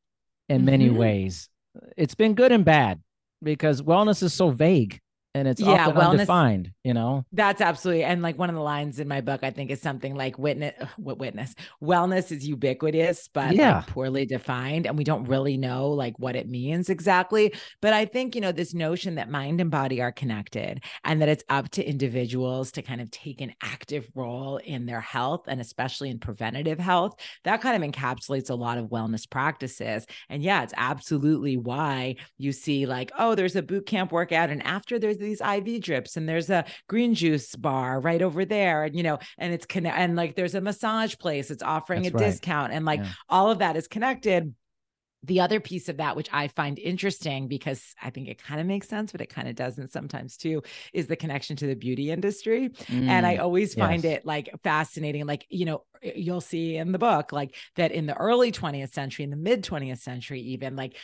in 0.50 0.58
mm-hmm. 0.58 0.66
many 0.66 0.90
ways. 0.90 1.50
It's 1.98 2.16
been 2.16 2.36
good 2.36 2.52
and 2.52 2.66
bad 2.66 3.02
because 3.46 3.82
wellness 3.82 4.22
is 4.24 4.34
so 4.34 4.50
vague 4.50 5.00
and 5.36 5.50
it's 5.50 5.60
yeah, 5.60 5.88
often 5.88 5.96
wellness, 5.96 6.12
undefined, 6.12 6.72
you 6.86 6.94
know? 6.94 7.26
That's 7.34 7.60
absolutely. 7.60 8.06
And 8.06 8.22
like 8.22 8.40
one 8.40 8.50
of 8.50 8.56
the 8.56 8.62
lines 8.62 9.02
in 9.02 9.08
my 9.10 9.20
book, 9.20 9.42
I 9.44 9.52
think 9.52 9.70
is 9.70 9.82
something 9.82 10.16
like 10.16 10.40
witness, 10.40 10.74
what 10.96 11.20
witness 11.20 11.54
wellness 11.84 12.32
is 12.32 12.48
ubiquitous, 12.48 13.28
but 13.34 13.54
yeah. 13.54 13.78
Like 13.78 13.88
poorly 13.88 14.26
defined. 14.26 14.88
And 14.88 14.98
we 14.98 15.04
don't 15.04 15.26
really 15.26 15.58
know 15.58 15.90
like 15.90 16.18
what 16.20 16.38
it 16.38 16.48
means 16.48 16.90
exactly. 16.90 17.54
But 17.82 17.92
I 17.92 18.06
think, 18.06 18.34
you 18.34 18.40
know, 18.40 18.54
this 18.54 18.74
notion 18.74 19.16
that 19.16 19.30
mind 19.30 19.60
and 19.60 19.70
body 19.70 20.02
are 20.02 20.14
connected 20.14 20.82
and 21.04 21.22
that 21.22 21.28
it's 21.28 21.44
up 21.50 21.70
to 21.72 21.84
individuals 21.84 22.72
to 22.72 22.82
kind 22.82 23.02
of 23.02 23.12
take 23.12 23.42
an 23.42 23.54
active 23.62 24.08
role 24.16 24.56
in 24.58 24.86
their 24.86 25.02
health 25.02 25.44
and 25.48 25.60
especially 25.60 26.10
in 26.10 26.18
preventative 26.18 26.80
health, 26.80 27.20
that 27.44 27.60
kind 27.62 27.84
of 27.84 27.92
encapsulates 27.92 28.50
a 28.50 28.56
lot 28.56 28.78
of 28.78 28.86
wellness 28.86 29.30
practices. 29.30 30.06
And 30.30 30.42
yeah, 30.42 30.64
it's 30.64 30.74
absolutely 30.78 31.58
why 31.58 32.16
you 32.38 32.54
see 32.54 32.86
like, 32.86 33.12
oh, 33.20 33.36
there's 33.36 33.58
a 33.58 33.62
boot 33.62 33.86
camp 33.86 34.14
workout. 34.14 34.50
And 34.50 34.66
after 34.66 34.98
there's 34.98 35.25
these 35.26 35.42
IV 35.42 35.82
drips 35.82 36.18
and 36.18 36.28
there's 36.28 36.50
a 36.50 36.66
green 36.88 37.14
juice 37.14 37.56
bar 37.56 38.00
right 38.00 38.22
over 38.22 38.46
there. 38.46 38.84
And, 38.84 38.96
you 38.96 39.04
know, 39.04 39.20
and 39.38 39.54
it's 39.54 39.66
connect 39.66 39.98
and 39.98 40.16
like 40.16 40.36
there's 40.36 40.56
a 40.56 40.62
massage 40.62 41.16
place 41.18 41.52
it's 41.52 41.64
offering 41.64 42.04
That's 42.04 42.16
a 42.16 42.18
right. 42.18 42.26
discount 42.26 42.74
and 42.74 42.86
like 42.86 43.00
yeah. 43.00 43.12
all 43.30 43.52
of 43.52 43.60
that 43.60 43.76
is 43.76 43.88
connected 43.88 44.54
the 45.26 45.42
other 45.42 45.60
piece 45.60 45.90
of 45.90 45.98
that, 45.98 46.16
which 46.16 46.30
I 46.32 46.48
find 46.50 46.78
interesting 46.78 47.48
because 47.48 47.96
I 48.02 48.10
think 48.10 48.28
it 48.28 48.42
kind 48.42 48.62
of 48.62 48.68
makes 48.68 48.88
sense, 48.88 49.12
but 49.12 49.22
it 49.22 49.28
kind 49.28 49.48
of 49.48 49.56
doesn't 49.56 49.92
sometimes 49.92 50.38
too, 50.38 50.62
is 50.94 51.08
the 51.08 51.16
connection 51.16 51.56
to 51.58 51.68
the 51.68 51.76
beauty 51.76 52.12
industry. 52.12 52.70
Mm, 52.70 53.08
and 53.08 53.26
I 53.26 53.38
mm, 53.38 53.42
always 53.42 53.74
find 53.74 54.04
yes. 54.04 54.20
it 54.20 54.26
like 54.26 54.52
fascinating. 54.64 55.26
Like, 55.26 55.46
you 55.50 55.66
know, 55.66 55.84
you'll 56.02 56.42
see 56.42 56.78
in 56.78 56.92
the 56.92 57.00
book, 57.00 57.32
like 57.32 57.56
that 57.76 57.92
in 57.92 58.06
the 58.06 58.16
early 58.16 58.52
20th 58.52 58.94
century, 58.94 59.24
in 59.24 59.32
the 59.32 59.36
mid 59.36 59.64
20th 59.64 60.00
century, 60.00 60.42
even 60.42 60.76
like 60.76 60.96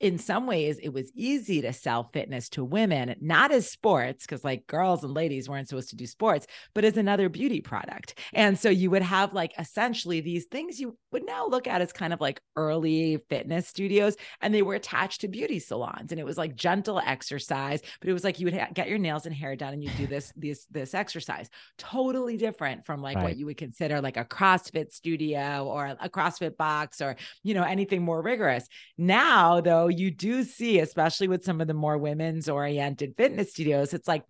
in 0.00 0.18
some 0.18 0.46
ways 0.46 0.78
it 0.78 0.90
was 0.90 1.10
easy 1.14 1.62
to 1.62 1.72
sell 1.72 2.10
fitness 2.12 2.48
to 2.48 2.64
women 2.64 3.14
not 3.20 3.50
as 3.50 3.70
sports 3.70 4.26
because 4.26 4.44
like 4.44 4.66
girls 4.66 5.02
and 5.02 5.14
ladies 5.14 5.48
weren't 5.48 5.68
supposed 5.68 5.90
to 5.90 5.96
do 5.96 6.06
sports 6.06 6.46
but 6.74 6.84
as 6.84 6.96
another 6.96 7.28
beauty 7.28 7.60
product. 7.60 8.18
And 8.32 8.58
so 8.58 8.68
you 8.68 8.90
would 8.90 9.02
have 9.02 9.32
like 9.32 9.52
essentially 9.58 10.20
these 10.20 10.46
things 10.46 10.80
you 10.80 10.96
would 11.12 11.24
now 11.24 11.46
look 11.46 11.66
at 11.66 11.80
as 11.80 11.92
kind 11.92 12.12
of 12.12 12.20
like 12.20 12.40
early 12.56 13.18
fitness 13.28 13.68
studios 13.68 14.16
and 14.40 14.54
they 14.54 14.62
were 14.62 14.74
attached 14.74 15.22
to 15.22 15.28
beauty 15.28 15.58
salons 15.58 16.12
and 16.12 16.20
it 16.20 16.24
was 16.24 16.38
like 16.38 16.56
gentle 16.56 17.00
exercise 17.04 17.80
but 18.00 18.08
it 18.08 18.12
was 18.12 18.24
like 18.24 18.38
you 18.38 18.46
would 18.46 18.54
ha- 18.54 18.68
get 18.72 18.88
your 18.88 18.98
nails 18.98 19.26
and 19.26 19.34
hair 19.34 19.56
done 19.56 19.72
and 19.72 19.82
you 19.82 19.90
do 19.96 20.06
this 20.06 20.32
this 20.36 20.66
this 20.70 20.94
exercise. 20.94 21.48
Totally 21.78 22.36
different 22.36 22.84
from 22.86 23.00
like 23.00 23.16
right. 23.16 23.24
what 23.24 23.36
you 23.36 23.46
would 23.46 23.56
consider 23.56 24.00
like 24.00 24.16
a 24.16 24.24
crossfit 24.24 24.92
studio 24.92 25.66
or 25.66 25.96
a 26.00 26.08
crossfit 26.08 26.56
box 26.56 27.00
or 27.00 27.16
you 27.42 27.54
know 27.54 27.62
anything 27.62 28.02
more 28.02 28.22
rigorous. 28.22 28.68
Now 28.98 29.60
though 29.60 29.85
you 29.88 30.10
do 30.10 30.42
see, 30.42 30.80
especially 30.80 31.28
with 31.28 31.44
some 31.44 31.60
of 31.60 31.66
the 31.66 31.74
more 31.74 31.98
women's 31.98 32.48
oriented 32.48 33.14
fitness 33.16 33.50
studios, 33.50 33.94
it's 33.94 34.08
like, 34.08 34.24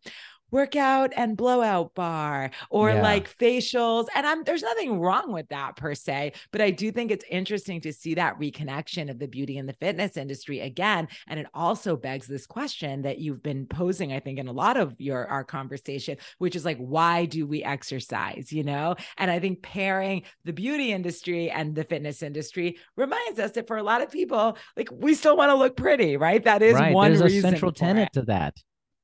workout 0.57 1.13
and 1.17 1.37
blowout 1.37 1.95
bar 1.95 2.51
or 2.71 2.89
yeah. 2.89 3.03
like 3.03 3.29
facials. 3.37 4.07
And 4.15 4.27
I'm 4.27 4.43
there's 4.43 4.63
nothing 4.63 4.99
wrong 4.99 5.31
with 5.31 5.47
that 5.51 5.77
per 5.77 5.95
se, 5.95 6.33
but 6.51 6.63
I 6.63 6.71
do 6.71 6.91
think 6.91 7.11
it's 7.11 7.27
interesting 7.31 7.79
to 7.83 7.93
see 7.93 8.15
that 8.15 8.41
reconnection 8.41 9.11
of 9.11 9.19
the 9.19 9.29
beauty 9.29 9.59
and 9.59 9.69
the 9.69 9.75
fitness 9.75 10.17
industry 10.17 10.61
again. 10.61 11.09
And 11.29 11.39
it 11.39 11.47
also 11.53 11.95
begs 11.95 12.27
this 12.27 12.47
question 12.47 13.03
that 13.03 13.19
you've 13.19 13.43
been 13.43 13.67
posing, 13.67 14.15
I 14.15 14.21
think, 14.21 14.39
in 14.39 14.49
a 14.49 14.53
lot 14.53 14.79
of 14.79 14.99
your 14.99 15.27
our 15.27 15.45
conversation, 15.45 16.17
which 16.39 16.57
is 16.57 16.65
like, 16.65 16.79
why 16.79 17.27
do 17.27 17.47
we 17.47 17.63
exercise? 17.63 18.51
You 18.51 18.65
know? 18.65 18.97
And 19.19 19.31
I 19.31 19.39
think 19.39 19.61
pairing 19.61 20.23
the 20.45 20.55
beauty 20.55 20.91
industry 20.91 21.51
and 21.51 21.75
the 21.75 21.85
fitness 21.85 22.23
industry 22.23 22.79
reminds 22.97 23.39
us 23.39 23.53
that 23.53 23.67
for 23.67 23.77
a 23.77 23.83
lot 23.83 24.01
of 24.01 24.11
people, 24.11 24.57
like 24.75 24.89
we 24.91 25.13
still 25.13 25.37
want 25.37 25.51
to 25.51 25.55
look 25.55 25.77
pretty, 25.77 26.17
right? 26.17 26.43
That 26.43 26.63
is 26.63 26.75
right. 26.75 26.95
one 26.95 27.11
There's 27.11 27.23
reason 27.23 27.49
a 27.49 27.51
central 27.51 27.73
tenet 27.73 28.09
to 28.15 28.23
that. 28.23 28.57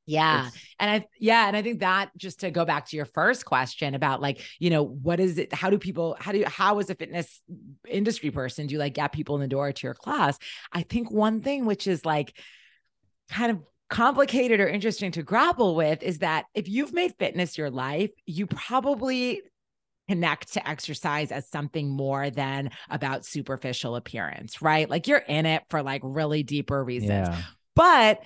Yeah. 0.07 0.49
It's, 0.49 0.57
and 0.81 0.91
I, 0.91 1.07
yeah. 1.19 1.47
And 1.47 1.57
I 1.57 1.63
think 1.63 1.81
that 1.81 2.11
just 2.17 2.41
to 2.41 2.51
go 2.51 2.65
back 2.65 2.87
to 2.89 2.97
your 2.97 3.05
first 3.05 3.45
question 3.45 3.95
about 3.95 4.21
like, 4.21 4.41
you 4.59 4.71
know, 4.71 4.83
what 4.83 5.21
is 5.21 5.39
it? 5.39 5.53
How 5.53 5.71
do 5.71 5.79
people, 5.79 6.17
how 6.19 6.33
do 6.33 6.39
you, 6.39 6.47
how 6.47 6.79
as 6.81 6.91
a 6.91 6.95
fitness 6.95 7.41
industry 7.89 8.31
person 8.31 8.67
do 8.67 8.73
you 8.73 8.79
like 8.79 8.95
get 8.95 9.13
people 9.13 9.37
in 9.37 9.41
the 9.41 9.49
door 9.49 9.71
to 9.71 9.87
your 9.87 9.95
class? 9.95 10.39
I 10.73 10.83
think 10.83 11.11
one 11.11 11.41
thing, 11.41 11.67
which 11.67 11.87
is 11.87 12.05
like 12.05 12.37
kind 13.31 13.53
of 13.53 13.61
complicated 13.91 14.59
or 14.59 14.67
interesting 14.67 15.13
to 15.13 15.23
grapple 15.23 15.77
with 15.77 16.03
is 16.03 16.19
that 16.19 16.47
if 16.55 16.69
you've 16.69 16.93
made 16.93 17.15
fitness 17.19 17.57
your 17.57 17.71
life, 17.71 18.11
you 18.27 18.47
probably 18.47 19.43
connect 20.09 20.55
to 20.55 20.69
exercise 20.69 21.31
as 21.31 21.49
something 21.49 21.89
more 21.89 22.29
than 22.29 22.71
about 22.91 23.25
superficial 23.25 23.95
appearance, 23.95 24.61
right? 24.61 24.91
Like 24.91 25.07
you're 25.07 25.19
in 25.19 25.47
it 25.47 25.63
for 25.71 25.83
like 25.83 26.01
really 26.05 26.43
deeper 26.43 26.83
reasons. 26.83 27.29
Yeah. 27.29 27.43
But 27.77 28.21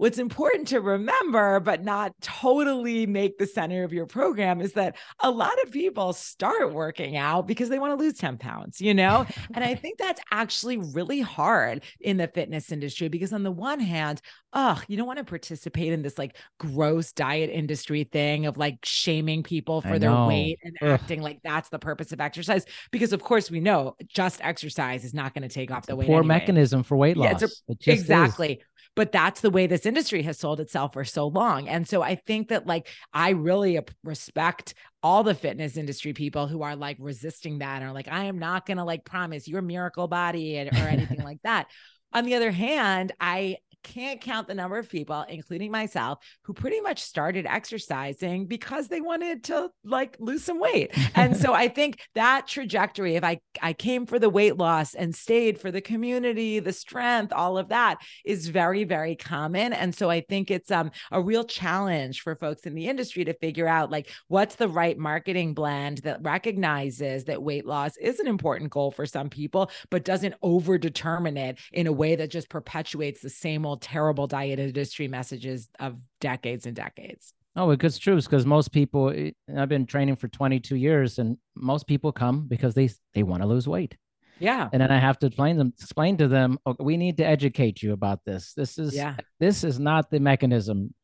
what's 0.00 0.18
important 0.18 0.66
to 0.66 0.80
remember, 0.80 1.60
but 1.60 1.84
not 1.84 2.18
totally 2.22 3.06
make 3.06 3.36
the 3.36 3.46
center 3.46 3.84
of 3.84 3.92
your 3.92 4.06
program, 4.06 4.62
is 4.62 4.72
that 4.72 4.96
a 5.20 5.30
lot 5.30 5.52
of 5.62 5.70
people 5.70 6.14
start 6.14 6.72
working 6.72 7.18
out 7.18 7.46
because 7.46 7.68
they 7.68 7.78
want 7.78 7.92
to 7.92 8.02
lose 8.02 8.14
10 8.14 8.38
pounds, 8.38 8.80
you 8.80 8.94
know? 8.94 9.26
and 9.54 9.62
I 9.62 9.74
think 9.74 9.98
that's 9.98 10.22
actually 10.32 10.78
really 10.78 11.20
hard 11.20 11.82
in 12.00 12.16
the 12.16 12.28
fitness 12.28 12.72
industry 12.72 13.08
because, 13.08 13.34
on 13.34 13.42
the 13.42 13.50
one 13.50 13.78
hand, 13.78 14.22
oh, 14.52 14.80
you 14.88 14.96
don't 14.96 15.06
want 15.06 15.18
to 15.18 15.24
participate 15.24 15.92
in 15.92 16.02
this 16.02 16.18
like 16.18 16.36
gross 16.58 17.12
diet 17.12 17.50
industry 17.50 18.04
thing 18.04 18.46
of 18.46 18.56
like 18.56 18.78
shaming 18.84 19.42
people 19.42 19.80
for 19.80 19.98
their 19.98 20.26
weight 20.26 20.58
and 20.64 20.76
Ugh. 20.82 20.88
acting 20.88 21.22
like 21.22 21.40
that's 21.44 21.68
the 21.68 21.78
purpose 21.78 22.12
of 22.12 22.20
exercise. 22.20 22.64
Because 22.90 23.12
of 23.12 23.22
course 23.22 23.50
we 23.50 23.60
know 23.60 23.96
just 24.08 24.40
exercise 24.42 25.04
is 25.04 25.14
not 25.14 25.34
going 25.34 25.46
to 25.48 25.54
take 25.54 25.70
off 25.70 25.86
the 25.86 25.94
weight. 25.94 26.06
Poor 26.06 26.20
anyway. 26.20 26.34
mechanism 26.34 26.82
for 26.82 26.96
weight 26.96 27.16
loss. 27.16 27.42
Yeah, 27.42 27.48
a, 27.68 27.92
exactly. 27.92 28.52
Is 28.54 28.58
but 29.00 29.12
that's 29.12 29.40
the 29.40 29.48
way 29.48 29.66
this 29.66 29.86
industry 29.86 30.20
has 30.20 30.38
sold 30.38 30.60
itself 30.60 30.92
for 30.92 31.06
so 31.06 31.26
long. 31.26 31.70
And 31.70 31.88
so 31.88 32.02
I 32.02 32.16
think 32.16 32.48
that 32.48 32.66
like 32.66 32.86
I 33.14 33.30
really 33.30 33.78
respect 34.04 34.74
all 35.02 35.22
the 35.22 35.34
fitness 35.34 35.78
industry 35.78 36.12
people 36.12 36.46
who 36.46 36.60
are 36.60 36.76
like 36.76 36.98
resisting 37.00 37.60
that 37.60 37.82
or 37.82 37.92
like 37.92 38.08
I 38.08 38.24
am 38.24 38.38
not 38.38 38.66
going 38.66 38.76
to 38.76 38.84
like 38.84 39.06
promise 39.06 39.48
your 39.48 39.62
miracle 39.62 40.06
body 40.06 40.58
or 40.58 40.74
anything 40.74 41.22
like 41.24 41.38
that. 41.44 41.68
On 42.12 42.26
the 42.26 42.34
other 42.34 42.50
hand, 42.50 43.12
I 43.18 43.56
can't 43.82 44.20
count 44.20 44.48
the 44.48 44.54
number 44.54 44.78
of 44.78 44.88
people, 44.88 45.24
including 45.28 45.70
myself, 45.70 46.18
who 46.42 46.52
pretty 46.52 46.80
much 46.80 47.02
started 47.02 47.46
exercising 47.46 48.46
because 48.46 48.88
they 48.88 49.00
wanted 49.00 49.44
to 49.44 49.70
like 49.84 50.16
lose 50.18 50.44
some 50.44 50.60
weight. 50.60 50.92
and 51.14 51.36
so 51.36 51.52
I 51.52 51.68
think 51.68 52.00
that 52.14 52.46
trajectory, 52.46 53.16
if 53.16 53.24
I 53.24 53.40
I 53.62 53.72
came 53.72 54.06
for 54.06 54.18
the 54.18 54.30
weight 54.30 54.56
loss 54.56 54.94
and 54.94 55.14
stayed 55.14 55.58
for 55.58 55.70
the 55.70 55.80
community, 55.80 56.58
the 56.58 56.72
strength, 56.72 57.32
all 57.32 57.58
of 57.58 57.68
that 57.68 57.98
is 58.24 58.48
very, 58.48 58.84
very 58.84 59.16
common. 59.16 59.72
And 59.72 59.94
so 59.94 60.10
I 60.10 60.20
think 60.20 60.50
it's 60.50 60.70
um 60.70 60.90
a 61.10 61.20
real 61.20 61.44
challenge 61.44 62.20
for 62.20 62.34
folks 62.34 62.62
in 62.62 62.74
the 62.74 62.86
industry 62.86 63.24
to 63.24 63.34
figure 63.34 63.68
out 63.68 63.90
like 63.90 64.10
what's 64.28 64.56
the 64.56 64.68
right 64.68 64.98
marketing 64.98 65.54
blend 65.54 65.98
that 65.98 66.22
recognizes 66.22 67.24
that 67.24 67.42
weight 67.42 67.66
loss 67.66 67.96
is 67.96 68.20
an 68.20 68.26
important 68.26 68.70
goal 68.70 68.90
for 68.90 69.06
some 69.06 69.28
people, 69.28 69.70
but 69.90 70.04
doesn't 70.04 70.34
over 70.42 70.78
determine 70.78 71.36
it 71.36 71.58
in 71.72 71.86
a 71.86 71.92
way 71.92 72.16
that 72.16 72.30
just 72.30 72.48
perpetuates 72.48 73.20
the 73.20 73.30
same 73.30 73.64
terrible 73.76 74.26
diet 74.26 74.58
industry 74.58 75.08
messages 75.08 75.68
of 75.78 75.96
decades 76.20 76.66
and 76.66 76.76
decades. 76.76 77.34
Oh, 77.56 77.70
it's 77.70 77.98
true 77.98 78.16
because 78.16 78.46
most 78.46 78.72
people. 78.72 79.10
Eh, 79.10 79.32
I've 79.56 79.68
been 79.68 79.86
training 79.86 80.16
for 80.16 80.28
22 80.28 80.76
years, 80.76 81.18
and 81.18 81.36
most 81.54 81.86
people 81.86 82.12
come 82.12 82.46
because 82.46 82.74
they 82.74 82.88
they 83.12 83.22
want 83.22 83.42
to 83.42 83.48
lose 83.48 83.66
weight. 83.66 83.96
Yeah, 84.38 84.68
and 84.72 84.80
then 84.80 84.90
I 84.90 84.98
have 84.98 85.18
to 85.18 85.26
explain 85.26 85.56
them 85.58 85.72
explain 85.78 86.16
to 86.18 86.28
them. 86.28 86.58
Okay, 86.66 86.82
we 86.82 86.96
need 86.96 87.16
to 87.16 87.26
educate 87.26 87.82
you 87.82 87.92
about 87.92 88.24
this. 88.24 88.52
This 88.54 88.78
is 88.78 88.94
yeah. 88.94 89.16
This 89.40 89.64
is 89.64 89.80
not 89.80 90.10
the 90.10 90.20
mechanism 90.20 90.94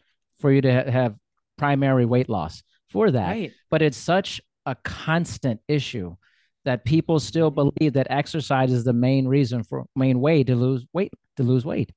for 0.40 0.52
you 0.52 0.60
to 0.60 0.72
ha- 0.72 0.90
have 0.90 1.16
primary 1.58 2.04
weight 2.04 2.28
loss 2.28 2.62
for 2.90 3.10
that. 3.10 3.30
Right. 3.30 3.52
But 3.70 3.82
it's 3.82 3.96
such 3.96 4.40
a 4.66 4.76
constant 4.76 5.60
issue 5.68 6.16
that 6.64 6.84
people 6.84 7.20
still 7.20 7.50
believe 7.50 7.94
that 7.94 8.08
exercise 8.10 8.72
is 8.72 8.84
the 8.84 8.92
main 8.92 9.26
reason 9.26 9.62
for 9.62 9.86
main 9.94 10.20
way 10.20 10.44
to 10.44 10.54
lose 10.54 10.86
weight 10.92 11.12
to 11.36 11.42
lose 11.42 11.64
weight. 11.64 11.90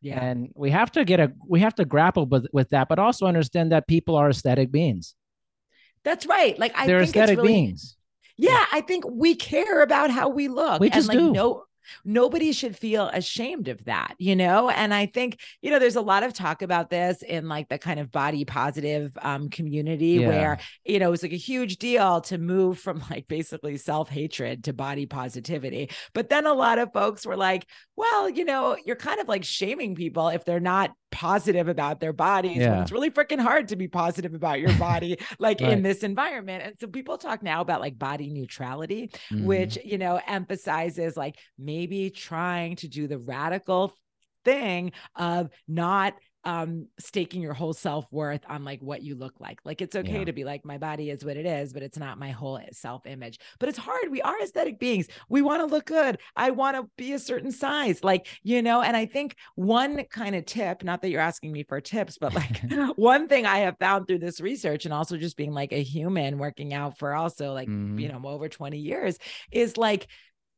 Yeah. 0.00 0.22
And 0.22 0.50
we 0.54 0.70
have 0.70 0.90
to 0.92 1.04
get 1.04 1.20
a 1.20 1.32
we 1.46 1.60
have 1.60 1.74
to 1.76 1.84
grapple 1.84 2.26
with 2.26 2.46
with 2.52 2.70
that, 2.70 2.88
but 2.88 2.98
also 2.98 3.26
understand 3.26 3.72
that 3.72 3.86
people 3.86 4.16
are 4.16 4.30
aesthetic 4.30 4.70
beings. 4.72 5.14
That's 6.04 6.26
right. 6.26 6.58
Like 6.58 6.72
I 6.74 6.86
they're 6.86 7.00
think 7.00 7.16
aesthetic 7.16 7.38
really, 7.38 7.48
beings. 7.48 7.96
Yeah, 8.36 8.52
yeah, 8.52 8.64
I 8.72 8.80
think 8.80 9.04
we 9.06 9.34
care 9.34 9.82
about 9.82 10.10
how 10.10 10.30
we 10.30 10.48
look. 10.48 10.80
We 10.80 10.88
just 10.88 11.10
and 11.10 11.18
like, 11.18 11.18
do. 11.18 11.32
No, 11.32 11.64
nobody 12.04 12.52
should 12.52 12.76
feel 12.76 13.08
ashamed 13.08 13.68
of 13.68 13.84
that, 13.84 14.14
you 14.18 14.36
know? 14.36 14.70
And 14.70 14.92
I 14.92 15.06
think, 15.06 15.40
you 15.62 15.70
know, 15.70 15.78
there's 15.78 15.96
a 15.96 16.00
lot 16.00 16.22
of 16.22 16.32
talk 16.32 16.62
about 16.62 16.90
this 16.90 17.22
in 17.22 17.48
like 17.48 17.68
the 17.68 17.78
kind 17.78 18.00
of 18.00 18.10
body 18.10 18.44
positive 18.44 19.16
um, 19.22 19.48
community 19.48 20.18
yeah. 20.20 20.28
where, 20.28 20.58
you 20.84 20.98
know, 20.98 21.12
it's 21.12 21.22
like 21.22 21.32
a 21.32 21.36
huge 21.36 21.78
deal 21.78 22.20
to 22.22 22.38
move 22.38 22.78
from 22.78 23.02
like 23.10 23.28
basically 23.28 23.76
self 23.76 24.08
hatred 24.08 24.64
to 24.64 24.72
body 24.72 25.06
positivity. 25.06 25.90
But 26.14 26.28
then 26.28 26.46
a 26.46 26.54
lot 26.54 26.78
of 26.78 26.92
folks 26.92 27.26
were 27.26 27.36
like, 27.36 27.66
well, 27.96 28.28
you 28.28 28.44
know, 28.44 28.76
you're 28.84 28.96
kind 28.96 29.20
of 29.20 29.28
like 29.28 29.44
shaming 29.44 29.94
people 29.94 30.28
if 30.28 30.44
they're 30.44 30.60
not 30.60 30.90
positive 31.10 31.68
about 31.68 32.00
their 32.00 32.12
bodies 32.12 32.58
yeah. 32.58 32.70
when 32.70 32.82
it's 32.82 32.92
really 32.92 33.10
freaking 33.10 33.40
hard 33.40 33.68
to 33.68 33.76
be 33.76 33.88
positive 33.88 34.34
about 34.34 34.60
your 34.60 34.72
body 34.74 35.18
like 35.38 35.60
right. 35.60 35.72
in 35.72 35.82
this 35.82 36.02
environment 36.02 36.62
and 36.62 36.74
so 36.78 36.86
people 36.86 37.18
talk 37.18 37.42
now 37.42 37.60
about 37.60 37.80
like 37.80 37.98
body 37.98 38.30
neutrality 38.30 39.10
mm-hmm. 39.30 39.44
which 39.44 39.78
you 39.84 39.98
know 39.98 40.20
emphasizes 40.26 41.16
like 41.16 41.36
maybe 41.58 42.10
trying 42.10 42.76
to 42.76 42.88
do 42.88 43.08
the 43.08 43.18
radical 43.18 43.92
thing 44.44 44.92
of 45.16 45.50
not 45.68 46.14
um 46.44 46.86
staking 46.98 47.42
your 47.42 47.54
whole 47.54 47.72
self-worth 47.72 48.42
on 48.48 48.64
like 48.64 48.80
what 48.80 49.02
you 49.02 49.14
look 49.14 49.34
like. 49.40 49.58
Like 49.64 49.82
it's 49.82 49.96
okay 49.96 50.20
yeah. 50.20 50.24
to 50.24 50.32
be 50.32 50.44
like 50.44 50.64
my 50.64 50.78
body 50.78 51.10
is 51.10 51.24
what 51.24 51.36
it 51.36 51.46
is 51.46 51.72
but 51.72 51.82
it's 51.82 51.98
not 51.98 52.18
my 52.18 52.30
whole 52.30 52.60
self-image. 52.72 53.38
But 53.58 53.68
it's 53.68 53.78
hard 53.78 54.10
we 54.10 54.22
are 54.22 54.40
aesthetic 54.42 54.78
beings. 54.78 55.08
We 55.28 55.42
want 55.42 55.60
to 55.60 55.66
look 55.66 55.86
good. 55.86 56.18
I 56.36 56.50
want 56.50 56.76
to 56.76 56.88
be 56.96 57.12
a 57.12 57.18
certain 57.18 57.52
size 57.52 58.02
like 58.02 58.26
you 58.42 58.62
know? 58.62 58.82
And 58.82 58.96
i 58.96 59.06
think 59.06 59.36
one 59.54 60.04
kind 60.04 60.34
of 60.34 60.46
tip 60.46 60.82
not 60.82 61.02
that 61.02 61.10
you're 61.10 61.20
asking 61.20 61.52
me 61.52 61.62
for 61.62 61.80
tips 61.80 62.18
but 62.18 62.34
like 62.34 62.60
one 62.96 63.28
thing 63.28 63.46
i 63.46 63.58
have 63.58 63.76
found 63.78 64.06
through 64.06 64.18
this 64.18 64.40
research 64.40 64.84
and 64.84 64.94
also 64.94 65.16
just 65.16 65.36
being 65.36 65.52
like 65.52 65.72
a 65.72 65.82
human 65.82 66.38
working 66.38 66.74
out 66.74 66.98
for 66.98 67.14
also 67.14 67.52
like 67.52 67.68
mm-hmm. 67.68 67.98
you 67.98 68.08
know 68.08 68.20
over 68.24 68.48
20 68.48 68.78
years 68.78 69.18
is 69.50 69.76
like 69.76 70.06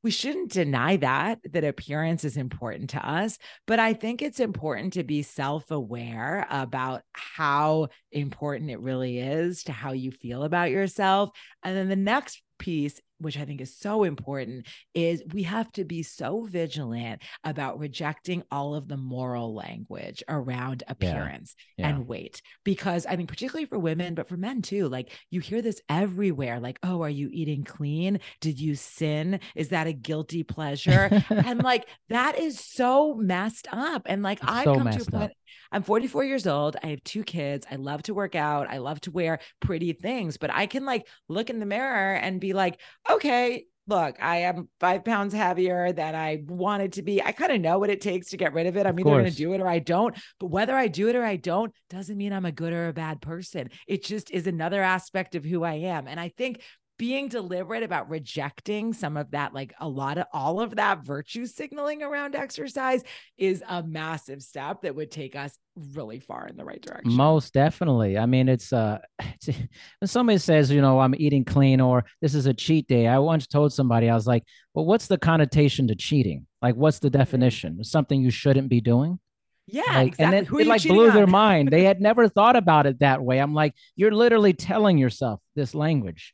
we 0.02 0.10
shouldn't 0.10 0.52
deny 0.52 0.96
that 0.96 1.38
that 1.52 1.64
appearance 1.64 2.24
is 2.24 2.36
important 2.36 2.90
to 2.90 3.08
us 3.08 3.38
but 3.66 3.78
i 3.78 3.92
think 3.92 4.22
it's 4.22 4.40
important 4.40 4.92
to 4.92 5.04
be 5.04 5.22
self-aware 5.22 6.46
about 6.50 7.02
how 7.12 7.88
important 8.10 8.70
it 8.70 8.80
really 8.80 9.18
is 9.18 9.64
to 9.64 9.72
how 9.72 9.92
you 9.92 10.10
feel 10.10 10.44
about 10.44 10.70
yourself. 10.70 11.30
And 11.62 11.76
then 11.76 11.88
the 11.88 11.96
next 11.96 12.42
piece 12.62 13.00
which 13.22 13.38
I 13.38 13.44
think 13.44 13.60
is 13.60 13.74
so 13.76 14.04
important, 14.04 14.66
is 14.94 15.22
we 15.32 15.44
have 15.44 15.70
to 15.72 15.84
be 15.84 16.02
so 16.02 16.44
vigilant 16.44 17.22
about 17.44 17.78
rejecting 17.78 18.42
all 18.50 18.74
of 18.74 18.88
the 18.88 18.96
moral 18.96 19.54
language 19.54 20.22
around 20.28 20.82
appearance 20.88 21.54
yeah. 21.76 21.88
Yeah. 21.88 21.94
and 21.94 22.08
weight. 22.08 22.42
Because 22.64 23.06
I 23.06 23.16
think, 23.16 23.28
particularly 23.28 23.66
for 23.66 23.78
women, 23.78 24.14
but 24.14 24.28
for 24.28 24.36
men 24.36 24.62
too, 24.62 24.88
like 24.88 25.10
you 25.30 25.40
hear 25.40 25.62
this 25.62 25.80
everywhere 25.88 26.60
like, 26.60 26.78
oh, 26.82 27.02
are 27.02 27.10
you 27.10 27.28
eating 27.32 27.64
clean? 27.64 28.20
Did 28.40 28.60
you 28.60 28.74
sin? 28.74 29.40
Is 29.54 29.68
that 29.68 29.86
a 29.86 29.92
guilty 29.92 30.42
pleasure? 30.42 31.22
and 31.30 31.62
like 31.62 31.86
that 32.08 32.38
is 32.38 32.58
so 32.58 33.14
messed 33.14 33.68
up. 33.72 34.02
And 34.06 34.22
like 34.22 34.40
I've 34.42 34.64
so 34.64 34.74
come 34.74 34.90
to 34.90 35.02
a 35.02 35.10
point. 35.10 35.24
Up. 35.24 35.30
I'm 35.70 35.82
44 35.82 36.24
years 36.24 36.46
old. 36.46 36.76
I 36.82 36.88
have 36.88 37.02
two 37.02 37.24
kids. 37.24 37.66
I 37.70 37.76
love 37.76 38.02
to 38.04 38.14
work 38.14 38.34
out. 38.34 38.68
I 38.68 38.78
love 38.78 39.00
to 39.02 39.10
wear 39.10 39.38
pretty 39.60 39.92
things, 39.94 40.36
but 40.36 40.50
I 40.52 40.66
can 40.66 40.84
like 40.84 41.06
look 41.28 41.48
in 41.48 41.60
the 41.60 41.66
mirror 41.66 42.14
and 42.14 42.40
be 42.40 42.51
like, 42.52 42.80
okay, 43.10 43.64
look, 43.86 44.16
I 44.20 44.38
am 44.38 44.68
five 44.80 45.04
pounds 45.04 45.34
heavier 45.34 45.92
than 45.92 46.14
I 46.14 46.42
wanted 46.46 46.94
to 46.94 47.02
be. 47.02 47.22
I 47.22 47.32
kind 47.32 47.52
of 47.52 47.60
know 47.60 47.78
what 47.78 47.90
it 47.90 48.00
takes 48.00 48.30
to 48.30 48.36
get 48.36 48.52
rid 48.52 48.66
of 48.66 48.76
it. 48.76 48.86
I'm 48.86 48.94
of 48.94 49.00
either 49.00 49.10
going 49.10 49.24
to 49.24 49.30
do 49.30 49.52
it 49.52 49.60
or 49.60 49.68
I 49.68 49.80
don't. 49.80 50.16
But 50.38 50.46
whether 50.46 50.74
I 50.74 50.88
do 50.88 51.08
it 51.08 51.16
or 51.16 51.24
I 51.24 51.36
don't 51.36 51.72
doesn't 51.90 52.16
mean 52.16 52.32
I'm 52.32 52.44
a 52.44 52.52
good 52.52 52.72
or 52.72 52.88
a 52.88 52.92
bad 52.92 53.20
person. 53.20 53.70
It 53.86 54.04
just 54.04 54.30
is 54.30 54.46
another 54.46 54.82
aspect 54.82 55.34
of 55.34 55.44
who 55.44 55.64
I 55.64 55.74
am. 55.74 56.06
And 56.06 56.20
I 56.20 56.28
think 56.28 56.62
being 57.02 57.26
deliberate 57.26 57.82
about 57.82 58.08
rejecting 58.08 58.92
some 58.92 59.16
of 59.16 59.28
that, 59.32 59.52
like 59.52 59.74
a 59.80 59.88
lot 59.88 60.18
of 60.18 60.26
all 60.32 60.60
of 60.60 60.76
that 60.76 61.04
virtue 61.04 61.46
signaling 61.46 62.00
around 62.00 62.36
exercise 62.36 63.02
is 63.36 63.60
a 63.68 63.82
massive 63.82 64.40
step 64.40 64.82
that 64.82 64.94
would 64.94 65.10
take 65.10 65.34
us 65.34 65.58
really 65.94 66.20
far 66.20 66.46
in 66.46 66.56
the 66.56 66.64
right 66.64 66.80
direction. 66.80 67.12
Most 67.12 67.52
definitely. 67.54 68.16
I 68.16 68.26
mean, 68.26 68.48
it's 68.48 68.72
uh 68.72 69.00
it's, 69.18 69.48
when 69.48 70.06
somebody 70.06 70.38
says, 70.38 70.70
you 70.70 70.80
know, 70.80 71.00
I'm 71.00 71.16
eating 71.18 71.44
clean 71.44 71.80
or 71.80 72.04
this 72.20 72.36
is 72.36 72.46
a 72.46 72.54
cheat 72.54 72.86
day. 72.86 73.08
I 73.08 73.18
once 73.18 73.48
told 73.48 73.72
somebody, 73.72 74.08
I 74.08 74.14
was 74.14 74.28
like, 74.28 74.44
well, 74.72 74.84
what's 74.84 75.08
the 75.08 75.18
connotation 75.18 75.88
to 75.88 75.96
cheating? 75.96 76.46
Like, 76.62 76.76
what's 76.76 77.00
the 77.00 77.08
mm-hmm. 77.08 77.18
definition? 77.18 77.82
Something 77.82 78.22
you 78.22 78.30
shouldn't 78.30 78.68
be 78.68 78.80
doing? 78.80 79.18
Yeah, 79.66 79.82
like, 79.88 80.06
exactly. 80.06 80.24
and 80.24 80.32
then 80.32 80.44
Who 80.44 80.60
it 80.60 80.68
like 80.68 80.84
blew 80.84 81.08
on? 81.08 81.16
their 81.16 81.26
mind. 81.26 81.72
They 81.72 81.82
had 81.90 82.00
never 82.00 82.28
thought 82.28 82.54
about 82.54 82.86
it 82.86 83.00
that 83.00 83.20
way. 83.20 83.40
I'm 83.40 83.54
like, 83.54 83.74
you're 83.96 84.12
literally 84.12 84.52
telling 84.52 84.98
yourself 84.98 85.40
this 85.56 85.74
language. 85.74 86.32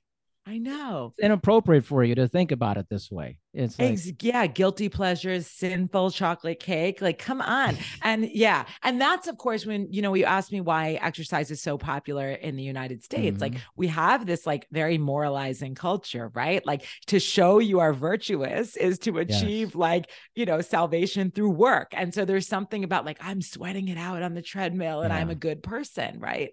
I 0.48 0.56
know. 0.56 1.12
It's 1.18 1.26
inappropriate 1.26 1.84
for 1.84 2.02
you 2.02 2.14
to 2.14 2.26
think 2.26 2.52
about 2.52 2.78
it 2.78 2.86
this 2.88 3.10
way. 3.10 3.38
It's 3.52 3.78
like, 3.78 4.22
yeah, 4.22 4.46
guilty 4.46 4.88
pleasures, 4.88 5.46
sinful 5.46 6.12
chocolate 6.12 6.58
cake. 6.58 7.02
Like, 7.02 7.18
come 7.18 7.42
on. 7.42 7.76
and 8.02 8.24
yeah. 8.24 8.64
And 8.82 8.98
that's, 8.98 9.26
of 9.26 9.36
course, 9.36 9.66
when, 9.66 9.92
you 9.92 10.00
know, 10.00 10.14
you 10.14 10.24
asked 10.24 10.50
me 10.50 10.62
why 10.62 10.98
exercise 11.02 11.50
is 11.50 11.60
so 11.60 11.76
popular 11.76 12.30
in 12.30 12.56
the 12.56 12.62
United 12.62 13.04
States. 13.04 13.34
Mm-hmm. 13.34 13.54
Like, 13.54 13.62
we 13.76 13.88
have 13.88 14.24
this 14.24 14.46
like 14.46 14.66
very 14.72 14.96
moralizing 14.96 15.74
culture, 15.74 16.30
right? 16.34 16.64
Like, 16.64 16.86
to 17.08 17.20
show 17.20 17.58
you 17.58 17.80
are 17.80 17.92
virtuous 17.92 18.74
is 18.74 18.98
to 19.00 19.18
achieve 19.18 19.68
yes. 19.68 19.74
like, 19.74 20.10
you 20.34 20.46
know, 20.46 20.62
salvation 20.62 21.30
through 21.30 21.50
work. 21.50 21.88
And 21.92 22.14
so 22.14 22.24
there's 22.24 22.48
something 22.48 22.84
about 22.84 23.04
like, 23.04 23.18
I'm 23.20 23.42
sweating 23.42 23.88
it 23.88 23.98
out 23.98 24.22
on 24.22 24.32
the 24.32 24.42
treadmill 24.42 25.02
and 25.02 25.12
yeah. 25.12 25.18
I'm 25.18 25.28
a 25.28 25.34
good 25.34 25.62
person, 25.62 26.20
right? 26.20 26.52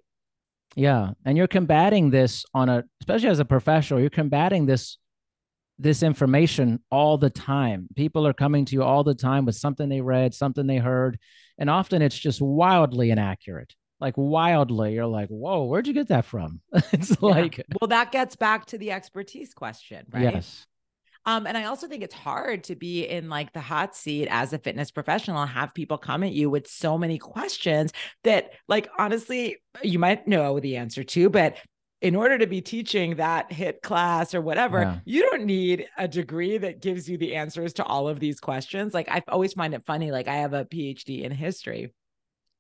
Yeah, 0.75 1.11
and 1.23 1.37
you're 1.37 1.47
combating 1.47 2.09
this 2.09 2.45
on 2.53 2.69
a 2.69 2.83
especially 3.01 3.29
as 3.29 3.39
a 3.39 3.45
professional, 3.45 3.99
you're 3.99 4.09
combating 4.09 4.65
this 4.65 4.97
this 5.77 6.03
information 6.03 6.79
all 6.89 7.17
the 7.17 7.29
time. 7.29 7.87
People 7.95 8.25
are 8.25 8.33
coming 8.33 8.65
to 8.65 8.73
you 8.73 8.83
all 8.83 9.03
the 9.03 9.15
time 9.15 9.45
with 9.45 9.55
something 9.55 9.89
they 9.89 10.01
read, 10.01 10.33
something 10.33 10.67
they 10.67 10.77
heard, 10.77 11.19
and 11.57 11.69
often 11.69 12.01
it's 12.01 12.17
just 12.17 12.41
wildly 12.41 13.11
inaccurate. 13.11 13.73
Like 13.99 14.15
wildly, 14.17 14.93
you're 14.93 15.05
like, 15.05 15.29
"Whoa, 15.29 15.65
where'd 15.65 15.87
you 15.87 15.93
get 15.93 16.09
that 16.09 16.25
from?" 16.25 16.61
it's 16.91 17.11
yeah. 17.11 17.17
like, 17.21 17.65
well, 17.79 17.87
that 17.87 18.11
gets 18.11 18.35
back 18.35 18.65
to 18.67 18.77
the 18.77 18.91
expertise 18.91 19.53
question, 19.53 20.05
right? 20.11 20.23
Yes. 20.23 20.65
Um, 21.25 21.47
and 21.47 21.57
I 21.57 21.65
also 21.65 21.87
think 21.87 22.03
it's 22.03 22.13
hard 22.13 22.63
to 22.65 22.75
be 22.75 23.05
in 23.05 23.29
like 23.29 23.51
the 23.53 23.61
hot 23.61 23.95
seat 23.95 24.27
as 24.29 24.53
a 24.53 24.59
fitness 24.59 24.91
professional 24.91 25.41
and 25.41 25.49
have 25.49 25.73
people 25.73 25.97
come 25.97 26.23
at 26.23 26.33
you 26.33 26.49
with 26.49 26.67
so 26.67 26.97
many 26.97 27.17
questions 27.17 27.91
that, 28.23 28.51
like, 28.67 28.89
honestly, 28.99 29.57
you 29.81 29.97
might 29.97 30.27
know 30.27 30.59
the 30.59 30.77
answer 30.77 31.03
to, 31.03 31.29
but 31.29 31.57
in 32.01 32.15
order 32.15 32.37
to 32.37 32.45
be 32.45 32.61
teaching 32.61 33.15
that 33.15 33.49
HIIT 33.49 33.81
class 33.81 34.35
or 34.35 34.41
whatever, 34.41 34.81
yeah. 34.81 34.99
you 35.05 35.21
don't 35.23 35.45
need 35.45 35.87
a 35.97 36.07
degree 36.07 36.57
that 36.57 36.81
gives 36.81 37.09
you 37.09 37.17
the 37.17 37.35
answers 37.35 37.73
to 37.73 37.83
all 37.83 38.07
of 38.07 38.19
these 38.19 38.39
questions. 38.39 38.93
Like 38.93 39.09
I 39.09 39.23
always 39.27 39.53
find 39.53 39.73
it 39.73 39.83
funny. 39.87 40.11
Like 40.11 40.27
I 40.27 40.35
have 40.35 40.53
a 40.53 40.65
PhD 40.65 41.23
in 41.23 41.31
history 41.31 41.93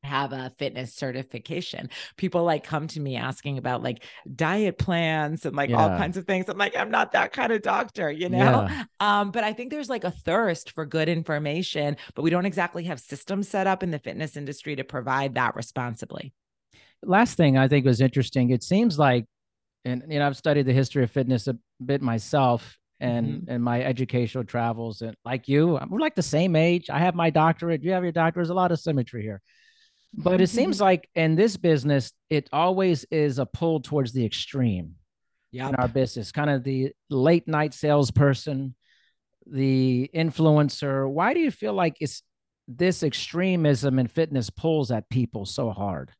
have 0.05 0.31
a 0.31 0.51
fitness 0.57 0.93
certification. 0.93 1.89
People 2.15 2.43
like 2.43 2.63
come 2.63 2.87
to 2.87 2.99
me 2.99 3.15
asking 3.15 3.57
about 3.57 3.83
like 3.83 4.03
diet 4.35 4.77
plans 4.77 5.45
and 5.45 5.55
like 5.55 5.69
yeah. 5.69 5.77
all 5.77 5.89
kinds 5.89 6.17
of 6.17 6.25
things. 6.25 6.47
I'm 6.47 6.57
like, 6.57 6.75
I'm 6.77 6.91
not 6.91 7.11
that 7.11 7.33
kind 7.33 7.51
of 7.51 7.61
doctor, 7.61 8.11
you 8.11 8.29
know? 8.29 8.67
Yeah. 8.69 8.83
Um, 8.99 9.31
but 9.31 9.43
I 9.43 9.53
think 9.53 9.71
there's 9.71 9.89
like 9.89 10.03
a 10.03 10.11
thirst 10.11 10.71
for 10.71 10.85
good 10.85 11.09
information, 11.09 11.97
but 12.15 12.21
we 12.21 12.29
don't 12.29 12.45
exactly 12.45 12.85
have 12.85 12.99
systems 12.99 13.49
set 13.49 13.67
up 13.67 13.83
in 13.83 13.91
the 13.91 13.99
fitness 13.99 14.37
industry 14.37 14.75
to 14.77 14.83
provide 14.83 15.35
that 15.35 15.55
responsibly. 15.55 16.33
Last 17.03 17.35
thing 17.35 17.57
I 17.57 17.67
think 17.67 17.85
was 17.85 18.01
interesting. 18.01 18.49
It 18.51 18.63
seems 18.63 18.97
like, 18.97 19.25
and 19.83 20.03
you 20.07 20.19
know, 20.19 20.27
I've 20.27 20.37
studied 20.37 20.65
the 20.65 20.73
history 20.73 21.03
of 21.03 21.11
fitness 21.11 21.47
a 21.47 21.57
bit 21.83 22.01
myself 22.01 22.77
and 22.99 23.27
mm-hmm. 23.27 23.51
and 23.51 23.63
my 23.63 23.81
educational 23.81 24.43
travels 24.43 25.01
and 25.01 25.15
like 25.25 25.47
you 25.47 25.79
we're 25.89 25.99
like 25.99 26.15
the 26.15 26.21
same 26.21 26.55
age 26.55 26.89
i 26.89 26.99
have 26.99 27.13
my 27.13 27.29
doctorate 27.29 27.83
you 27.83 27.91
have 27.91 28.03
your 28.03 28.11
doctorate 28.11 28.35
there's 28.35 28.49
a 28.49 28.53
lot 28.53 28.71
of 28.71 28.79
symmetry 28.79 29.21
here 29.21 29.41
but 30.17 30.41
it 30.41 30.45
mm-hmm. 30.45 30.57
seems 30.57 30.81
like 30.81 31.09
in 31.15 31.35
this 31.35 31.57
business, 31.57 32.13
it 32.29 32.49
always 32.53 33.05
is 33.11 33.39
a 33.39 33.45
pull 33.45 33.81
towards 33.81 34.13
the 34.13 34.25
extreme 34.25 34.95
yep. 35.51 35.69
in 35.69 35.75
our 35.75 35.87
business, 35.87 36.31
kind 36.31 36.49
of 36.49 36.63
the 36.63 36.93
late 37.09 37.47
night 37.47 37.73
salesperson, 37.73 38.75
the 39.45 40.09
influencer. 40.15 41.09
Why 41.09 41.33
do 41.33 41.39
you 41.39 41.51
feel 41.51 41.73
like 41.73 41.97
it's 41.99 42.23
this 42.67 43.03
extremism 43.03 43.99
in 43.99 44.07
fitness 44.07 44.49
pulls 44.49 44.91
at 44.91 45.09
people 45.09 45.45
so 45.45 45.71
hard? 45.71 46.11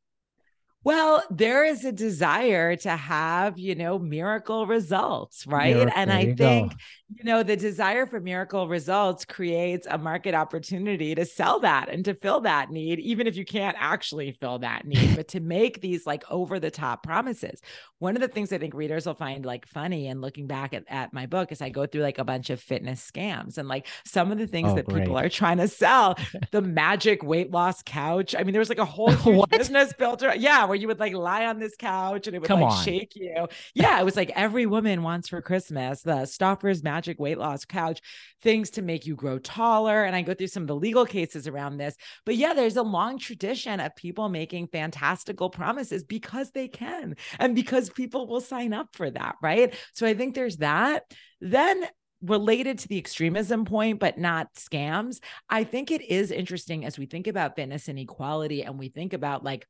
Well, 0.86 1.24
there 1.32 1.66
is 1.66 1.84
a 1.84 1.92
desire 1.92 2.76
to 2.76 2.92
have, 2.92 3.58
you 3.58 3.74
know, 3.74 3.98
miracle 3.98 4.68
results, 4.68 5.48
right? 5.48 5.76
Miracle, 5.76 5.94
and 5.96 6.12
I 6.12 6.36
think, 6.36 6.38
go. 6.38 6.78
you 7.10 7.24
know, 7.24 7.42
the 7.42 7.58
desire 7.58 8.06
for 8.06 8.20
miracle 8.20 8.68
results 8.68 9.26
creates 9.26 9.88
a 9.90 9.98
market 9.98 10.36
opportunity 10.36 11.16
to 11.16 11.26
sell 11.26 11.60
that 11.62 11.90
and 11.90 12.06
to 12.06 12.14
fill 12.14 12.42
that 12.42 12.70
need, 12.70 13.00
even 13.00 13.26
if 13.26 13.36
you 13.36 13.46
can't 13.46 13.76
actually 13.80 14.38
fill 14.40 14.60
that 14.60 14.86
need, 14.86 15.16
but 15.16 15.28
to 15.30 15.40
make 15.40 15.82
these 15.82 16.06
like 16.06 16.24
over 16.30 16.60
the 16.60 16.70
top 16.70 17.02
promises. 17.02 17.62
One 17.98 18.16
of 18.16 18.22
the 18.22 18.28
things 18.28 18.54
I 18.54 18.60
think 18.60 18.76
readers 18.76 19.08
will 19.08 19.16
find 19.16 19.44
like 19.44 19.66
funny 19.66 20.06
and 20.06 20.22
looking 20.22 20.46
back 20.46 20.76
at, 20.76 20.84
at 20.88 21.14
my 21.14 21.26
book 21.26 21.52
is 21.52 21.64
I 21.64 21.70
go 21.70 21.88
through 21.88 22.04
like 22.04 22.20
a 22.20 22.24
bunch 22.24 22.52
of 22.52 22.62
fitness 22.62 23.10
scams 23.10 23.58
and 23.58 23.68
like 23.68 23.88
some 24.06 24.32
of 24.32 24.38
the 24.38 24.46
things 24.46 24.70
oh, 24.72 24.76
that 24.76 24.86
great. 24.86 25.06
people 25.06 25.18
are 25.18 25.30
trying 25.30 25.58
to 25.58 25.68
sell, 25.68 26.16
the 26.52 26.62
magic 26.62 27.24
weight 27.24 27.50
loss 27.50 27.82
couch. 27.82 28.36
I 28.38 28.44
mean, 28.44 28.52
there 28.52 28.60
was 28.60 28.70
like 28.70 28.78
a 28.78 28.86
whole 28.86 29.48
business 29.50 29.92
built 29.94 30.22
around, 30.22 30.40
yeah 30.40 30.75
where 30.76 30.82
you 30.82 30.88
would 30.88 31.00
like 31.00 31.14
lie 31.14 31.46
on 31.46 31.58
this 31.58 31.78
couch 31.78 32.28
and 32.28 32.36
it 32.36 32.40
would 32.40 32.50
Come 32.50 32.60
like 32.60 32.74
on. 32.74 32.84
shake 32.84 33.16
you. 33.16 33.48
Yeah, 33.74 33.98
it 33.98 34.04
was 34.04 34.18
like 34.18 34.30
every 34.36 34.66
woman 34.66 35.04
wants 35.04 35.30
for 35.30 35.42
Christmas 35.42 36.02
the 36.02 36.26
Stauffer's 36.26 36.84
Magic 36.84 37.18
Weight 37.18 37.38
Loss 37.38 37.64
Couch, 37.64 38.02
things 38.42 38.72
to 38.72 38.82
make 38.82 39.06
you 39.06 39.16
grow 39.16 39.40
taller. 39.40 40.04
And 40.04 40.14
I 40.14 40.22
go 40.22 40.34
through 40.34 40.48
some 40.48 40.64
of 40.64 40.68
the 40.68 40.76
legal 40.76 41.06
cases 41.06 41.48
around 41.48 41.78
this. 41.78 41.96
But 42.26 42.36
yeah, 42.36 42.54
there's 42.54 42.76
a 42.76 42.84
long 42.84 43.18
tradition 43.18 43.80
of 43.80 43.96
people 43.96 44.28
making 44.28 44.68
fantastical 44.68 45.50
promises 45.50 46.04
because 46.04 46.52
they 46.52 46.68
can 46.68 47.16
and 47.40 47.56
because 47.56 47.90
people 47.90 48.28
will 48.28 48.42
sign 48.42 48.74
up 48.74 48.90
for 48.92 49.10
that. 49.10 49.36
Right. 49.42 49.74
So 49.94 50.06
I 50.06 50.14
think 50.14 50.36
there's 50.36 50.58
that. 50.58 51.04
Then 51.40 51.86
related 52.22 52.80
to 52.80 52.88
the 52.88 52.98
extremism 52.98 53.64
point, 53.64 54.00
but 54.00 54.18
not 54.18 54.54
scams. 54.56 55.20
I 55.50 55.64
think 55.64 55.92
it 55.92 56.02
is 56.02 56.32
interesting 56.32 56.84
as 56.84 56.98
we 56.98 57.06
think 57.06 57.28
about 57.28 57.56
fitness 57.56 57.88
inequality 57.88 58.64
and 58.64 58.78
we 58.78 58.90
think 58.90 59.14
about 59.14 59.44
like 59.44 59.66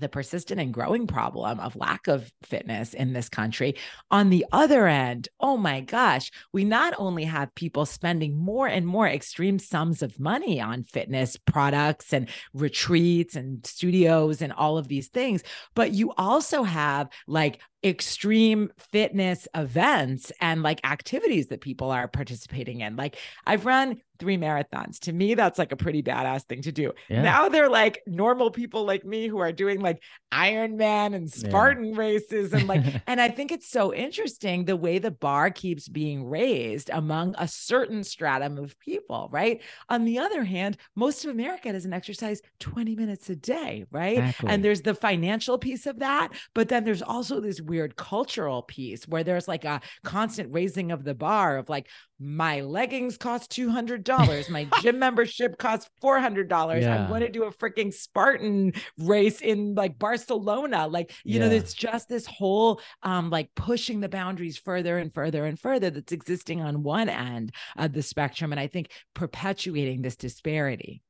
the 0.00 0.08
persistent 0.08 0.60
and 0.60 0.74
growing 0.74 1.06
problem 1.06 1.60
of 1.60 1.76
lack 1.76 2.08
of 2.08 2.32
fitness 2.42 2.94
in 2.94 3.12
this 3.12 3.28
country. 3.28 3.76
On 4.10 4.30
the 4.30 4.46
other 4.52 4.86
end, 4.86 5.28
oh 5.38 5.56
my 5.56 5.80
gosh, 5.80 6.30
we 6.52 6.64
not 6.64 6.94
only 6.98 7.24
have 7.24 7.54
people 7.54 7.86
spending 7.86 8.36
more 8.36 8.66
and 8.66 8.86
more 8.86 9.06
extreme 9.06 9.58
sums 9.58 10.02
of 10.02 10.18
money 10.18 10.60
on 10.60 10.82
fitness 10.82 11.36
products 11.36 12.12
and 12.12 12.28
retreats 12.54 13.36
and 13.36 13.64
studios 13.66 14.42
and 14.42 14.52
all 14.52 14.78
of 14.78 14.88
these 14.88 15.08
things, 15.08 15.42
but 15.74 15.92
you 15.92 16.12
also 16.16 16.62
have 16.62 17.08
like 17.26 17.60
extreme 17.82 18.70
fitness 18.78 19.48
events 19.54 20.32
and 20.40 20.62
like 20.62 20.80
activities 20.84 21.48
that 21.48 21.60
people 21.60 21.90
are 21.90 22.08
participating 22.08 22.80
in. 22.80 22.96
Like 22.96 23.16
I've 23.46 23.64
run 23.64 24.00
three 24.20 24.36
marathons. 24.36 25.00
To 25.00 25.12
me, 25.12 25.34
that's 25.34 25.58
like 25.58 25.72
a 25.72 25.76
pretty 25.76 26.02
badass 26.02 26.44
thing 26.44 26.62
to 26.62 26.70
do. 26.70 26.92
Yeah. 27.08 27.22
Now 27.22 27.48
they're 27.48 27.70
like 27.70 28.02
normal 28.06 28.50
people 28.50 28.84
like 28.84 29.04
me 29.04 29.26
who 29.26 29.38
are 29.38 29.50
doing 29.50 29.80
like 29.80 30.02
Ironman 30.30 31.14
and 31.14 31.28
Spartan 31.32 31.86
yeah. 31.86 31.98
races. 31.98 32.52
And 32.52 32.68
like, 32.68 32.84
and 33.06 33.20
I 33.20 33.28
think 33.28 33.50
it's 33.50 33.68
so 33.68 33.92
interesting 33.92 34.66
the 34.66 34.76
way 34.76 34.98
the 34.98 35.10
bar 35.10 35.50
keeps 35.50 35.88
being 35.88 36.24
raised 36.24 36.90
among 36.92 37.34
a 37.38 37.48
certain 37.48 38.04
stratum 38.04 38.58
of 38.58 38.78
people, 38.78 39.28
right? 39.32 39.62
On 39.88 40.04
the 40.04 40.18
other 40.18 40.44
hand, 40.44 40.76
most 40.94 41.24
of 41.24 41.30
America 41.30 41.72
doesn't 41.72 41.92
exercise 41.92 42.42
20 42.60 42.94
minutes 42.94 43.30
a 43.30 43.36
day, 43.36 43.86
right? 43.90 44.18
Exactly. 44.18 44.50
And 44.50 44.62
there's 44.62 44.82
the 44.82 44.94
financial 44.94 45.58
piece 45.58 45.86
of 45.86 46.00
that. 46.00 46.28
But 46.54 46.68
then 46.68 46.84
there's 46.84 47.02
also 47.02 47.40
this 47.40 47.60
weird 47.70 47.96
cultural 47.96 48.62
piece 48.62 49.06
where 49.06 49.24
there's 49.24 49.48
like 49.48 49.64
a 49.64 49.80
constant 50.04 50.52
raising 50.52 50.90
of 50.92 51.04
the 51.04 51.14
bar 51.14 51.56
of 51.56 51.68
like, 51.68 51.86
my 52.22 52.60
leggings 52.60 53.16
cost 53.16 53.50
$200. 53.50 54.50
My 54.50 54.68
gym 54.82 54.98
membership 54.98 55.56
costs 55.56 55.88
$400. 56.02 56.82
Yeah. 56.82 56.94
I'm 56.94 57.08
going 57.08 57.22
to 57.22 57.30
do 57.30 57.44
a 57.44 57.52
freaking 57.52 57.92
Spartan 57.92 58.74
race 58.98 59.40
in 59.40 59.74
like 59.74 59.98
Barcelona. 59.98 60.86
Like, 60.86 61.12
you 61.24 61.40
yeah. 61.40 61.48
know, 61.48 61.54
it's 61.54 61.72
just 61.72 62.08
this 62.08 62.26
whole 62.26 62.80
um 63.02 63.30
like 63.30 63.48
pushing 63.54 64.00
the 64.00 64.08
boundaries 64.08 64.58
further 64.58 64.98
and 64.98 65.12
further 65.14 65.46
and 65.46 65.58
further 65.58 65.88
that's 65.88 66.12
existing 66.12 66.60
on 66.60 66.82
one 66.82 67.08
end 67.08 67.54
of 67.78 67.94
the 67.94 68.02
spectrum. 68.02 68.52
And 68.52 68.60
I 68.60 68.66
think 68.66 68.90
perpetuating 69.14 70.02
this 70.02 70.16
disparity. 70.16 71.02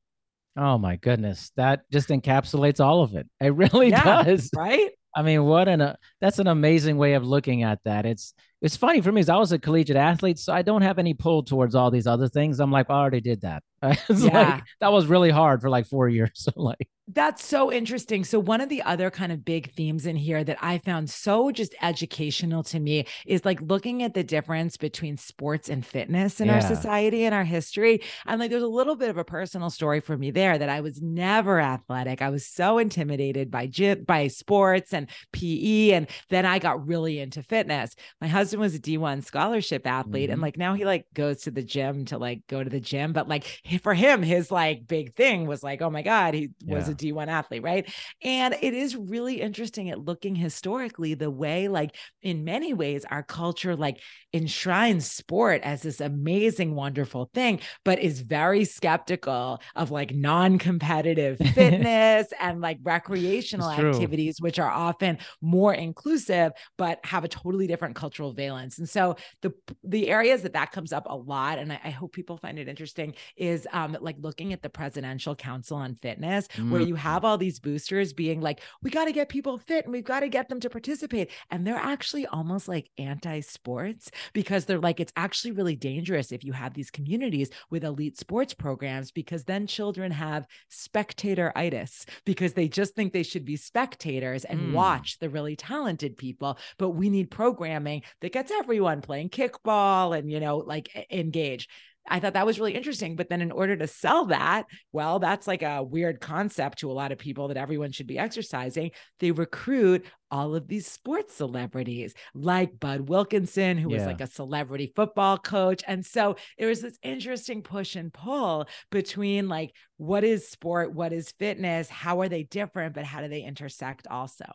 Oh 0.56 0.78
my 0.78 0.96
goodness. 0.96 1.50
That 1.56 1.80
just 1.90 2.08
encapsulates 2.08 2.84
all 2.84 3.02
of 3.02 3.16
it. 3.16 3.28
It 3.40 3.54
really 3.54 3.90
yeah, 3.90 4.22
does. 4.24 4.50
Right. 4.54 4.90
I 5.14 5.22
mean, 5.22 5.44
what 5.44 5.68
an 5.68 5.80
uh, 5.80 5.96
that's 6.20 6.38
an 6.38 6.46
amazing 6.46 6.96
way 6.96 7.14
of 7.14 7.24
looking 7.24 7.62
at 7.62 7.80
that. 7.84 8.06
It's 8.06 8.34
it's 8.62 8.76
funny 8.76 9.00
for 9.00 9.10
me. 9.10 9.20
Is 9.20 9.28
I 9.28 9.36
was 9.36 9.52
a 9.52 9.58
collegiate 9.58 9.96
athlete, 9.96 10.38
so 10.38 10.52
I 10.52 10.62
don't 10.62 10.82
have 10.82 10.98
any 10.98 11.14
pull 11.14 11.42
towards 11.42 11.74
all 11.74 11.90
these 11.90 12.06
other 12.06 12.28
things. 12.28 12.60
I'm 12.60 12.70
like, 12.70 12.90
I 12.90 12.94
already 12.94 13.20
did 13.20 13.40
that. 13.42 13.62
it's 13.82 14.22
yeah. 14.22 14.54
like 14.54 14.64
that 14.80 14.92
was 14.92 15.06
really 15.06 15.30
hard 15.30 15.60
for 15.60 15.70
like 15.70 15.86
four 15.86 16.08
years. 16.08 16.30
So 16.34 16.52
like, 16.56 16.88
That's 17.12 17.44
so 17.44 17.72
interesting. 17.72 18.24
So, 18.24 18.38
one 18.38 18.60
of 18.60 18.68
the 18.68 18.82
other 18.82 19.10
kind 19.10 19.32
of 19.32 19.44
big 19.44 19.72
themes 19.72 20.06
in 20.06 20.14
here 20.14 20.44
that 20.44 20.58
I 20.60 20.78
found 20.78 21.10
so 21.10 21.50
just 21.50 21.74
educational 21.82 22.62
to 22.64 22.78
me 22.78 23.06
is 23.26 23.44
like 23.44 23.60
looking 23.62 24.02
at 24.02 24.14
the 24.14 24.22
difference 24.22 24.76
between 24.76 25.16
sports 25.16 25.68
and 25.68 25.84
fitness 25.84 26.40
in 26.40 26.46
yeah. 26.46 26.56
our 26.56 26.60
society 26.60 27.24
and 27.24 27.34
our 27.34 27.44
history. 27.44 28.02
And 28.26 28.38
like, 28.38 28.50
there's 28.50 28.62
a 28.62 28.68
little 28.68 28.94
bit 28.94 29.10
of 29.10 29.16
a 29.16 29.24
personal 29.24 29.70
story 29.70 30.00
for 30.00 30.16
me 30.16 30.30
there 30.30 30.56
that 30.56 30.68
I 30.68 30.80
was 30.80 31.02
never 31.02 31.58
athletic. 31.60 32.22
I 32.22 32.28
was 32.28 32.46
so 32.46 32.78
intimidated 32.78 33.50
by 33.50 33.66
gym, 33.66 34.04
by 34.04 34.28
sports 34.28 34.94
and 34.94 35.08
PE. 35.32 35.90
And 35.90 36.06
then 36.28 36.46
I 36.46 36.60
got 36.60 36.86
really 36.86 37.18
into 37.18 37.42
fitness. 37.42 37.96
My 38.20 38.28
husband 38.28 38.60
was 38.60 38.76
a 38.76 38.80
D1 38.80 39.24
scholarship 39.24 39.84
athlete. 39.86 40.24
Mm-hmm. 40.24 40.32
And 40.34 40.42
like, 40.42 40.56
now 40.56 40.74
he 40.74 40.84
like 40.84 41.06
goes 41.14 41.42
to 41.42 41.50
the 41.50 41.62
gym 41.62 42.04
to 42.06 42.18
like 42.18 42.46
go 42.46 42.62
to 42.62 42.70
the 42.70 42.80
gym. 42.80 43.12
But 43.12 43.28
like, 43.28 43.62
for 43.82 43.94
him, 43.94 44.22
his 44.22 44.52
like 44.52 44.86
big 44.86 45.14
thing 45.16 45.48
was 45.48 45.64
like, 45.64 45.82
oh 45.82 45.90
my 45.90 46.02
God, 46.02 46.34
he 46.34 46.50
yeah. 46.60 46.76
was 46.76 46.88
a 46.88 46.99
D1 47.00 47.28
athlete, 47.28 47.62
right? 47.62 47.92
And 48.22 48.54
it 48.60 48.74
is 48.74 48.96
really 48.96 49.40
interesting 49.40 49.90
at 49.90 49.98
looking 49.98 50.34
historically 50.34 51.14
the 51.14 51.30
way, 51.30 51.68
like, 51.68 51.96
in 52.22 52.44
many 52.44 52.74
ways, 52.74 53.04
our 53.10 53.22
culture 53.22 53.76
like 53.76 54.00
enshrines 54.32 55.10
sport 55.10 55.60
as 55.62 55.82
this 55.82 56.00
amazing, 56.00 56.74
wonderful 56.74 57.30
thing, 57.34 57.60
but 57.84 57.98
is 57.98 58.20
very 58.20 58.64
skeptical 58.64 59.60
of 59.74 59.90
like 59.90 60.14
non 60.14 60.58
competitive 60.58 61.38
fitness 61.54 62.28
and 62.40 62.60
like 62.60 62.78
recreational 62.82 63.70
activities, 63.70 64.40
which 64.40 64.58
are 64.58 64.70
often 64.70 65.18
more 65.40 65.74
inclusive, 65.74 66.52
but 66.76 67.04
have 67.04 67.24
a 67.24 67.28
totally 67.28 67.66
different 67.66 67.96
cultural 67.96 68.32
valence. 68.32 68.78
And 68.78 68.88
so 68.88 69.16
the, 69.42 69.52
the 69.84 70.08
areas 70.08 70.42
that 70.42 70.52
that 70.52 70.72
comes 70.72 70.92
up 70.92 71.06
a 71.08 71.16
lot, 71.16 71.58
and 71.58 71.72
I, 71.72 71.80
I 71.84 71.90
hope 71.90 72.12
people 72.12 72.36
find 72.36 72.58
it 72.58 72.68
interesting, 72.68 73.14
is 73.36 73.66
um, 73.72 73.96
like 74.00 74.16
looking 74.20 74.52
at 74.52 74.62
the 74.62 74.70
Presidential 74.70 75.34
Council 75.34 75.76
on 75.76 75.96
Fitness, 76.02 76.48
mm. 76.48 76.70
where 76.70 76.80
you 76.90 76.96
have 76.96 77.24
all 77.24 77.38
these 77.38 77.60
boosters 77.60 78.12
being 78.12 78.40
like, 78.40 78.60
we 78.82 78.90
got 78.90 79.04
to 79.04 79.12
get 79.12 79.28
people 79.28 79.58
fit 79.58 79.84
and 79.84 79.92
we've 79.92 80.02
got 80.02 80.20
to 80.20 80.28
get 80.28 80.48
them 80.48 80.58
to 80.58 80.68
participate. 80.68 81.30
And 81.52 81.64
they're 81.64 81.76
actually 81.76 82.26
almost 82.26 82.66
like 82.66 82.90
anti 82.98 83.38
sports 83.40 84.10
because 84.32 84.64
they're 84.64 84.80
like, 84.80 84.98
it's 84.98 85.12
actually 85.16 85.52
really 85.52 85.76
dangerous 85.76 86.32
if 86.32 86.42
you 86.42 86.52
have 86.52 86.74
these 86.74 86.90
communities 86.90 87.50
with 87.70 87.84
elite 87.84 88.18
sports 88.18 88.52
programs 88.54 89.12
because 89.12 89.44
then 89.44 89.68
children 89.68 90.10
have 90.10 90.48
spectatoritis 90.68 92.06
because 92.24 92.54
they 92.54 92.66
just 92.66 92.96
think 92.96 93.12
they 93.12 93.22
should 93.22 93.44
be 93.44 93.56
spectators 93.56 94.44
and 94.44 94.58
mm. 94.58 94.72
watch 94.72 95.20
the 95.20 95.30
really 95.30 95.54
talented 95.54 96.16
people. 96.16 96.58
But 96.76 96.90
we 96.90 97.08
need 97.08 97.30
programming 97.30 98.02
that 98.20 98.32
gets 98.32 98.50
everyone 98.50 99.00
playing 99.00 99.28
kickball 99.28 100.18
and, 100.18 100.28
you 100.28 100.40
know, 100.40 100.56
like 100.56 101.06
engage. 101.12 101.68
I 102.08 102.18
thought 102.20 102.34
that 102.34 102.46
was 102.46 102.58
really 102.58 102.74
interesting. 102.74 103.16
But 103.16 103.28
then, 103.28 103.40
in 103.40 103.52
order 103.52 103.76
to 103.76 103.86
sell 103.86 104.26
that, 104.26 104.64
well, 104.92 105.18
that's 105.18 105.46
like 105.46 105.62
a 105.62 105.82
weird 105.82 106.20
concept 106.20 106.78
to 106.78 106.90
a 106.90 106.92
lot 106.92 107.12
of 107.12 107.18
people 107.18 107.48
that 107.48 107.56
everyone 107.56 107.92
should 107.92 108.06
be 108.06 108.18
exercising. 108.18 108.90
They 109.18 109.30
recruit 109.30 110.06
all 110.30 110.54
of 110.54 110.68
these 110.68 110.86
sports 110.86 111.34
celebrities 111.34 112.14
like 112.34 112.78
Bud 112.78 113.08
Wilkinson, 113.08 113.78
who 113.78 113.90
yeah. 113.90 113.98
was 113.98 114.06
like 114.06 114.20
a 114.20 114.26
celebrity 114.26 114.92
football 114.94 115.38
coach. 115.38 115.82
And 115.86 116.04
so 116.04 116.36
there 116.58 116.68
was 116.68 116.82
this 116.82 116.98
interesting 117.02 117.62
push 117.62 117.96
and 117.96 118.12
pull 118.12 118.66
between 118.90 119.48
like, 119.48 119.72
what 119.96 120.24
is 120.24 120.48
sport? 120.48 120.94
What 120.94 121.12
is 121.12 121.32
fitness? 121.32 121.88
How 121.88 122.20
are 122.20 122.28
they 122.28 122.44
different? 122.44 122.94
But 122.94 123.04
how 123.04 123.20
do 123.20 123.28
they 123.28 123.42
intersect 123.42 124.06
also? 124.08 124.46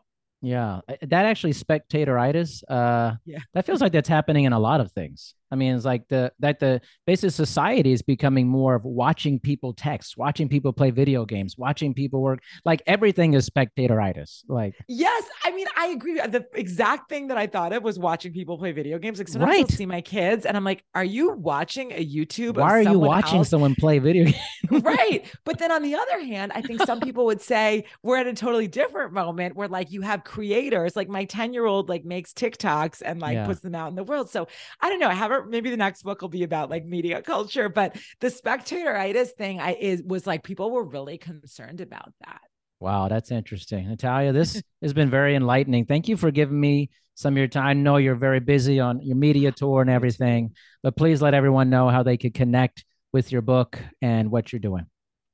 Yeah, 0.42 0.82
that 1.02 1.26
actually 1.26 1.54
spectatoritis. 1.54 2.64
Uh, 2.70 3.16
yeah, 3.26 3.40
that 3.54 3.66
feels 3.66 3.82
like 3.82 3.92
that's 3.92 4.10
happening 4.10 4.44
in 4.44 4.54
a 4.54 4.60
lot 4.60 4.80
of 4.80 4.92
things. 4.92 5.34
I 5.52 5.56
mean, 5.56 5.76
it's 5.76 5.86
like 5.86 6.08
the 6.08 6.32
that 6.40 6.60
the 6.60 6.82
basic 7.06 7.32
society 7.32 7.92
is 7.92 8.02
becoming 8.02 8.48
more 8.48 8.76
of 8.76 8.84
watching 8.84 9.40
people 9.40 9.74
text, 9.74 10.18
watching 10.18 10.50
people 10.50 10.74
play 10.74 10.92
video 10.92 11.26
games, 11.26 11.58
watching 11.58 11.94
people 11.94 12.22
work. 12.22 12.40
Like 12.64 12.82
everything 12.88 13.34
is 13.34 13.50
spectatoritis. 13.50 14.44
Like 14.48 14.76
yes, 14.88 15.24
I 15.44 15.52
mean 15.52 15.68
I 15.78 15.88
agree. 15.88 16.20
Uh, 16.20 16.28
the 16.28 16.46
exact 16.54 17.10
thing 17.10 17.28
that 17.28 17.38
I 17.38 17.48
thought 17.48 17.74
of 17.74 17.84
was 17.84 18.00
watching 18.00 18.34
people 18.34 18.58
play 18.58 18.72
video 18.72 18.98
games. 18.98 19.20
Like 19.20 19.28
sometimes 19.28 19.50
right. 19.50 19.62
I'll 19.62 19.78
see 19.78 19.86
my 19.86 20.02
kids, 20.02 20.46
and 20.46 20.58
I'm 20.58 20.64
like, 20.64 20.84
"Are 20.94 21.04
you 21.04 21.34
watching 21.34 21.92
a 21.92 22.06
YouTube? 22.06 22.58
Why 22.58 22.72
are 22.72 22.82
you 22.82 23.00
watching 23.00 23.40
else? 23.40 23.50
someone 23.50 23.76
play 23.76 24.00
video 24.00 24.26
games? 24.26 24.38
right. 24.84 25.26
But 25.46 25.60
then 25.60 25.72
on 25.72 25.84
the 25.84 25.96
other 25.96 26.22
hand, 26.22 26.52
I 26.56 26.62
think 26.62 26.82
some 26.84 27.00
people 27.00 27.26
would 27.26 27.42
say 27.42 27.86
we're 28.02 28.18
at 28.18 28.26
a 28.26 28.34
totally 28.34 28.68
different 28.68 29.14
moment 29.14 29.56
where 29.56 29.68
like 29.68 29.92
you 29.92 30.02
have 30.02 30.24
creators, 30.24 30.96
like 30.96 31.08
my 31.08 31.26
10 31.26 31.54
year 31.54 31.66
old 31.66 31.88
like 31.88 32.04
makes 32.04 32.34
TikToks 32.34 33.02
and 33.06 33.20
like 33.20 33.36
yeah. 33.36 33.46
puts 33.46 33.60
them 33.60 33.76
out 33.76 33.90
in 33.90 33.96
the 33.96 34.04
world. 34.04 34.30
So 34.30 34.48
I 34.82 34.90
don't 34.90 35.00
know. 35.00 35.08
I 35.10 35.14
haven't 35.14 35.35
maybe 35.44 35.70
the 35.70 35.78
next 35.78 36.04
book 36.04 36.22
will 36.22 36.30
be 36.30 36.44
about 36.44 36.70
like 36.70 36.86
media 36.86 37.22
culture, 37.22 37.68
but 37.68 37.98
the 38.20 38.28
spectatoritis 38.28 39.32
thing 39.32 39.60
I 39.60 39.74
is 39.74 40.04
was 40.04 40.26
like 40.26 40.44
people 40.44 40.72
were 40.72 40.86
really 40.86 41.18
concerned 41.18 41.82
about 41.82 42.14
that. 42.26 42.42
Wow, 42.80 43.08
that's 43.08 43.32
interesting. 43.32 43.88
Natalia, 43.88 44.32
this 44.32 44.62
has 44.82 44.94
been 44.94 45.10
very 45.10 45.36
enlightening. 45.36 45.86
Thank 45.86 46.08
you 46.08 46.18
for 46.18 46.32
giving 46.32 46.60
me 46.60 46.90
some 47.16 47.34
of 47.34 47.38
your 47.38 47.48
time. 47.48 47.66
I 47.66 47.74
know 47.74 47.98
you're 47.98 48.16
very 48.16 48.40
busy 48.40 48.80
on 48.80 49.02
your 49.02 49.16
media 49.16 49.52
tour 49.52 49.82
and 49.82 49.90
everything, 49.90 50.54
but 50.84 50.96
please 50.96 51.22
let 51.22 51.34
everyone 51.34 51.70
know 51.70 51.90
how 51.90 52.04
they 52.04 52.18
could 52.18 52.34
connect 52.34 52.86
with 53.14 53.32
your 53.32 53.42
book 53.42 53.80
and 54.02 54.30
what 54.30 54.52
you're 54.52 54.60
doing. 54.60 54.86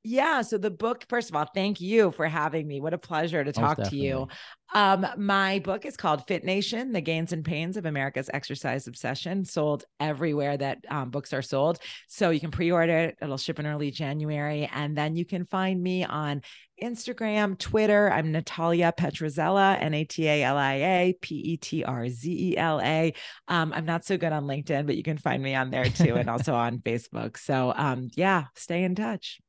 Yeah. 0.04 0.42
So 0.42 0.58
the 0.58 0.70
book, 0.70 1.04
first 1.08 1.30
of 1.30 1.36
all, 1.36 1.46
thank 1.54 1.80
you 1.80 2.10
for 2.10 2.26
having 2.26 2.66
me. 2.66 2.80
What 2.80 2.92
a 2.92 2.98
pleasure 2.98 3.44
to 3.44 3.52
talk 3.52 3.80
to 3.82 3.96
you. 3.96 4.26
Um, 4.74 5.06
my 5.16 5.60
book 5.60 5.86
is 5.86 5.96
called 5.96 6.26
Fit 6.26 6.42
Nation: 6.44 6.90
The 6.92 7.00
Gains 7.00 7.32
and 7.32 7.44
Pains 7.44 7.76
of 7.76 7.86
America's 7.86 8.28
Exercise 8.32 8.88
Obsession. 8.88 9.44
Sold 9.44 9.84
everywhere 10.00 10.56
that 10.56 10.78
um, 10.90 11.10
books 11.10 11.32
are 11.32 11.42
sold. 11.42 11.78
So 12.08 12.30
you 12.30 12.40
can 12.40 12.50
pre-order 12.50 12.96
it. 12.96 13.18
It'll 13.22 13.36
ship 13.36 13.60
in 13.60 13.66
early 13.66 13.92
January, 13.92 14.68
and 14.74 14.96
then 14.96 15.14
you 15.14 15.24
can 15.24 15.44
find 15.44 15.80
me 15.80 16.04
on 16.04 16.42
Instagram, 16.82 17.56
Twitter. 17.56 18.10
I'm 18.10 18.32
Natalia 18.32 18.92
Petrzela, 18.98 19.80
N 19.80 19.94
A 19.94 20.04
T 20.04 20.26
A 20.26 20.42
L 20.42 20.56
I 20.56 20.74
A 20.74 21.14
P 21.20 21.36
E 21.36 21.56
T 21.58 21.84
R 21.84 22.08
Z 22.08 22.28
E 22.28 22.56
L 22.56 22.80
A. 22.80 23.14
Um, 23.46 23.72
I'm 23.72 23.84
not 23.84 24.04
so 24.04 24.16
good 24.16 24.32
on 24.32 24.46
LinkedIn, 24.46 24.84
but 24.86 24.96
you 24.96 25.04
can 25.04 25.18
find 25.18 25.40
me 25.40 25.54
on 25.54 25.70
there 25.70 25.84
too, 25.84 26.16
and 26.16 26.28
also 26.28 26.54
on 26.54 26.78
Facebook. 26.78 27.36
So 27.38 27.72
um, 27.76 28.08
yeah, 28.16 28.46
stay 28.56 28.82
in 28.82 28.96
touch. 28.96 29.40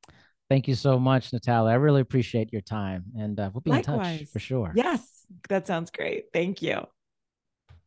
Thank 0.50 0.68
you 0.68 0.76
so 0.76 1.00
much, 1.00 1.34
Natalia. 1.34 1.72
I 1.72 1.76
really 1.76 2.02
appreciate 2.02 2.52
your 2.52 2.62
time, 2.62 3.06
and 3.18 3.40
uh, 3.40 3.50
we'll 3.54 3.62
be 3.62 3.72
Likewise. 3.72 4.14
in 4.14 4.20
touch 4.20 4.32
for 4.32 4.40
sure. 4.40 4.72
Yes, 4.76 5.26
that 5.50 5.66
sounds 5.68 5.90
great. 5.90 6.26
Thank 6.34 6.62
you. 6.62 6.86